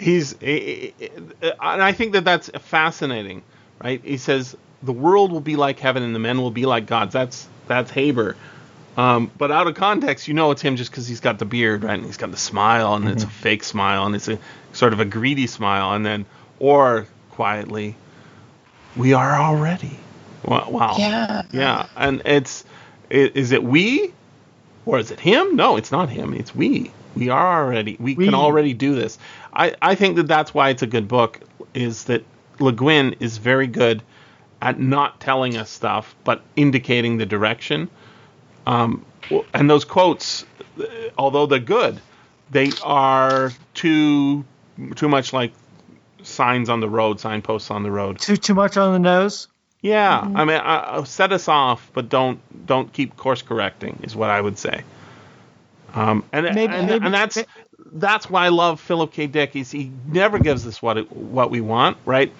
[0.00, 3.42] he's, and I think that that's fascinating.
[3.82, 4.00] Right?
[4.04, 7.12] He says the world will be like heaven, and the men will be like gods.
[7.12, 8.36] That's that's Haber.
[8.96, 11.84] Um, but out of context, you know it's him just because he's got the beard,
[11.84, 11.94] right?
[11.96, 14.38] And he's got the smile, and it's a fake smile, and it's a
[14.72, 16.26] sort of a greedy smile, and then
[16.58, 17.94] Orr quietly,
[18.96, 19.98] we are already.
[20.44, 20.96] Wow.
[20.98, 21.42] Yeah.
[21.52, 22.64] Yeah, and it's
[23.10, 24.12] i- is it we
[24.86, 25.56] or is it him?
[25.56, 26.34] No, it's not him.
[26.34, 26.90] It's we.
[27.14, 27.96] We are already.
[28.00, 28.24] We, We.
[28.26, 29.18] can already do this.
[29.60, 31.40] I I think that that's why it's a good book.
[31.74, 32.24] Is that
[32.58, 34.02] Le Guin is very good
[34.62, 37.88] at not telling us stuff, but indicating the direction.
[38.66, 39.04] Um,
[39.54, 40.44] and those quotes,
[40.78, 40.84] uh,
[41.16, 42.00] although they're good,
[42.50, 44.44] they are too
[44.96, 45.52] too much like
[46.22, 48.18] signs on the road, signposts on the road.
[48.18, 49.48] too too much on the nose.
[49.82, 54.28] Yeah, I mean, uh, set us off, but don't don't keep course correcting is what
[54.30, 54.82] I would say.
[55.94, 57.38] Um, Um, and Maybe- and, maybe- and that's
[57.92, 59.26] that's why I love Philip K.
[59.26, 59.56] Dick.
[59.56, 62.32] Is he never gives us what it, what we want, right?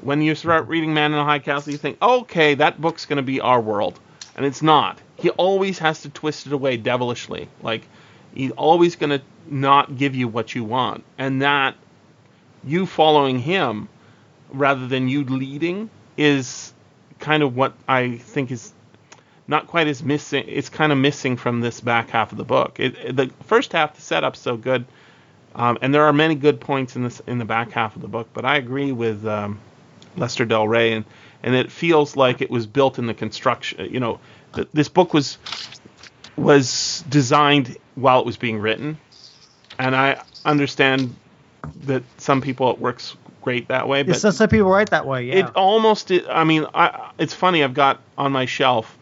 [0.00, 3.18] When you start reading Man in the High Castle, you think, okay, that book's going
[3.18, 4.00] to be our world,
[4.36, 4.98] and it's not.
[5.16, 7.48] He always has to twist it away devilishly.
[7.62, 7.86] Like
[8.34, 11.74] he's always going to not give you what you want, and that
[12.64, 13.88] you following him
[14.50, 16.72] rather than you leading is
[17.18, 18.72] kind of what I think is
[19.50, 20.44] not quite as missing.
[20.46, 22.78] It's kind of missing from this back half of the book.
[22.78, 24.84] It, it- the first half, the setup's so good,
[25.56, 28.08] um, and there are many good points in this in the back half of the
[28.08, 28.28] book.
[28.32, 29.58] But I agree with um,
[30.16, 31.04] Lester Del Rey, and
[31.42, 33.92] and it feels like it was built in the construction.
[33.92, 34.20] You know,
[34.54, 35.36] th- this book was
[36.36, 38.98] was designed while it was being written,
[39.78, 41.14] and I understand
[41.84, 44.02] that some people it works great that way.
[44.02, 45.24] But Some some people write that way.
[45.24, 45.34] Yeah.
[45.48, 46.12] it almost.
[46.30, 47.64] I mean, I, it's funny.
[47.64, 48.96] I've got on my shelf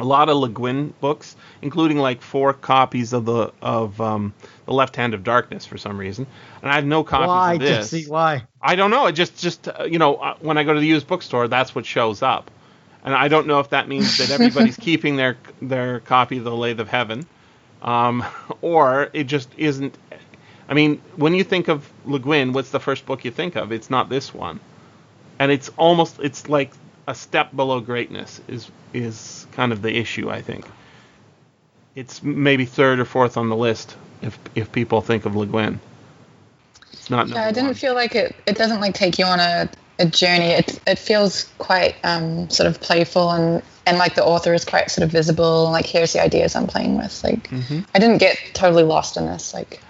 [0.00, 4.34] a lot of Le Guin books, including like four copies of the of um,
[4.66, 6.26] the Left Hand of Darkness for some reason,
[6.62, 7.90] and I have no copies why, of this.
[7.90, 8.10] Jesse?
[8.10, 8.44] Why?
[8.60, 9.06] I don't know.
[9.06, 11.74] It just just uh, you know uh, when I go to the used bookstore, that's
[11.74, 12.50] what shows up,
[13.04, 16.54] and I don't know if that means that everybody's keeping their their copy of the
[16.54, 17.26] Lathe of Heaven,
[17.82, 18.24] um,
[18.60, 19.96] or it just isn't.
[20.68, 23.72] I mean, when you think of Le Guin, what's the first book you think of?
[23.72, 24.60] It's not this one,
[25.38, 26.72] and it's almost it's like
[27.10, 30.30] a step below greatness is is kind of the issue.
[30.30, 30.64] I think
[31.96, 35.80] it's maybe third or fourth on the list if if people think of Le Guin.
[36.92, 37.28] It's not.
[37.28, 37.74] Yeah, I didn't one.
[37.74, 38.36] feel like it.
[38.46, 39.68] It doesn't like take you on a,
[39.98, 40.50] a journey.
[40.50, 44.88] It it feels quite um, sort of playful and and like the author is quite
[44.92, 45.70] sort of visible.
[45.72, 47.24] Like here's the ideas I'm playing with.
[47.24, 47.80] Like Mm-hmm.
[47.92, 49.52] I didn't get totally lost in this.
[49.52, 49.80] Like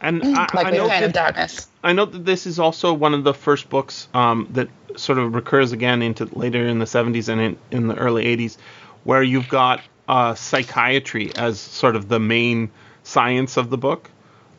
[0.00, 1.68] And I, like I know of that, Darkness.
[1.82, 5.34] I know that this is also one of the first books um, that sort of
[5.34, 8.56] recurs again into later in the 70s and in, in the early 80s,
[9.04, 12.70] where you've got uh, psychiatry as sort of the main
[13.02, 14.10] science of the book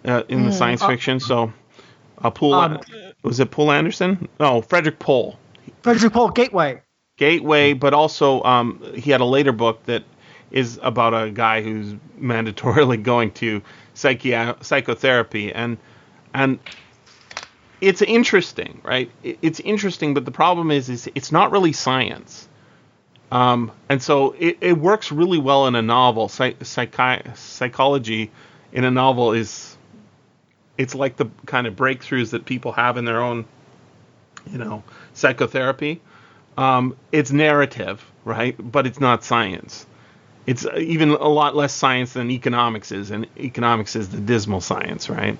[0.06, 1.20] uh, in the science fiction.
[1.20, 1.52] So,
[2.20, 2.80] uh, Poole, Um,
[3.24, 4.30] was it Poul Anderson?
[4.40, 5.38] No, Frederick Pohl.
[5.82, 6.82] Frederick Pohl Gateway.
[7.18, 10.04] Gateway, but also um, he had a later book that
[10.52, 13.62] is about a guy who's mandatorily going to
[13.96, 15.78] psychi- psychotherapy, and
[16.34, 16.60] and
[17.80, 19.12] it's interesting, right?
[19.24, 22.48] It's interesting, but the problem is, is it's not really science,
[23.32, 26.30] um, and so it, it works really well in a novel.
[26.30, 28.32] Psych- psychi- psychology
[28.72, 29.78] in a novel is
[30.78, 33.46] it's like the kind of breakthroughs that people have in their own,
[34.50, 36.02] you know, psychotherapy
[36.58, 38.56] um, it's narrative, right?
[38.60, 39.86] But it's not science.
[40.46, 44.62] It's uh, even a lot less science than economics is, and economics is the dismal
[44.62, 45.38] science, right?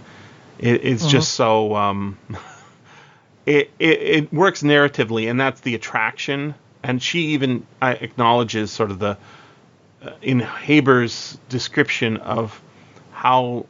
[0.60, 2.18] It, it's just so um,
[3.46, 6.56] it, it it works narratively, and that's the attraction.
[6.84, 9.18] And she even uh, acknowledges sort of the
[10.04, 12.60] uh, in Haber's description of
[13.12, 13.66] how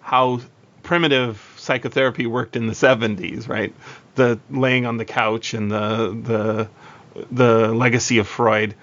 [0.00, 0.40] how
[0.82, 3.74] primitive psychotherapy worked in the 70s, right?
[4.14, 6.68] The laying on the couch and the
[7.16, 8.74] the the legacy of Freud.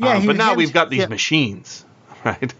[0.00, 1.06] Yeah, Um, but now he we've got these yeah.
[1.06, 1.84] machines,
[2.24, 2.54] right?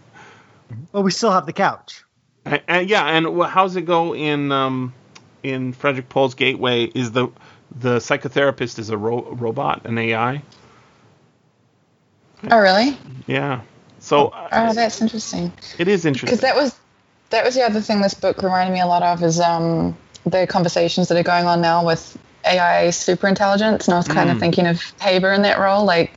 [0.93, 2.03] Well, we still have the couch.
[2.45, 4.93] And, and yeah, and how's it go in um,
[5.43, 6.85] in Frederick Pohl's Gateway?
[6.85, 7.29] Is the
[7.79, 10.43] the psychotherapist is a ro- robot, an AI?
[12.49, 12.97] Oh really?
[13.27, 13.61] Yeah.
[13.99, 15.51] So uh, Oh, that's interesting.
[15.77, 16.37] it is interesting.
[16.37, 16.75] Because that was
[17.29, 20.47] that was the other thing this book reminded me a lot of is um, the
[20.47, 24.33] conversations that are going on now with AI superintelligence, and I was kind Mm.
[24.35, 25.85] of thinking of Haber in that role.
[25.85, 26.13] Like,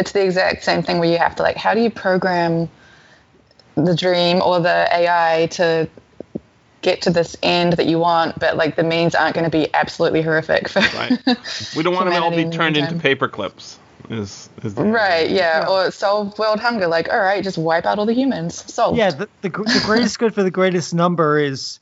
[0.00, 2.68] it's the exact same thing where you have to like, how do you program
[3.76, 5.88] the dream or the AI to
[6.82, 9.72] get to this end that you want, but like the means aren't going to be
[9.74, 11.12] absolutely horrific for Right.
[11.76, 13.02] We don't want them all to humanity be in turned into meantime.
[13.02, 13.78] paper clips.
[14.08, 15.66] Is, is Right, yeah.
[15.68, 16.88] Or solve world hunger.
[16.88, 18.64] Like, all right, just wipe out all the humans.
[18.72, 18.98] Solved.
[18.98, 21.78] Yeah, the, the, the greatest good for the greatest number is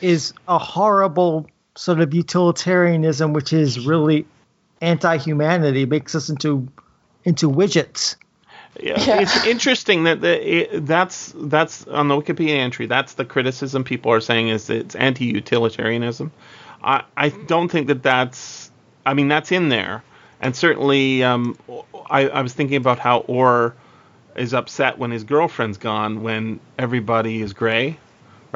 [0.00, 1.46] is a horrible
[1.76, 4.26] sort of utilitarianism, which is really
[4.80, 6.68] anti-humanity, makes us into
[7.28, 8.16] into widgets.
[8.80, 9.20] Yeah, Yeah.
[9.20, 12.86] it's interesting that the, it, that's that's on the Wikipedia entry.
[12.86, 16.30] That's the criticism people are saying is it's anti-utilitarianism.
[16.82, 18.70] I I don't think that that's.
[19.06, 20.02] I mean, that's in there,
[20.40, 21.56] and certainly um,
[22.10, 23.74] I, I was thinking about how Orr
[24.36, 27.98] is upset when his girlfriend's gone when everybody is gray,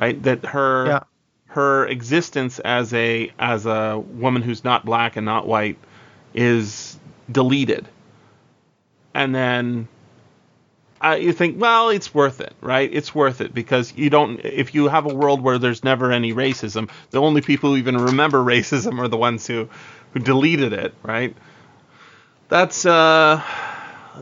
[0.01, 0.23] right?
[0.23, 1.01] That her Yeah.
[1.47, 5.79] her existence as a as a woman who's not black and not white
[6.35, 6.97] is
[7.31, 7.89] deleted,
[9.15, 9.89] and then
[11.03, 12.89] uh, you think, well, it's worth it, right?
[12.93, 14.41] It's worth it because you don't.
[14.45, 17.97] If you have a world where there's never any racism, the only people who even
[17.97, 19.69] remember racism are the ones who
[20.13, 21.35] who deleted it, right?
[22.49, 23.43] That's uh,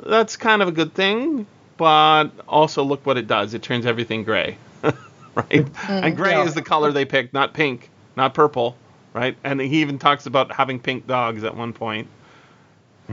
[0.07, 1.47] that's kind of a good thing,
[1.77, 3.55] but also look what it does.
[3.55, 4.57] It turns everything gray.
[5.35, 5.67] right?
[5.89, 6.45] and gray Yeah.
[6.45, 8.77] is the color they picked, not pink, not purple,
[9.13, 9.37] right?
[9.45, 12.09] And he even talks about having pink dogs at one point.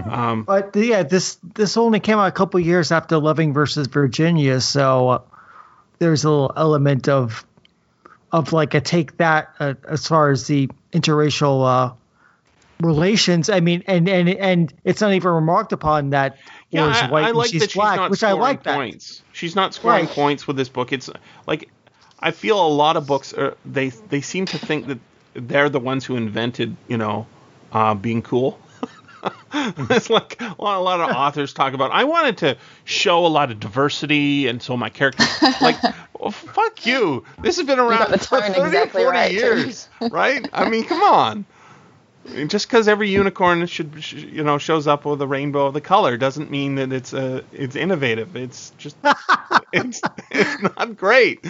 [0.06, 4.62] Um, But yeah, this this only came out a couple years after Loving versus Virginia,
[4.62, 5.22] so uh,
[6.00, 7.46] there's a little element of
[8.32, 11.94] of like a take that uh, as far as the interracial uh,
[12.82, 13.50] relations.
[13.50, 16.38] I mean, and and and it's not even remarked upon that
[16.70, 18.42] yeah, Laura's I, white I and like she's that she's black, not which I scoring
[18.42, 18.76] like that.
[18.76, 19.24] points.
[19.32, 20.14] She's not scoring Right.
[20.14, 20.92] points with this book.
[20.94, 21.10] It's
[21.46, 21.70] like
[22.20, 25.00] I feel a lot of books are they they seem to think that
[25.34, 27.26] they're the ones who invented you know
[27.72, 28.60] uh, being cool.
[29.90, 31.92] it's like a lot, a lot of authors talk about.
[31.92, 35.24] I wanted to show a lot of diversity, and so my character,
[35.62, 35.78] like,
[36.20, 37.24] well, fuck you.
[37.42, 40.48] This has been around for 30 exactly 40 right, years, right?
[40.54, 41.46] I mean, come on.
[42.28, 45.74] I mean, Just because every unicorn should, you know, shows up with a rainbow of
[45.74, 48.36] the color doesn't mean that it's uh, it's innovative.
[48.36, 48.98] It's just,
[49.74, 51.46] it's, it's not great.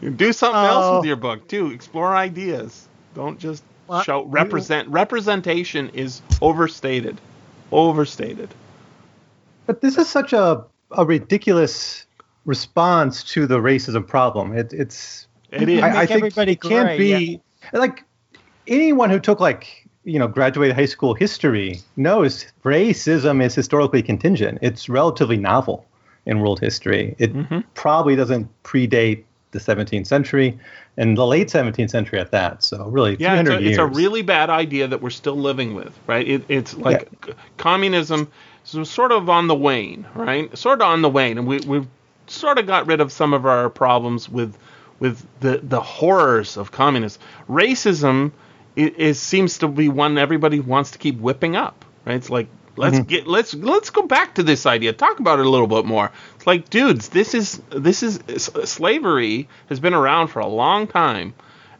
[0.00, 0.96] Do something else Oh.
[0.98, 1.70] with your book too.
[1.70, 2.88] Explore ideas.
[3.14, 7.20] Don't just Well, show you- Representation is overstated.
[7.70, 8.48] Overstated.
[9.66, 12.06] But this is such a, a ridiculous
[12.44, 14.56] response to the racism problem.
[14.56, 15.82] It, it's It is.
[15.82, 17.40] I, I think everybody it can't gray, be
[17.72, 18.04] like
[18.66, 24.58] anyone who took like you know graduated high school history knows racism is historically contingent.
[24.62, 25.86] It's relatively novel
[26.26, 27.14] in world history.
[27.18, 27.60] It Mm-hmm.
[27.74, 30.58] probably doesn't predate the 17th century
[30.96, 32.62] and the late 17th century at that.
[32.62, 35.98] So really, Yeah, it's a, it's a really bad idea that we're still living with,
[36.06, 36.26] right?
[36.26, 38.30] It, it's like c- communism
[38.64, 40.56] is sort of on the wane, right?
[40.56, 41.86] Sort of on the wane, and we we've
[42.26, 44.56] sort of got rid of some of our problems with
[45.00, 47.22] with the the horrors of communism.
[47.48, 48.32] Racism
[48.76, 52.16] is, is seems to be one everybody wants to keep whipping up, right?
[52.16, 55.48] It's like let's get let's let's go back to this idea, talk about it a
[55.48, 56.10] little bit more.
[56.36, 58.20] It's like, dudes, this is this is
[58.64, 61.34] slavery has been around for a long time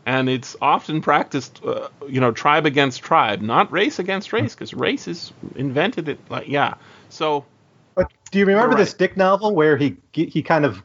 [0.05, 4.75] and it's often practiced, uh, you know, tribe against tribe, not race against race, because
[4.75, 6.19] race is invented it.
[6.29, 6.75] Like, yeah.
[7.09, 7.45] So
[7.95, 10.83] But do you remember You're this Dick novel where he he kind of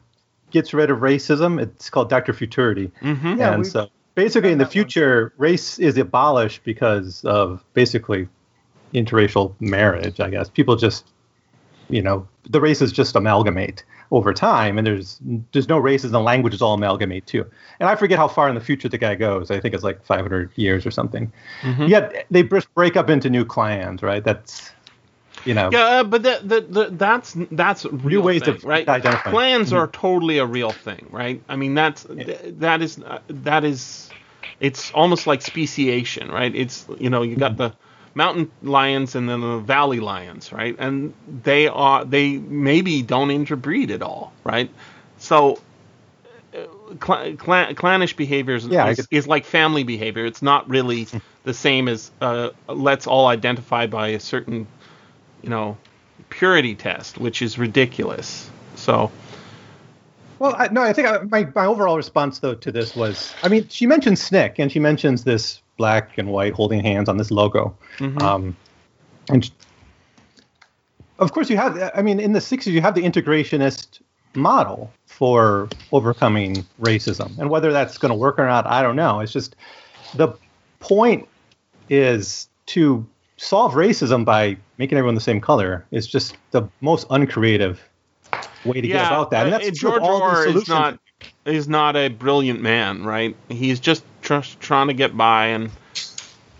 [0.50, 1.60] gets rid of racism?
[1.60, 2.90] It's called Doctor Futurity.
[3.02, 3.38] mhm.
[3.38, 4.72] Yeah, and we- so basically, in the that one.
[4.72, 8.28] future, race is abolished because of basically
[8.94, 10.20] interracial marriage.
[10.20, 11.06] I guess people just,
[11.90, 15.20] you know, the races just amalgamate over time, and there's
[15.52, 17.44] there's no races, and the languages all amalgamate too.
[17.80, 19.50] And I forget how far in the future the guy goes.
[19.50, 21.30] I think it's like 500 years or something.
[21.88, 24.24] Yet they just break up into new clans, right?
[24.24, 24.70] That's
[25.44, 25.70] you know.
[25.70, 28.88] yeah, uh, but that, that, that that's that's real ways thing, of right?
[28.88, 29.34] identifying.
[29.34, 31.42] Plans are totally a real thing, right?
[31.48, 34.10] I mean, that's th- that is uh, that is
[34.60, 36.54] it's almost like speciation, right?
[36.54, 37.74] It's you know you got the
[38.18, 40.76] mountain lions and then the valley lions, right?
[40.78, 41.14] And
[41.44, 44.70] they are they maybe don't interbreed at all, right?
[45.18, 45.62] So
[46.54, 46.66] uh,
[47.04, 50.26] cl- clan- clannish behavior is, Yeah, is, is like family behavior.
[50.26, 51.08] It's not really
[51.44, 54.66] the same as uh, let's all identify by a certain,
[55.42, 55.78] you know,
[56.28, 58.50] purity test, which is ridiculous.
[58.74, 59.12] So
[60.38, 63.48] Well, I, no, I think I, my my overall response though to this was, I
[63.48, 67.30] mean, she mentions SNCC and she mentions this black and white holding hands on this
[67.30, 67.74] logo,
[68.20, 68.54] um,
[69.30, 69.50] and
[71.18, 71.90] of course you have.
[71.94, 74.00] I mean, in the '60s, you have the integrationist
[74.34, 79.20] model for overcoming racism, and whether that's going to work or not, I don't know.
[79.20, 79.56] It's just
[80.14, 80.28] the
[80.80, 81.26] point
[81.88, 83.06] is to
[83.38, 87.80] solve racism by making everyone the same color is just the most uncreative
[88.64, 89.46] way to get about that.
[89.46, 90.98] And uh, that's George Orr is not
[91.44, 93.36] is not a brilliant man, right?
[93.48, 95.70] He's just tr- trying to get by, and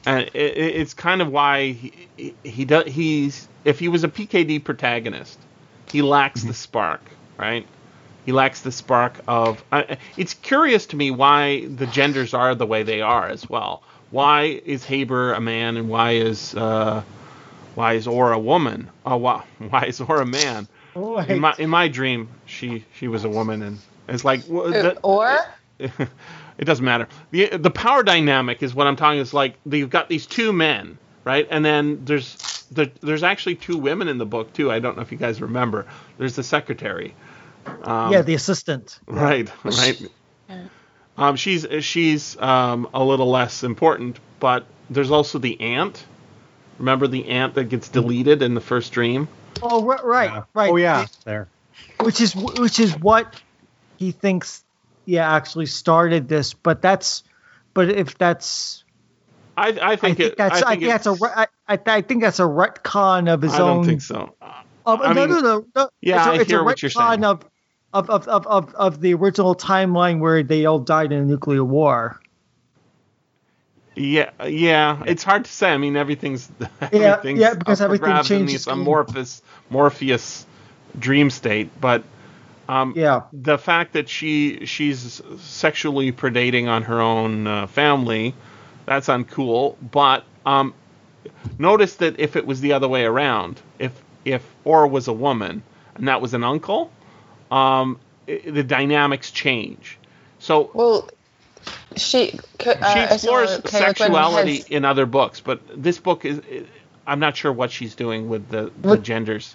[0.06, 4.04] and it, it- it's kind of why he he, he does he's if he was
[4.04, 5.38] a PKD protagonist,
[5.90, 6.48] he lacks Mm-hmm.
[6.48, 7.00] the spark,
[7.36, 7.66] right?
[8.26, 9.62] He lacks the spark of.
[9.72, 13.82] Uh, it's curious to me why the genders are the way they are as well.
[14.10, 17.02] Why is Haber a man and why is uh,
[17.74, 18.90] why is Orr a woman?
[19.06, 20.68] Oh, why, why is Orr a man?
[21.28, 23.78] In my in my dream, she she was a woman, and
[24.08, 25.38] it's like wh- the- or
[26.58, 27.08] it doesn't matter.
[27.30, 29.20] the The power dynamic is what I'm talking.
[29.20, 31.46] Is like you've got these two men, right?
[31.50, 32.36] And then there's
[32.70, 34.70] the, there's actually two women in the book too.
[34.70, 35.86] I don't know if you guys remember.
[36.18, 37.14] There's the secretary,
[37.82, 38.98] um, yeah, the assistant.
[39.06, 40.02] right, right.
[41.16, 46.04] Um, she's she's um, a little less important, but there's also the ant.
[46.78, 49.26] Remember the ant that gets deleted in the first dream?
[49.60, 50.42] Oh, right, right, Yeah.
[50.54, 50.70] right.
[50.70, 51.48] Oh yeah, there.
[52.00, 53.34] which is which is what
[53.96, 54.62] he thinks
[55.08, 57.24] yeah actually started this but that's
[57.72, 58.84] but if that's
[59.56, 62.00] I, I i think, think it, that's i, think it's- that's a I, I, I
[62.02, 63.60] think that's a retcon of his own.
[63.60, 64.34] I don't think so.
[64.86, 65.90] of, I no, mean, no, no, no.
[66.00, 67.24] yeah, it's a, I hear what you're saying.
[67.24, 67.44] of
[67.92, 71.64] of, of, of, of, of the original timeline where they all died in a nuclear
[71.64, 72.20] war.
[73.94, 75.70] Yeah, yeah, it's hard to say.
[75.70, 80.46] I mean, everything's everything's yeah, yeah, because everything grabs in changes this amorphous, Morpheus
[80.98, 81.68] dream state.
[81.80, 82.04] But
[82.68, 83.22] um, Yeah.
[83.32, 88.34] the fact that she she's sexually predating on her own uh, family,
[88.86, 89.76] that's uncool.
[89.80, 90.74] But um,
[91.58, 93.92] notice that if it was the other way around, if
[94.24, 95.62] if Orr was a woman
[95.94, 96.90] and that was an uncle,
[97.50, 99.98] um, i the dynamics change.
[100.38, 101.08] So Well,
[101.96, 103.56] she uh, she explores K.
[103.56, 106.40] Le Guin sexuality has- in other books, but this book is.
[107.06, 109.54] I'm not sure what she's doing with the, the What- genders.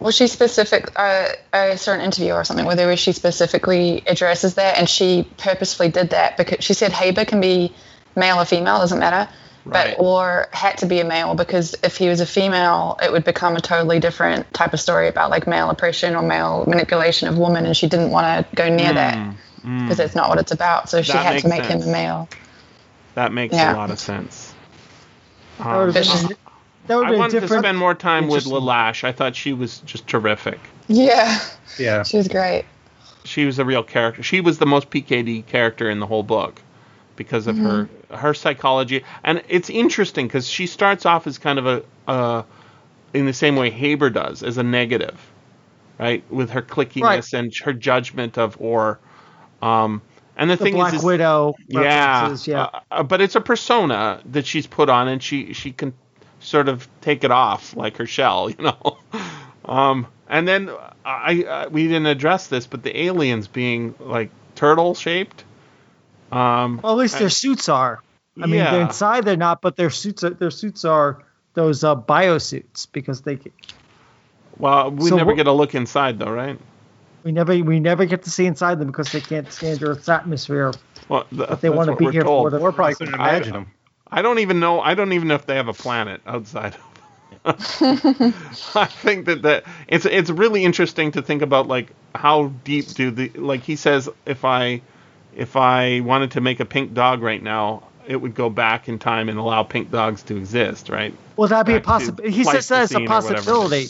[0.00, 0.90] Was she specific?
[0.96, 4.88] Uh, I saw an interview or something where there was she specifically addresses that, and
[4.88, 7.72] she purposefully did that because she said Haber can be
[8.16, 9.30] male Orr female, doesn't matter,
[9.64, 9.96] Right.
[9.96, 13.24] but or had to be a male because if he was a female, it would
[13.24, 17.38] become a totally different type of story about like male oppression or male manipulation of
[17.38, 20.90] women, and she didn't want to go near that because that's not what it's about.
[20.90, 22.28] So she Hmm, That had to makes make him a male.
[23.14, 23.74] That makes Yeah.
[23.74, 24.52] a lot of sense.
[25.60, 26.36] Um, But she's- been,
[26.86, 27.64] that would've I been wanted to different.
[27.64, 29.04] spend more time with Lelache.
[29.04, 30.58] I thought she was just terrific.
[30.88, 31.38] Yeah,
[31.78, 32.02] Yeah.
[32.02, 32.64] she was great.
[33.24, 34.22] She was a real character.
[34.22, 36.60] She was the most PKD character in the whole book
[37.16, 39.02] because of her her psychology.
[39.22, 42.42] And it's interesting because she starts off as kind of a uh,
[43.14, 45.18] in the same way Haber does as a negative,
[45.98, 46.22] right?
[46.30, 47.32] With her clickiness Right.
[47.32, 48.98] and her judgment of Orr.
[49.62, 50.02] Um,
[50.36, 51.54] and the, the thing Black is, is Widow.
[51.68, 52.62] yeah, yeah.
[52.64, 55.94] uh, uh, but it's a persona that she's put on, and she she can
[56.44, 58.98] sort of take it off like her shell, you know.
[59.64, 60.70] um, and then
[61.04, 65.44] I, I we didn't address this, but the aliens being like turtle shaped.
[66.32, 68.02] Um, well, at least their suits are.
[68.40, 68.72] I mean, Yeah.
[68.72, 71.22] they're inside they're not, but their suits are their suits are
[71.54, 73.52] those uh, biosuits because they Can...
[74.58, 76.58] well, we So never get a look inside though, right?
[77.22, 80.72] we never we never get to see inside them because they can't stand Earth's atmosphere.
[81.08, 82.60] Well, th- But they wanna be we're here for told.
[82.60, 83.70] We're probably couldn't I- imagine them.
[84.14, 84.80] I don't even know.
[84.80, 86.76] I don't even know if they have a planet outside.
[87.44, 93.10] I think that that it's it's really interesting to think about like how deep do
[93.10, 94.80] the like he says if I
[95.36, 98.98] if I wanted to make a pink dog right now it would go back in
[98.98, 102.30] time and allow pink dogs to exist right Well, that'd be a Back to possibility.
[102.34, 103.34] He says that's a Pleistocene or whatever.
[103.52, 103.86] possibility.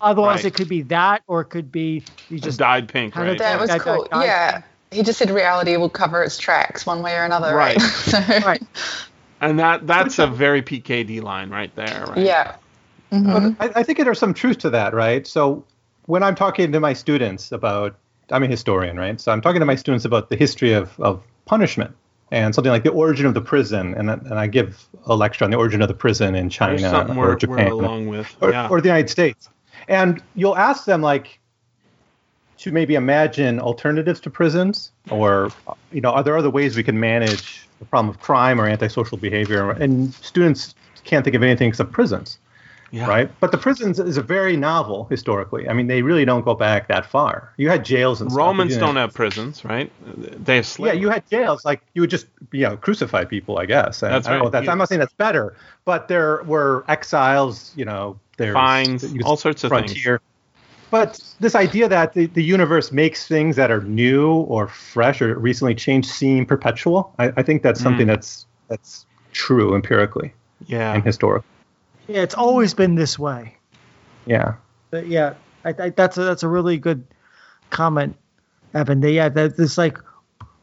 [0.00, 0.44] Otherwise, Right.
[0.44, 3.58] it could be that, or it could be you just just dyed pink right That
[3.60, 4.06] was That- that cool.
[4.10, 4.62] guy- Yeah.
[4.92, 7.76] He just said reality will cover its tracks one way or another, right?
[7.76, 7.82] Right.
[7.90, 8.62] So- right.
[9.44, 12.56] And that that's a very PKD line right there right Yeah.
[13.12, 13.50] Mm-hmm.
[13.52, 15.26] But I, I think there's some truth to that, right?
[15.26, 15.64] So
[16.06, 17.96] when I'm talking to my students about,
[18.30, 19.20] I'm a historian, right?
[19.20, 21.94] So I'm talking to my students about the history of, of punishment
[22.30, 25.50] and something like the origin of the prison, and, and I give a lecture on
[25.50, 28.68] the origin of the prison in China or we're, we're Japan along with or, yeah
[28.68, 29.48] or the United States.
[29.86, 31.38] And you'll ask them like
[32.58, 35.50] to maybe imagine alternatives to prisons, or
[35.92, 39.18] you know, are there other ways we can manage the problem of crime or antisocial
[39.18, 39.70] behavior?
[39.70, 40.74] And students
[41.04, 42.38] can't think of anything except prisons,
[42.90, 43.30] yeah right?
[43.40, 45.68] But the prisons is a very novel historically.
[45.68, 47.52] I mean, they really don't go back that far.
[47.56, 51.28] You had jails and Romans you don't have prisons right they have Yeah, you had
[51.28, 51.64] jails.
[51.64, 53.58] Like you would just, you know, crucify people.
[53.58, 54.02] I guess.
[54.02, 54.52] And That's I right.
[54.52, 57.72] that's, You- I'm not saying that's better, but there were exiles.
[57.76, 60.06] You know, there's Fines, all sorts of things.
[60.94, 65.36] But this idea that the, the universe makes things that are new or fresh or
[65.36, 67.82] recently changed seem perpetual, I, I think that's Mm.
[67.82, 70.32] something that's that's true empirically
[70.66, 71.48] yeah and historically.
[72.06, 73.56] Yeah, it's always been this way.
[74.24, 74.54] Yeah.
[74.92, 75.34] But yeah,
[75.64, 77.02] I, I, that's a, that's a really good
[77.70, 78.14] comment,
[78.72, 79.00] Evan.
[79.00, 79.98] They, yeah, that it's like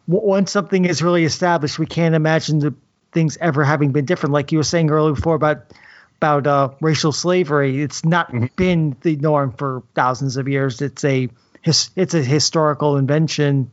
[0.08, 2.74] once something is really established, we can't imagine the
[3.12, 4.32] things ever having been different.
[4.32, 5.74] Like you were saying earlier before about
[6.22, 10.80] about uh, racial slavery, it's not been the norm for thousands of years.
[10.80, 11.30] It's a
[11.64, 13.72] his, it's a historical invention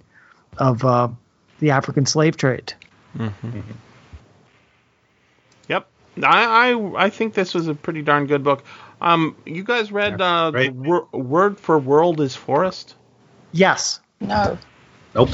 [0.56, 1.08] of uh,
[1.58, 2.72] the African slave trade.
[5.68, 5.88] Yep.
[6.22, 8.64] I, I I think this was a pretty darn good book.
[9.02, 10.72] Um, you guys read uh, great.
[10.74, 12.94] the wor- Word for World is Forest?
[13.52, 14.00] Yes.
[14.20, 14.56] No.
[15.14, 15.30] Nope.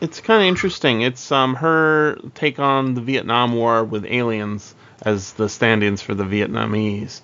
[0.00, 1.02] It's kind of interesting.
[1.02, 6.24] It's um her take on the Vietnam War with aliens as the stand-ins for the
[6.24, 7.20] Vietnamese.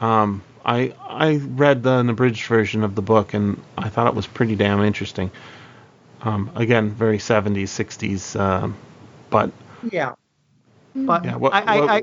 [0.00, 4.26] Um, I I read the abridged version of the book and I thought it was
[4.26, 5.30] pretty damn interesting.
[6.22, 8.76] Um, again, very 70s, 60s, um,
[9.30, 9.50] but
[9.90, 10.14] Yeah.
[10.94, 12.02] But Yeah, what- I, I, what- I,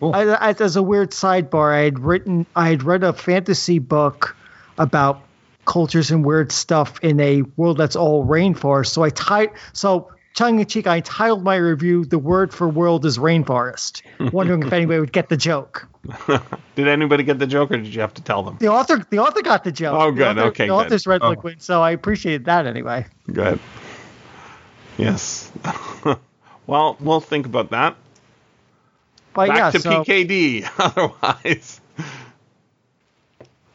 [0.00, 0.12] Cool.
[0.14, 4.36] I, I, as a weird sidebar, I had written, I had read a fantasy book
[4.76, 5.22] about
[5.64, 8.88] cultures and weird stuff in a world that's all rainforest.
[8.88, 13.04] So I tied, so tongue in cheek, I titled my review "The word for world
[13.06, 14.02] is rainforest,"
[14.32, 15.88] wondering if anybody would get the joke.
[16.74, 18.56] did anybody get the joke, or did you have to tell them?
[18.60, 19.94] The author, the author got the joke.
[19.98, 20.38] Oh, The good.
[20.38, 20.86] author- Okay, The good.
[20.86, 21.30] author's read Oh.
[21.30, 23.06] Le Guin, so I appreciated that anyway.
[23.32, 23.58] Good.
[24.98, 25.50] Yes.
[26.66, 27.96] well, we'll think about that.
[29.32, 30.68] But Back yeah, to so PKD.
[30.78, 31.80] Otherwise,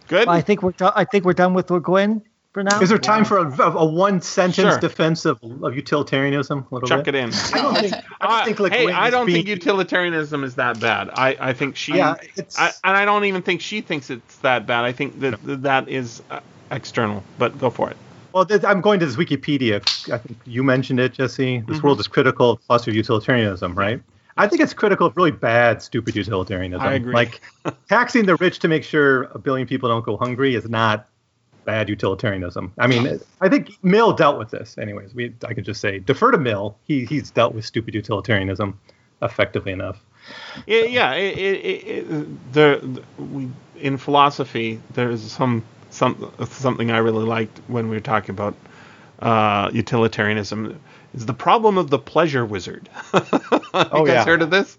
[0.07, 0.27] good.
[0.27, 2.21] I think we're do- I think we're done with Le Guin
[2.53, 2.79] for now.
[2.81, 4.79] Is there time for a, a one sentence Sure.
[4.79, 6.65] defense of, of utilitarianism?
[6.71, 7.15] A little Chuck bit?
[7.15, 7.29] it in.
[7.33, 7.93] I don't think.
[8.21, 11.09] I don't Uh, think Le hey, I don't think utilitarianism is that bad.
[11.13, 14.37] I, I think she, Yeah, it's- I, and I don't even think she thinks it's
[14.37, 14.83] that bad.
[14.85, 16.39] I think that that is uh,
[16.71, 17.23] external.
[17.37, 17.97] But go for it.
[18.33, 19.81] Well, I'm going to this Wikipedia.
[20.13, 21.63] I think you mentioned it, Jesse.
[21.67, 21.83] This Mhm.
[21.83, 24.01] world is critical of philosophy of utilitarianism, right?
[24.37, 26.85] I think it's critical of really bad, stupid utilitarianism.
[26.85, 27.13] I agree.
[27.13, 27.41] Like
[27.89, 31.08] taxing the rich to make sure a billion people don't go hungry is not
[31.69, 32.73] bad utilitarianism.
[32.79, 34.77] I mean, I think Mill dealt with this.
[34.79, 36.75] Anyways, we I could just say defer to Mill.
[36.85, 38.79] He he's dealt with stupid utilitarianism
[39.21, 40.03] effectively enough.
[40.65, 41.13] Yeah, yeah.
[41.13, 42.79] It, it, it, it, there,
[43.33, 48.55] we in philosophy, there's some some something I really liked when we were talking about
[49.19, 50.79] uh, utilitarianism.
[51.13, 52.89] Is the problem of the pleasure wizard?
[53.13, 53.21] you
[53.73, 54.25] Oh, guys yeah.
[54.25, 54.77] heard of this?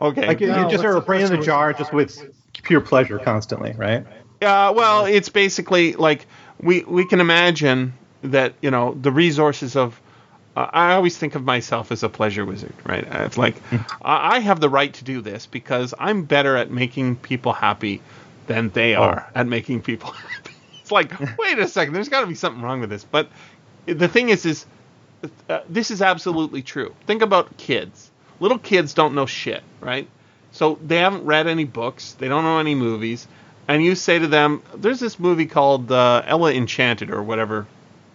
[0.00, 0.26] Okay.
[0.26, 3.72] Like you just are a brain in first a jar, just with pure pleasure constantly,
[3.76, 4.04] right?
[4.42, 6.26] Yeah, well, it's basically like
[6.60, 7.92] we we can imagine
[8.22, 10.00] that you know the resources of.
[10.56, 13.06] Uh, I always think of myself as a pleasure wizard, right?
[13.10, 13.54] Uh, It's like
[14.02, 18.02] I I have the right to do this because I'm better at making people happy
[18.48, 20.54] than they are at making people happy.
[20.80, 23.04] It's like, wait a second, there's got to be something wrong with this.
[23.04, 23.28] But
[23.86, 24.66] the thing is, is
[25.48, 26.94] uh, this is absolutely true.
[27.06, 28.10] Think about kids.
[28.40, 30.08] Little kids don't know shit, right?
[30.50, 33.28] So they haven't read any books, they don't know any movies,
[33.68, 37.66] and you say to them, "There's this movie called uh, Ella Enchanted or whatever."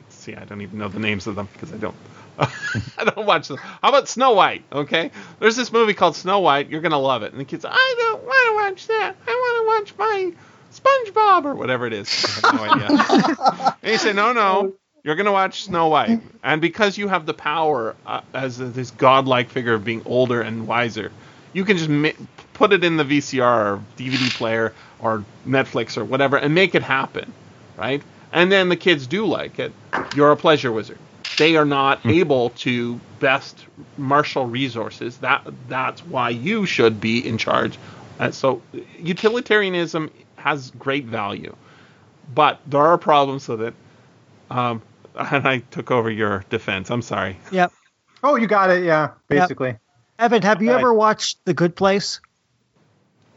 [0.04, 1.96] Let's See, I don't even know the names of them because I don't.
[2.40, 3.58] I don't watch them.
[3.58, 4.64] How about Snow White?
[4.72, 6.70] Okay, there's this movie called Snow White.
[6.70, 7.32] You're gonna love it.
[7.32, 9.16] And the kids, I don't want to watch that.
[9.28, 10.32] I want to watch my
[10.74, 12.42] SpongeBob or whatever it is.
[12.44, 13.76] I have no idea.
[13.84, 16.22] and you say, no, no, you're going to watch Snow White.
[16.44, 20.68] And because you have the power uh, as this godlike figure of being older and
[20.68, 21.12] wiser,
[21.54, 22.10] you can just ma-
[22.58, 26.82] put it in the VCR or DVD player or Netflix or whatever and make it
[26.82, 27.32] happen,
[27.78, 28.02] right?
[28.34, 29.72] And then the kids do like it.
[30.16, 30.98] You're a pleasure wizard.
[31.38, 33.64] They are not able to best
[33.98, 35.18] marshal resources.
[35.18, 37.78] That that's why you should be in charge.
[38.20, 38.64] Uh, so
[38.98, 41.56] utilitarianism has great value,
[42.34, 43.76] but there are problems with it.
[44.50, 44.82] Um,
[45.16, 46.90] and I took over your defense.
[46.90, 47.38] I'm sorry.
[47.52, 47.72] Yep.
[48.24, 48.84] Oh, you got it.
[48.84, 49.78] Yeah, basically.
[50.18, 52.20] Evan, have you ever watched The Good Place?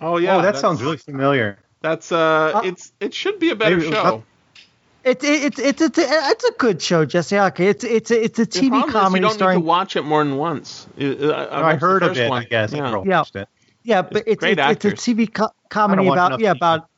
[0.01, 1.59] Oh yeah, oh, that sounds really familiar.
[1.83, 4.23] That's uh, Uh, it's it should be a better maybe- show.
[5.03, 7.39] It, it, it's it's it's a, it's a good show, Jesse.
[7.39, 9.57] Okay, it's it's a, it's a The TV problem is comedy you don't starring.
[9.59, 10.87] need to watch it more than once.
[10.99, 12.29] I, Oh, I heard of it.
[12.29, 12.43] one.
[12.43, 13.03] I guess I Yeah.
[13.07, 13.23] Yeah.
[13.43, 13.49] it.
[13.83, 15.11] Yeah, but it's great it's, it's a.
[15.15, 16.57] TV co- comedy about yeah TV.
[16.57, 16.89] about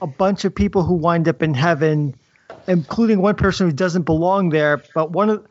[0.00, 2.14] a bunch of people who wind up in heaven,
[2.68, 4.80] including one person who doesn't belong there.
[4.94, 5.44] But one of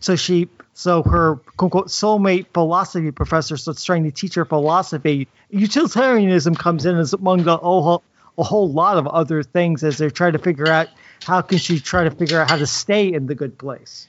[0.00, 5.28] so she so her quote unquote soulmate philosophy professor starts trying to teach her philosophy.
[5.50, 8.04] Utilitarianism comes in as among the whole
[8.38, 10.88] a whole lot of other things as they're trying to figure out
[11.24, 14.08] how can she try to figure out how to stay in the good place,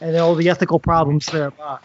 [0.00, 1.78] and all the ethical problems thereby.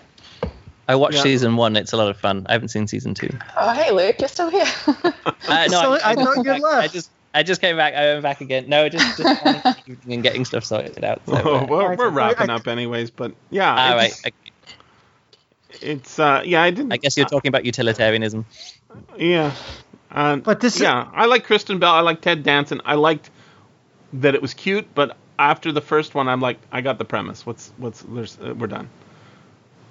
[0.88, 1.24] I watched Yeah.
[1.24, 1.76] season one.
[1.78, 2.46] It's a lot of fun.
[2.48, 3.30] I haven't seen season two.
[3.58, 4.68] Oh, hey, Luke, you're still here.
[5.48, 6.84] Uh, no, So, I, I thought you I, left.
[6.84, 7.94] I just I just came back.
[7.94, 8.68] I went back again.
[8.70, 11.22] No, just just planning the evening and getting stuff sorted out.
[11.28, 14.12] So, uh, we're, we're wrapping up anyways, but yeah, all right.
[14.12, 14.32] it's, I,
[15.82, 16.94] it's uh, yeah, I didn't.
[16.94, 18.46] I guess you're talking about utilitarianism.
[19.18, 19.52] Yeah.
[20.12, 21.94] Uh, But this is- yeah, I like Kristen Bell.
[21.94, 22.82] I like Ted Danson.
[22.86, 23.30] I liked
[24.14, 27.46] that it was cute, but after the first one, I'm like, I got the premise.
[27.46, 28.90] What's what's there's uh, we're done.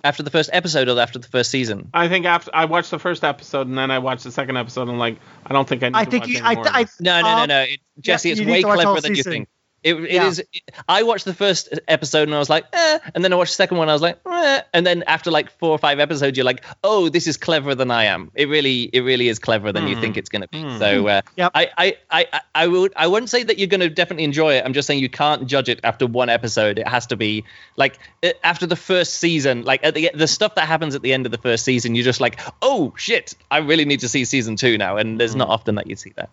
[0.05, 1.89] After the first episode or after the first season?
[1.94, 4.82] I think after I watched the first episode and then I watched the second episode,
[4.82, 6.39] and I'm like, I don't think I need I to think watch you.
[6.39, 7.01] any I, more of I, this.
[7.01, 7.60] No, no, no, no.
[7.62, 9.48] It, Jesse, you it's way to cleverer whole than you think.
[9.85, 10.27] It, it Yeah.
[10.28, 10.43] is-
[10.89, 13.56] I watched the first episode and I was like, eh, and then I watched the
[13.56, 13.89] second one.
[13.89, 14.61] I was like, eh.
[14.73, 17.90] and then after like four or five episodes, you're like, oh, this is cleverer than
[17.90, 18.31] I am.
[18.35, 20.01] It really, it really is cleverer than you Hmm.
[20.01, 20.62] think it's going to be.
[20.62, 20.78] Hmm.
[20.78, 21.51] So, uh, Yep.
[21.55, 24.65] I, I, I, I- would, I wouldn't say that you're going to definitely enjoy it.
[24.65, 26.78] I'm just saying you can't judge it after one episode.
[26.78, 27.44] It has to be
[27.77, 31.12] like uh, after the first season, like at the the stuff that happens at the
[31.12, 34.24] end of the first season, you're just like, oh shit, I really need to see
[34.24, 34.97] season two now.
[34.97, 35.40] And there's Hmm.
[35.40, 36.31] not often that you see that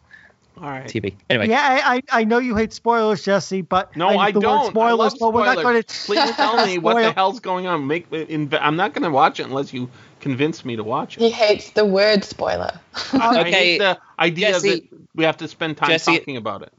[0.58, 0.86] All right.
[0.86, 1.14] TV.
[1.30, 1.48] Anyway.
[1.50, 4.60] Yeah, I, I I know you hate spoilers, Jesse, but No, I, the don't.
[4.64, 6.06] Word spoilers, I love but we're not going to.
[6.06, 7.88] Please tell me what the hell's going on.
[7.88, 11.22] Make in, I'm not going to watch it unless you convince me to watch it.
[11.24, 12.72] he hates the word spoiler.
[13.14, 16.62] I Okay, hate the idea Jesse- that we have to spend time Jesse- talking about
[16.64, 16.74] it.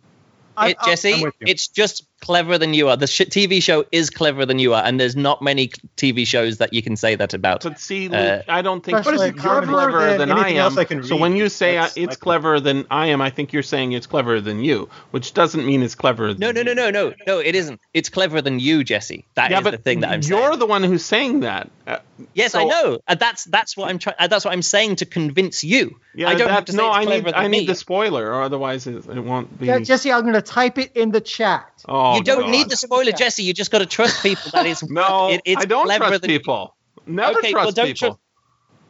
[0.59, 1.47] It, I- Jesse, I'm with you.
[1.49, 2.97] it's just cleverer than you are.
[2.97, 5.69] The sh- TV show is cleverer than you are, and there's not many
[5.99, 7.63] TV shows that you can say that about.
[7.65, 10.79] But see, Uh, I don't think Especially you're cleverer cleverer than than I am.
[10.79, 13.53] I can so when you say uh, it's my- cleverer than I am, I think
[13.53, 16.35] you're saying it's cleverer than you, which doesn't mean it's cleverer.
[16.35, 16.93] No, than no, no, you.
[16.93, 17.39] no, no, no.
[17.41, 17.81] It isn't.
[17.93, 19.27] It's cleverer than you, Jesse.
[19.35, 20.59] That is Yeah, but the thing that I'm you're saying.
[20.61, 21.71] the one who's saying that.
[21.87, 21.99] Uh,
[22.35, 23.01] Yes, I know.
[23.09, 24.15] And that's that's what I'm trying.
[24.31, 25.99] That's what I'm saying to convince you.
[26.15, 27.67] Yeah, I don't that, have to say no, it's I need than I need me.
[27.67, 29.67] the spoiler, or otherwise it, it won't be.
[29.67, 31.67] Yeah, Jesse, I'm going to type it in the chat.
[31.89, 32.51] oh, you don't God.
[32.51, 33.43] need the spoiler, Jesse.
[33.43, 34.51] You just got to trust people.
[34.53, 36.75] That is No, it, it's I don't cleverer trust than people.
[37.07, 38.09] Never Okay, well, trust don't people.
[38.09, 38.19] trust-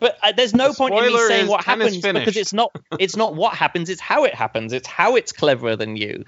[0.01, 3.17] But uh, there's no The point in me saying what happens because it's not it's
[3.17, 3.89] not what happens.
[3.91, 4.73] It's how it happens.
[4.73, 6.25] It's how it's cleverer than you.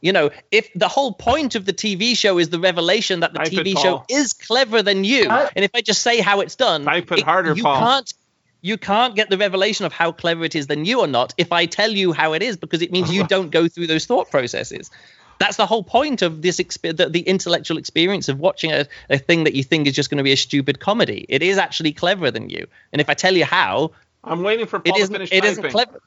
[0.00, 3.40] You know, if the whole point of the TV show is the revelation that the
[3.40, 6.54] Type TV show is cleverer than you, I- and if I just say how it's
[6.56, 7.78] done, Type it harder, you Paul.
[7.80, 8.14] can't
[8.60, 11.52] you can't get the revelation of how clever it is than you or not if
[11.52, 14.30] I tell you how it is because it means you don't go through those thought
[14.30, 14.90] processes.
[15.38, 19.18] That's the whole point of this exp- the, the intellectual experience of watching a, a
[19.18, 21.24] thing that you think is just going to be a stupid comedy.
[21.28, 22.66] It is actually cleverer than you.
[22.92, 23.92] And if I tell you how,
[24.24, 26.00] I'm waiting for it Paul to isn't finish it isn't clever.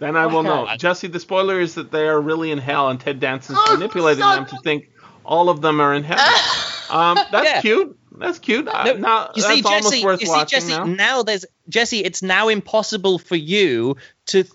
[0.00, 0.68] Then I will know.
[0.76, 4.22] Jesse, the spoiler is that they are really in hell, and Ted Danson's Oh, manipulating
[4.22, 4.90] son- them to think
[5.24, 6.24] all of them are in heaven.
[6.90, 7.60] um, that's Yeah.
[7.60, 7.98] cute.
[8.18, 8.68] That's cute.
[8.68, 10.04] Uh, No, now, you that's see, almost Jesse.
[10.04, 10.72] worth You see, watching Jesse.
[10.72, 10.84] now.
[10.84, 12.00] Now there's Jesse.
[12.00, 13.96] It's now impossible for you
[14.26, 14.52] to th-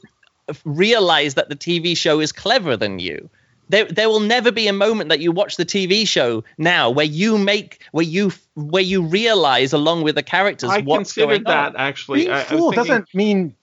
[0.66, 3.30] realize that the TV show is cleverer than you.
[3.70, 7.06] There, there will never be a moment that you watch the TV show now where
[7.06, 11.56] you make where you where you realize along with the characters I what's considered going
[11.56, 11.76] that on.
[11.78, 12.22] actually.
[12.22, 13.56] Being I, I was fooled thinking- doesn't mean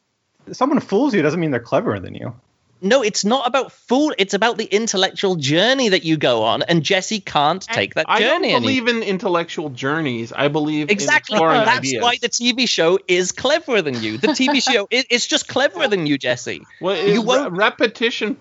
[0.53, 2.35] someone fools you doesn't mean they're cleverer than you.
[2.83, 4.13] No, it's not about fool.
[4.19, 8.21] It's about the intellectual journey that you go on, and Jesse can't take that I
[8.21, 8.61] don't journey anymore.
[8.61, 10.31] believe in intellectual journeys.
[10.31, 11.37] I believe Exactly.
[11.37, 12.03] in exploring That's ideas.
[12.03, 14.19] why the TV show is cleverer than you.
[14.19, 16.65] The TV show it, it's just cleverer than you, Jesse.
[16.81, 18.37] well, you it- won't- re- repetition.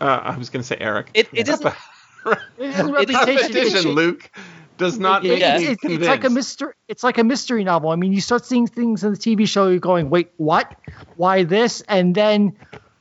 [0.00, 1.10] Uh, I was going to say Eric.
[1.14, 1.74] It, it isn't.
[2.24, 3.26] It is It is reputation.
[3.52, 4.30] repetition, Luke,
[4.78, 5.58] does not make Yeah.
[5.58, 6.72] me It's, it's like a mystery.
[6.86, 7.90] It's like a mystery novel.
[7.90, 10.72] I mean, you start seeing things in the TV show, you're going, "Wait, what?
[11.16, 12.56] Why this?" And then,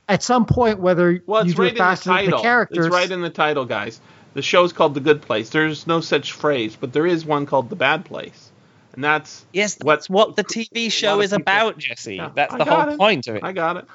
[0.09, 2.37] at some point, whether Well, you it's do right it in the faster than title.
[2.39, 4.01] the characters, It's right in the title, guys.
[4.33, 5.51] The show's called The Good Place.
[5.51, 8.49] There's no such phrase, but there is one called The Bad Place,
[8.93, 12.15] and that's Yes, What- that's what the TV show is people- about, Jesse.
[12.15, 12.97] Yeah, that's I the whole it.
[12.97, 13.43] point of it.
[13.43, 13.85] I got it.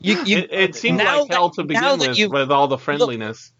[0.00, 2.68] You, you, It, it seemed like hell that- to now begin with, you- with all
[2.68, 3.52] the friendliness.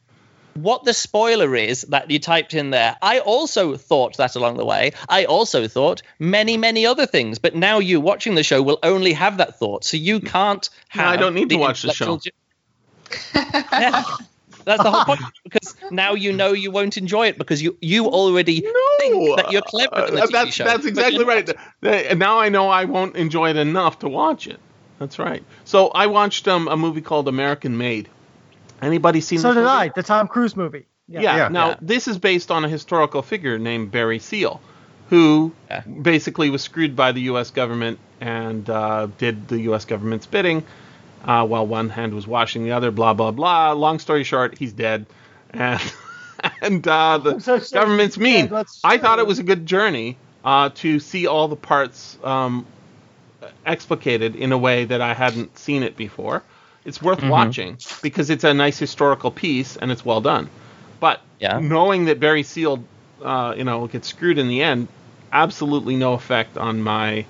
[0.54, 2.96] what the spoiler is that you typed in there.
[3.02, 4.92] I also thought that along the way.
[5.08, 7.38] I also thought many, many other things.
[7.38, 11.02] But now you watching the show will only have that thought, so you can't No,
[11.02, 11.12] have.
[11.12, 12.18] I don't need to watch the show.
[12.18, 12.30] ju-
[13.34, 14.02] Yeah.
[14.66, 18.08] That's the whole point because now you know you won't enjoy it because you you
[18.08, 20.64] already think that you're clever than the uh, that's show.
[20.64, 21.48] that's exactly right.
[21.82, 24.60] Uh, Now I know I won't enjoy it enough to watch it.
[25.00, 25.42] That's right.
[25.64, 28.08] So I watched um, a movie called American Made.
[28.82, 29.38] Anybody seen?
[29.40, 29.70] so this did movie?
[29.72, 29.88] I.
[29.88, 30.86] The Tom Cruise movie.
[31.08, 31.20] Yeah.
[31.22, 31.48] Yeah.
[31.48, 31.76] Now Yeah.
[31.80, 34.60] this is based on a historical figure named Barry Seal,
[35.08, 35.80] who Yeah.
[35.80, 37.50] basically was screwed by the U.S.
[37.50, 39.86] government and uh, did the U.S.
[39.86, 40.64] government's bidding,
[41.24, 42.90] uh, while one hand was washing the other.
[42.90, 43.72] Blah blah blah.
[43.72, 45.06] Long story short, he's dead,
[45.50, 45.80] and
[46.60, 48.48] and uh, the I'm so government's mean.
[48.48, 52.66] dead, I thought it was a good journey uh, to see all the parts um,
[53.66, 56.42] explicated in a way that I hadn't seen it before.
[56.84, 57.28] It's worth Mm-hmm.
[57.28, 60.48] watching because it's a nice historical piece and it's well done.
[61.00, 61.60] But Yeah.
[61.60, 62.84] knowing that Barry Seal,
[63.22, 64.88] uh, you know, gets screwed in the end,
[65.32, 67.24] absolutely no effect on my.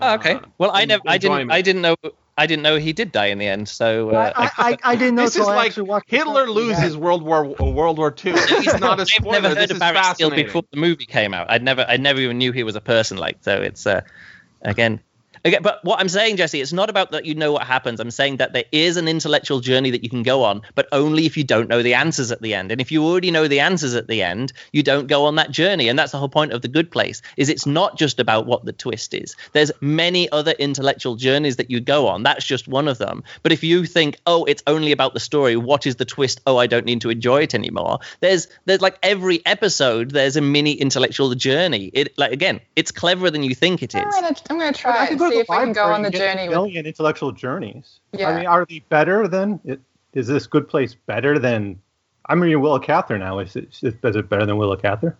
[0.00, 0.36] Oh, okay.
[0.36, 1.44] uh, Well, I en- never, I didn't.
[1.50, 1.96] I didn't know,
[2.36, 3.68] I didn't know he did die in the end.
[3.68, 6.46] So uh, I, I, I didn't know This is I like actually watched the Hitler
[6.46, 6.52] show.
[6.52, 8.44] loses World War World War II.
[8.58, 11.50] It's not a I've never heard this of Barry Seal before the movie came out.
[11.50, 13.18] I'd never, I never even knew he was a person.
[13.18, 14.02] Like, so it's uh,
[14.62, 15.00] again,
[15.44, 15.62] again.
[15.62, 18.00] But what I'm saying, Jesse, it's not about that you know what happens.
[18.00, 21.26] I'm saying that there is an intellectual journey that you can go on, but only
[21.26, 22.72] if you don't know the answers at the end.
[22.72, 25.50] And if you already know the answers at the end, you don't go on that
[25.50, 25.88] journey.
[25.88, 27.22] And that's the whole point of the Good Place.
[27.36, 29.36] Is it's not just about what the twist is.
[29.52, 32.22] There's many other intellectual journeys that you go on.
[32.22, 33.22] That's just one of them.
[33.42, 36.40] But if you think, oh, it's only about the story, what is the twist?
[36.46, 37.98] Oh, I don't need to enjoy it anymore.
[38.20, 41.90] There's there's like every episode, there's a mini intellectual journey.
[41.92, 44.02] It like again, it's cleverer than you think it is.
[44.04, 45.84] I'm gonna, I'm gonna But try can and go to see if I can go
[45.84, 46.56] on the journey a with.
[46.56, 48.00] million intellectual journeys.
[48.12, 48.28] Yeah.
[48.30, 49.60] I mean, are they better than?
[49.64, 49.80] It,
[50.12, 51.80] is this good place better than?
[52.28, 53.38] I'm reading Willa Cather now.
[53.38, 55.16] Is it, is it better than Willa Cather?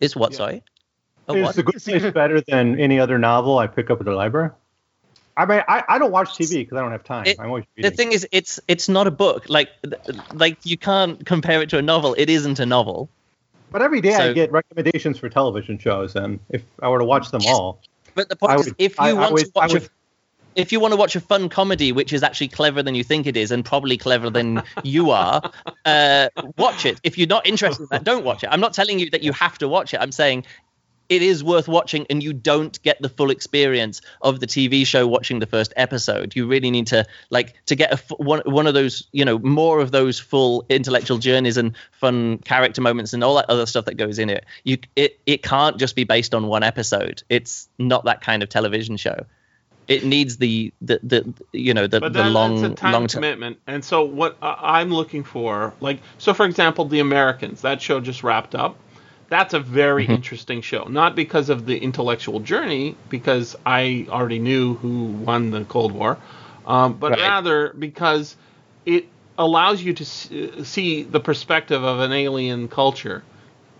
[0.00, 0.34] Is what?
[0.34, 0.62] Sorry.
[1.28, 1.56] Oh, is what?
[1.56, 4.50] the good place better than any other novel I pick up at the library?
[5.36, 7.26] I mean, I, I don't watch TV because I don't have time.
[7.26, 9.48] It- I'm always the thing is, it's it's not a book.
[9.48, 9.70] Like
[10.32, 12.14] like you can't compare it to a novel.
[12.18, 13.08] It isn't a novel.
[13.72, 17.30] but every day I get recommendations for television shows, and if I were to watch
[17.30, 17.80] them all,
[18.14, 18.66] But the I point would.
[18.68, 19.88] is, if you I, I want would, to watch would, a
[20.56, 23.26] if you want to watch a fun comedy, which is actually cleverer than you think
[23.26, 25.42] it is, and probably cleverer than you are,
[25.84, 27.00] uh, watch it.
[27.02, 28.48] If you're not interested in that, don't watch it.
[28.52, 29.98] I'm not telling you that you have to watch it.
[30.00, 30.44] I'm saying
[31.08, 35.06] it is worth watching, and you don't get the full experience of the TV show
[35.06, 36.34] watching the first episode.
[36.34, 39.38] You really need to like to get a f- one one of those, you know,
[39.38, 43.84] more of those full intellectual journeys and fun character moments and all that other stuff
[43.86, 44.44] that goes in it.
[44.64, 47.22] You it it can't just be based on one episode.
[47.28, 49.26] It's not that kind of television show
[49.88, 53.58] it needs the the, the you know the, But the long time long commitment.
[53.66, 58.22] And so what I'm looking for, like, so for example, The Americans, that show just
[58.22, 58.76] wrapped up.
[59.34, 60.16] That's a very Mm-hmm.
[60.18, 60.84] interesting show.
[60.84, 66.18] Not because of the intellectual journey, because I already knew who won the Cold War,
[66.66, 67.18] um, but Right.
[67.18, 68.36] rather because
[68.86, 69.06] it
[69.38, 70.04] allows you to
[70.64, 73.24] see the perspective of an alien culture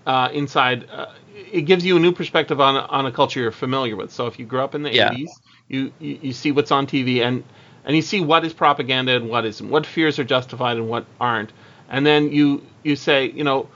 [0.06, 0.86] uh, inside.
[0.90, 1.06] Uh,
[1.52, 4.10] it gives you a new perspective on on a culture you're familiar with.
[4.12, 5.10] So if you grew up in the Yeah.
[5.10, 7.44] 80s, you, you you see what's on TV and
[7.84, 11.06] and you see what is propaganda and what isn't, what fears are justified and what
[11.20, 11.52] aren't,
[11.88, 13.68] and then you you say, you know,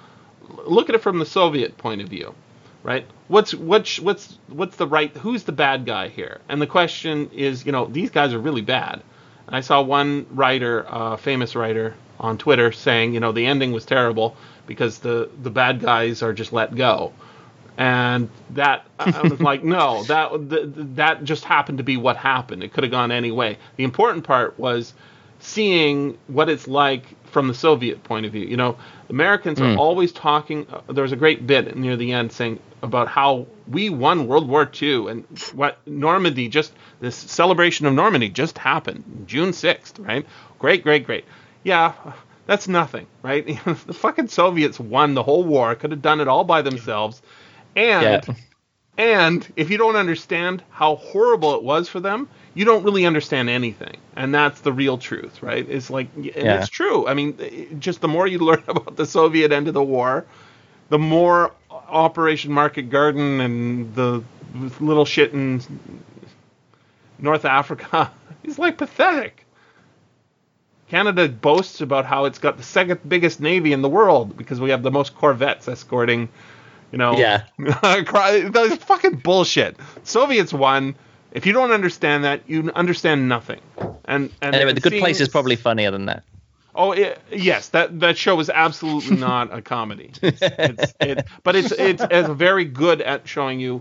[0.66, 2.34] look at it from the Soviet point of view,
[2.82, 3.06] right?
[3.28, 5.14] What's what's what's what's the right?
[5.16, 6.40] Who's the bad guy here?
[6.48, 9.02] And the question is, you know, these guys are really bad.
[9.46, 13.72] And I saw one writer, uh, famous writer, on Twitter saying, you know, the ending
[13.72, 17.12] was terrible because the the bad guys are just let go.
[17.76, 22.16] And that I was like, no, that th- th- that just happened to be what
[22.16, 22.64] happened.
[22.64, 23.58] It could have gone any way.
[23.76, 24.94] The important part was
[25.40, 28.44] seeing what it's like from the Soviet point of view.
[28.46, 28.76] You know,
[29.08, 30.66] Americans are always talking.
[30.70, 34.48] Uh, there was a great bit near the end saying about how we won World
[34.48, 35.24] War II and
[35.54, 40.26] what Normandy just this celebration of Normandy just happened June 6th, right?
[40.58, 41.24] Great, great, great.
[41.64, 41.92] Yeah,
[42.46, 43.46] that's nothing, right?
[43.64, 45.74] the fucking Soviets won the whole war.
[45.74, 47.20] Could have done it all by themselves.
[47.76, 48.34] And Yeah.
[48.96, 52.28] and if you don't understand how horrible it was for them,
[52.58, 53.96] you don't really understand anything.
[54.16, 55.64] And that's the real truth, right?
[55.68, 56.58] It's like, and Yeah.
[56.58, 57.06] it's true.
[57.06, 60.26] I mean, just the more you learn about the Soviet end of the war,
[60.88, 64.24] the more Operation Market Garden and the
[64.80, 65.62] little shit in
[67.20, 68.10] North Africa
[68.42, 69.44] is like pathetic.
[70.88, 74.70] Canada boasts about how it's got the second biggest navy in the world because we
[74.70, 76.28] have the most corvettes escorting,
[76.90, 77.44] you know, Yeah.
[77.58, 79.76] that's fucking bullshit.
[80.02, 80.96] Soviets won.
[81.38, 83.60] If you don't understand that, you understand nothing.
[84.04, 86.24] And, and Anyway, the good seeing- place is probably funnier than that.
[86.74, 90.10] Oh it, yes, that that show is absolutely not a comedy.
[90.20, 93.80] It's, it's, it, but it's it's it's very good at showing you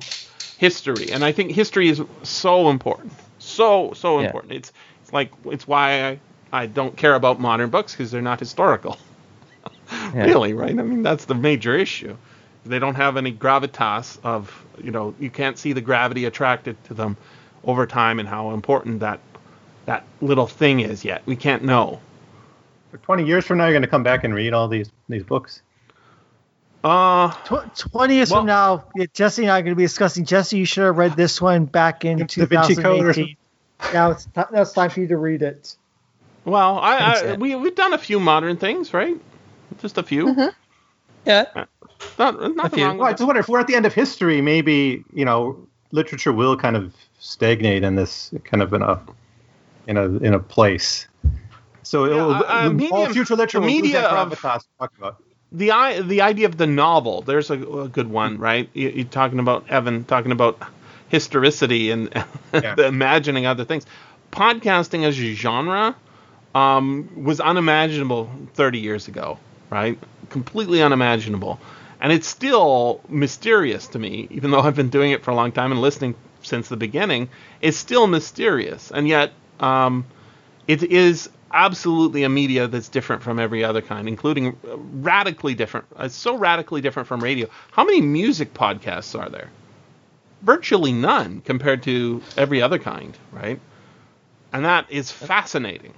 [0.57, 4.25] history, and I think history is so important, so so Yeah.
[4.27, 4.53] important.
[4.53, 4.71] It's
[5.01, 6.19] it's like it's why I
[6.51, 8.97] I don't care about modern books because they're not historical.
[10.13, 10.77] Really, right?
[10.77, 12.15] I mean, that's the major issue.
[12.65, 16.93] They don't have any gravitas of you know you can't see the gravity attracted to
[16.93, 17.15] them
[17.67, 19.19] over time and how important that
[19.85, 21.21] that little thing is yet.
[21.25, 22.01] We can't know.
[22.91, 25.23] For 20 years from now, you're going to come back and read all these these
[25.23, 25.61] books.
[26.83, 30.25] Uh, Tw- 20 years Well- from now, Jesse and I are going to be discussing.
[30.25, 33.35] Jesse, you should have read this one back in Da Vinci 2018.
[33.93, 35.75] Now it's, t- now it's time for you to read it.
[36.45, 39.15] well, I, I we we've done a few modern things, right?
[39.79, 40.51] Just a few.
[41.25, 41.65] Yeah.
[42.17, 42.85] Not, nothing few.
[42.85, 45.67] wrong Well, I just wonder if we're at the end of history, maybe you know,
[45.91, 49.01] literature will kind of stagnate in this kind of in a
[49.87, 51.07] in a in a place.
[51.83, 55.21] So it'll, uh, all future literature will lose media that of- gravitas about.
[55.51, 57.21] the i the idea of the novel.
[57.21, 58.69] There's a, a good one, right?
[58.73, 60.59] You, you're talking about Evan talking about
[61.09, 62.09] historicity and
[62.53, 62.75] Yeah.
[62.75, 63.85] the imagining other things.
[64.31, 65.95] Podcasting as a genre
[66.53, 69.39] um, was unimaginable 30 years ago,
[69.69, 69.97] right?
[70.29, 71.59] Completely unimaginable.
[72.01, 75.51] And it's still mysterious to me, even though I've been doing it for a long
[75.53, 77.29] time and listening since the beginning.
[77.61, 78.91] is still mysterious.
[78.91, 80.05] And yet, um,
[80.67, 85.87] it is absolutely a media that's different from every other kind, including uh, radically different.
[85.99, 87.47] It's so radically different from radio.
[87.71, 89.49] How many music podcasts are there?
[90.41, 93.59] Virtually none compared to every other kind, right?
[94.53, 95.93] And that is fascinating.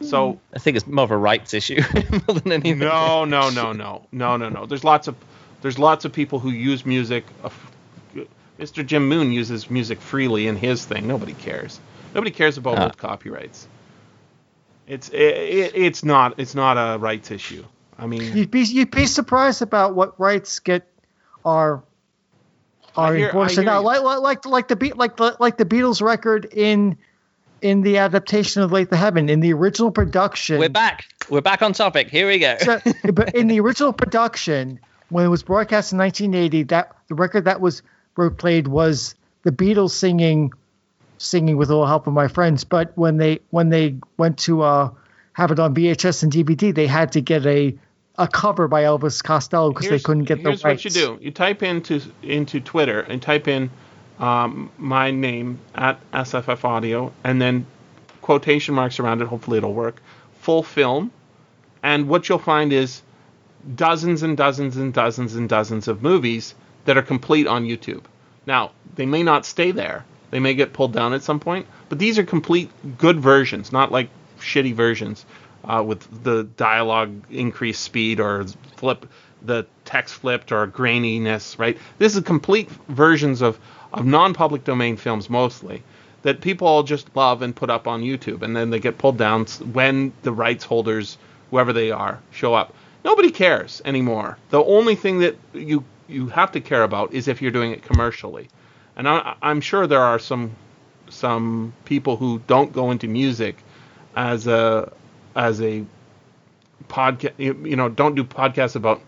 [0.00, 1.80] So I think it's more of a rights issue
[2.28, 2.78] more than anything.
[2.80, 4.66] no, no, no, no, no, no, no.
[4.66, 5.16] There's lots of
[5.62, 7.24] there's lots of people who use music.
[8.58, 8.84] Uh, Mr.
[8.86, 11.06] Jim Moon uses music freely in his thing.
[11.06, 11.78] Nobody cares.
[12.14, 12.84] Nobody cares about Ah.
[12.84, 13.68] old copyrights.
[14.86, 17.64] It's it, it, it's not it's not a rights issue.
[17.98, 20.86] I mean, You'd be you'd be surprised about what rights get
[21.44, 21.82] are
[22.96, 23.58] are I hear- enforced.
[23.58, 26.96] Now, like like like like the Be- like the like the Beatles record in
[27.62, 30.58] in the adaptation of Lathe of Heaven in the original production.
[30.60, 31.04] We're back.
[31.28, 32.08] We're back on topic.
[32.10, 32.56] Here we go.
[32.60, 32.80] So,
[33.12, 34.78] but in the original production,
[35.08, 37.82] when it was broadcast in 1980, that the record that was
[38.16, 40.52] were played was the Beatles singing
[41.18, 42.64] singing with a little help of my friends.
[42.64, 44.90] But when they when they went to uh,
[45.32, 47.76] have it on VHS and DVD, they had to get a
[48.18, 50.62] a cover by Elvis Costello because they couldn't get the rights.
[50.62, 53.70] Here's what you do: you type into into Twitter and type in
[54.18, 57.66] um, my name at SFF Audio, and then
[58.22, 59.28] quotation marks around it.
[59.28, 60.02] Hopefully, it'll work.
[60.40, 61.10] Full film,
[61.82, 63.02] and what you'll find is
[63.74, 66.54] dozens and dozens and dozens and dozens of movies
[66.86, 68.02] that are complete on YouTube.
[68.46, 70.04] Now, they may not stay there.
[70.30, 73.92] They may get pulled down at some point, but these are complete good versions, not
[73.92, 74.08] like
[74.40, 75.24] shitty versions
[75.64, 78.46] uh, with the dialogue increased speed or
[78.76, 79.06] flip
[79.42, 81.78] the text flipped or graininess, right?
[81.98, 83.58] This is complete versions of,
[83.92, 85.82] of non-public domain films mostly
[86.22, 89.16] that people all just love and put up on YouTube, and then they get pulled
[89.16, 91.18] down when the rights holders,
[91.50, 92.74] whoever they are, show up.
[93.04, 94.36] Nobody cares anymore.
[94.50, 97.82] The only thing that you you have to care about is if you're doing it
[97.82, 98.48] commercially,
[98.96, 100.52] and I, I'm sure there are some
[101.08, 103.56] some people who don't go into music
[104.16, 104.92] as a
[105.34, 105.84] as a
[106.88, 109.00] podcast you you know don't do podcasts about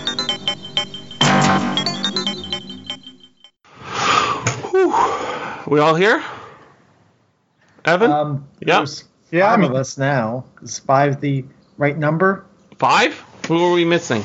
[5.67, 6.23] We all here?
[7.85, 8.85] Evan, Um, Yeah.
[9.35, 10.45] There's Yeah, five I'm- of us now.
[10.61, 11.43] Is five the
[11.77, 12.45] right number?
[12.79, 13.21] five.
[13.49, 14.23] Who are we missing?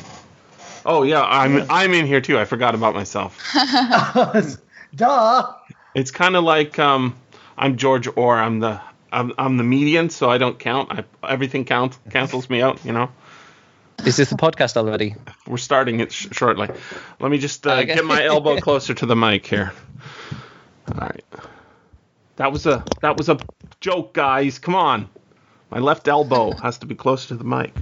[0.85, 2.39] Oh yeah, I'm I'm in here too.
[2.39, 3.37] I forgot about myself.
[4.95, 5.53] Duh.
[5.93, 7.17] It's kind of like um,
[7.57, 8.37] I'm George Orr.
[8.37, 8.79] I'm the
[9.11, 10.89] I'm, I'm the median, so I don't count.
[10.91, 12.83] I, everything counts cancels me out.
[12.85, 13.11] You know.
[14.05, 15.15] is this the podcast already?
[15.45, 16.69] We're starting it sh- shortly.
[17.19, 17.95] Let me just uh, Okay.
[17.95, 19.73] get my elbow closer to the mic here.
[20.89, 21.23] All right.
[22.37, 23.37] That was a that was a
[23.81, 24.57] joke, guys.
[24.59, 25.09] Come on.
[25.69, 27.73] My left elbow has to be closer to the mic.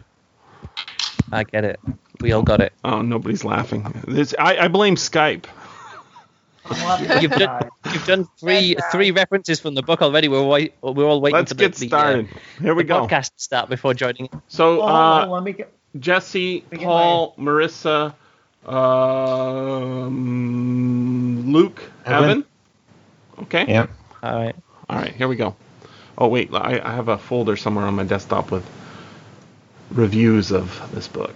[1.32, 1.80] I get it.
[2.22, 2.74] We all got it.
[2.84, 4.04] Oh, nobody's laughing.
[4.08, 5.46] This, I, I blame Skype.
[7.22, 10.28] You've done, you've done three three references from the book already.
[10.28, 12.28] We're wait, we're all waiting Let's for the, get the, uh, started.
[12.62, 13.08] Here we the go.
[13.08, 14.30] podcast to start before joining.
[14.50, 15.74] So, Oh, uh, let me get.
[16.00, 18.14] Jesse, get Paul, Marissa,
[19.80, 22.24] um, Luke, Evan.
[22.30, 22.46] Evan.
[23.40, 23.66] Okay.
[23.68, 23.88] Yeah.
[24.22, 24.56] All right.
[24.90, 25.16] All right.
[25.16, 25.56] Here we go.
[26.20, 28.70] Oh wait, I, I have a folder somewhere on my desktop with
[29.90, 31.34] reviews of this book.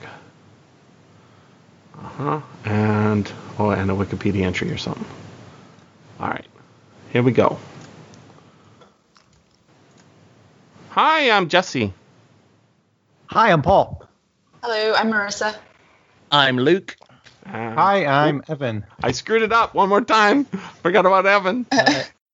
[1.98, 2.42] Uh huh.
[2.66, 5.06] And oh, and a Wikipedia entry or something.
[6.20, 6.46] All right.
[7.14, 7.58] Here we go.
[10.90, 11.94] Hi, I'm Jesse.
[13.28, 14.06] Hi, I'm Paul.
[14.62, 15.56] Hello, I'm Marissa.
[16.30, 16.98] I'm Luke.
[17.46, 18.86] And Hi, I'm Evan.
[19.02, 20.46] I screwed it up one more time.
[20.84, 21.66] Forgot about Evan.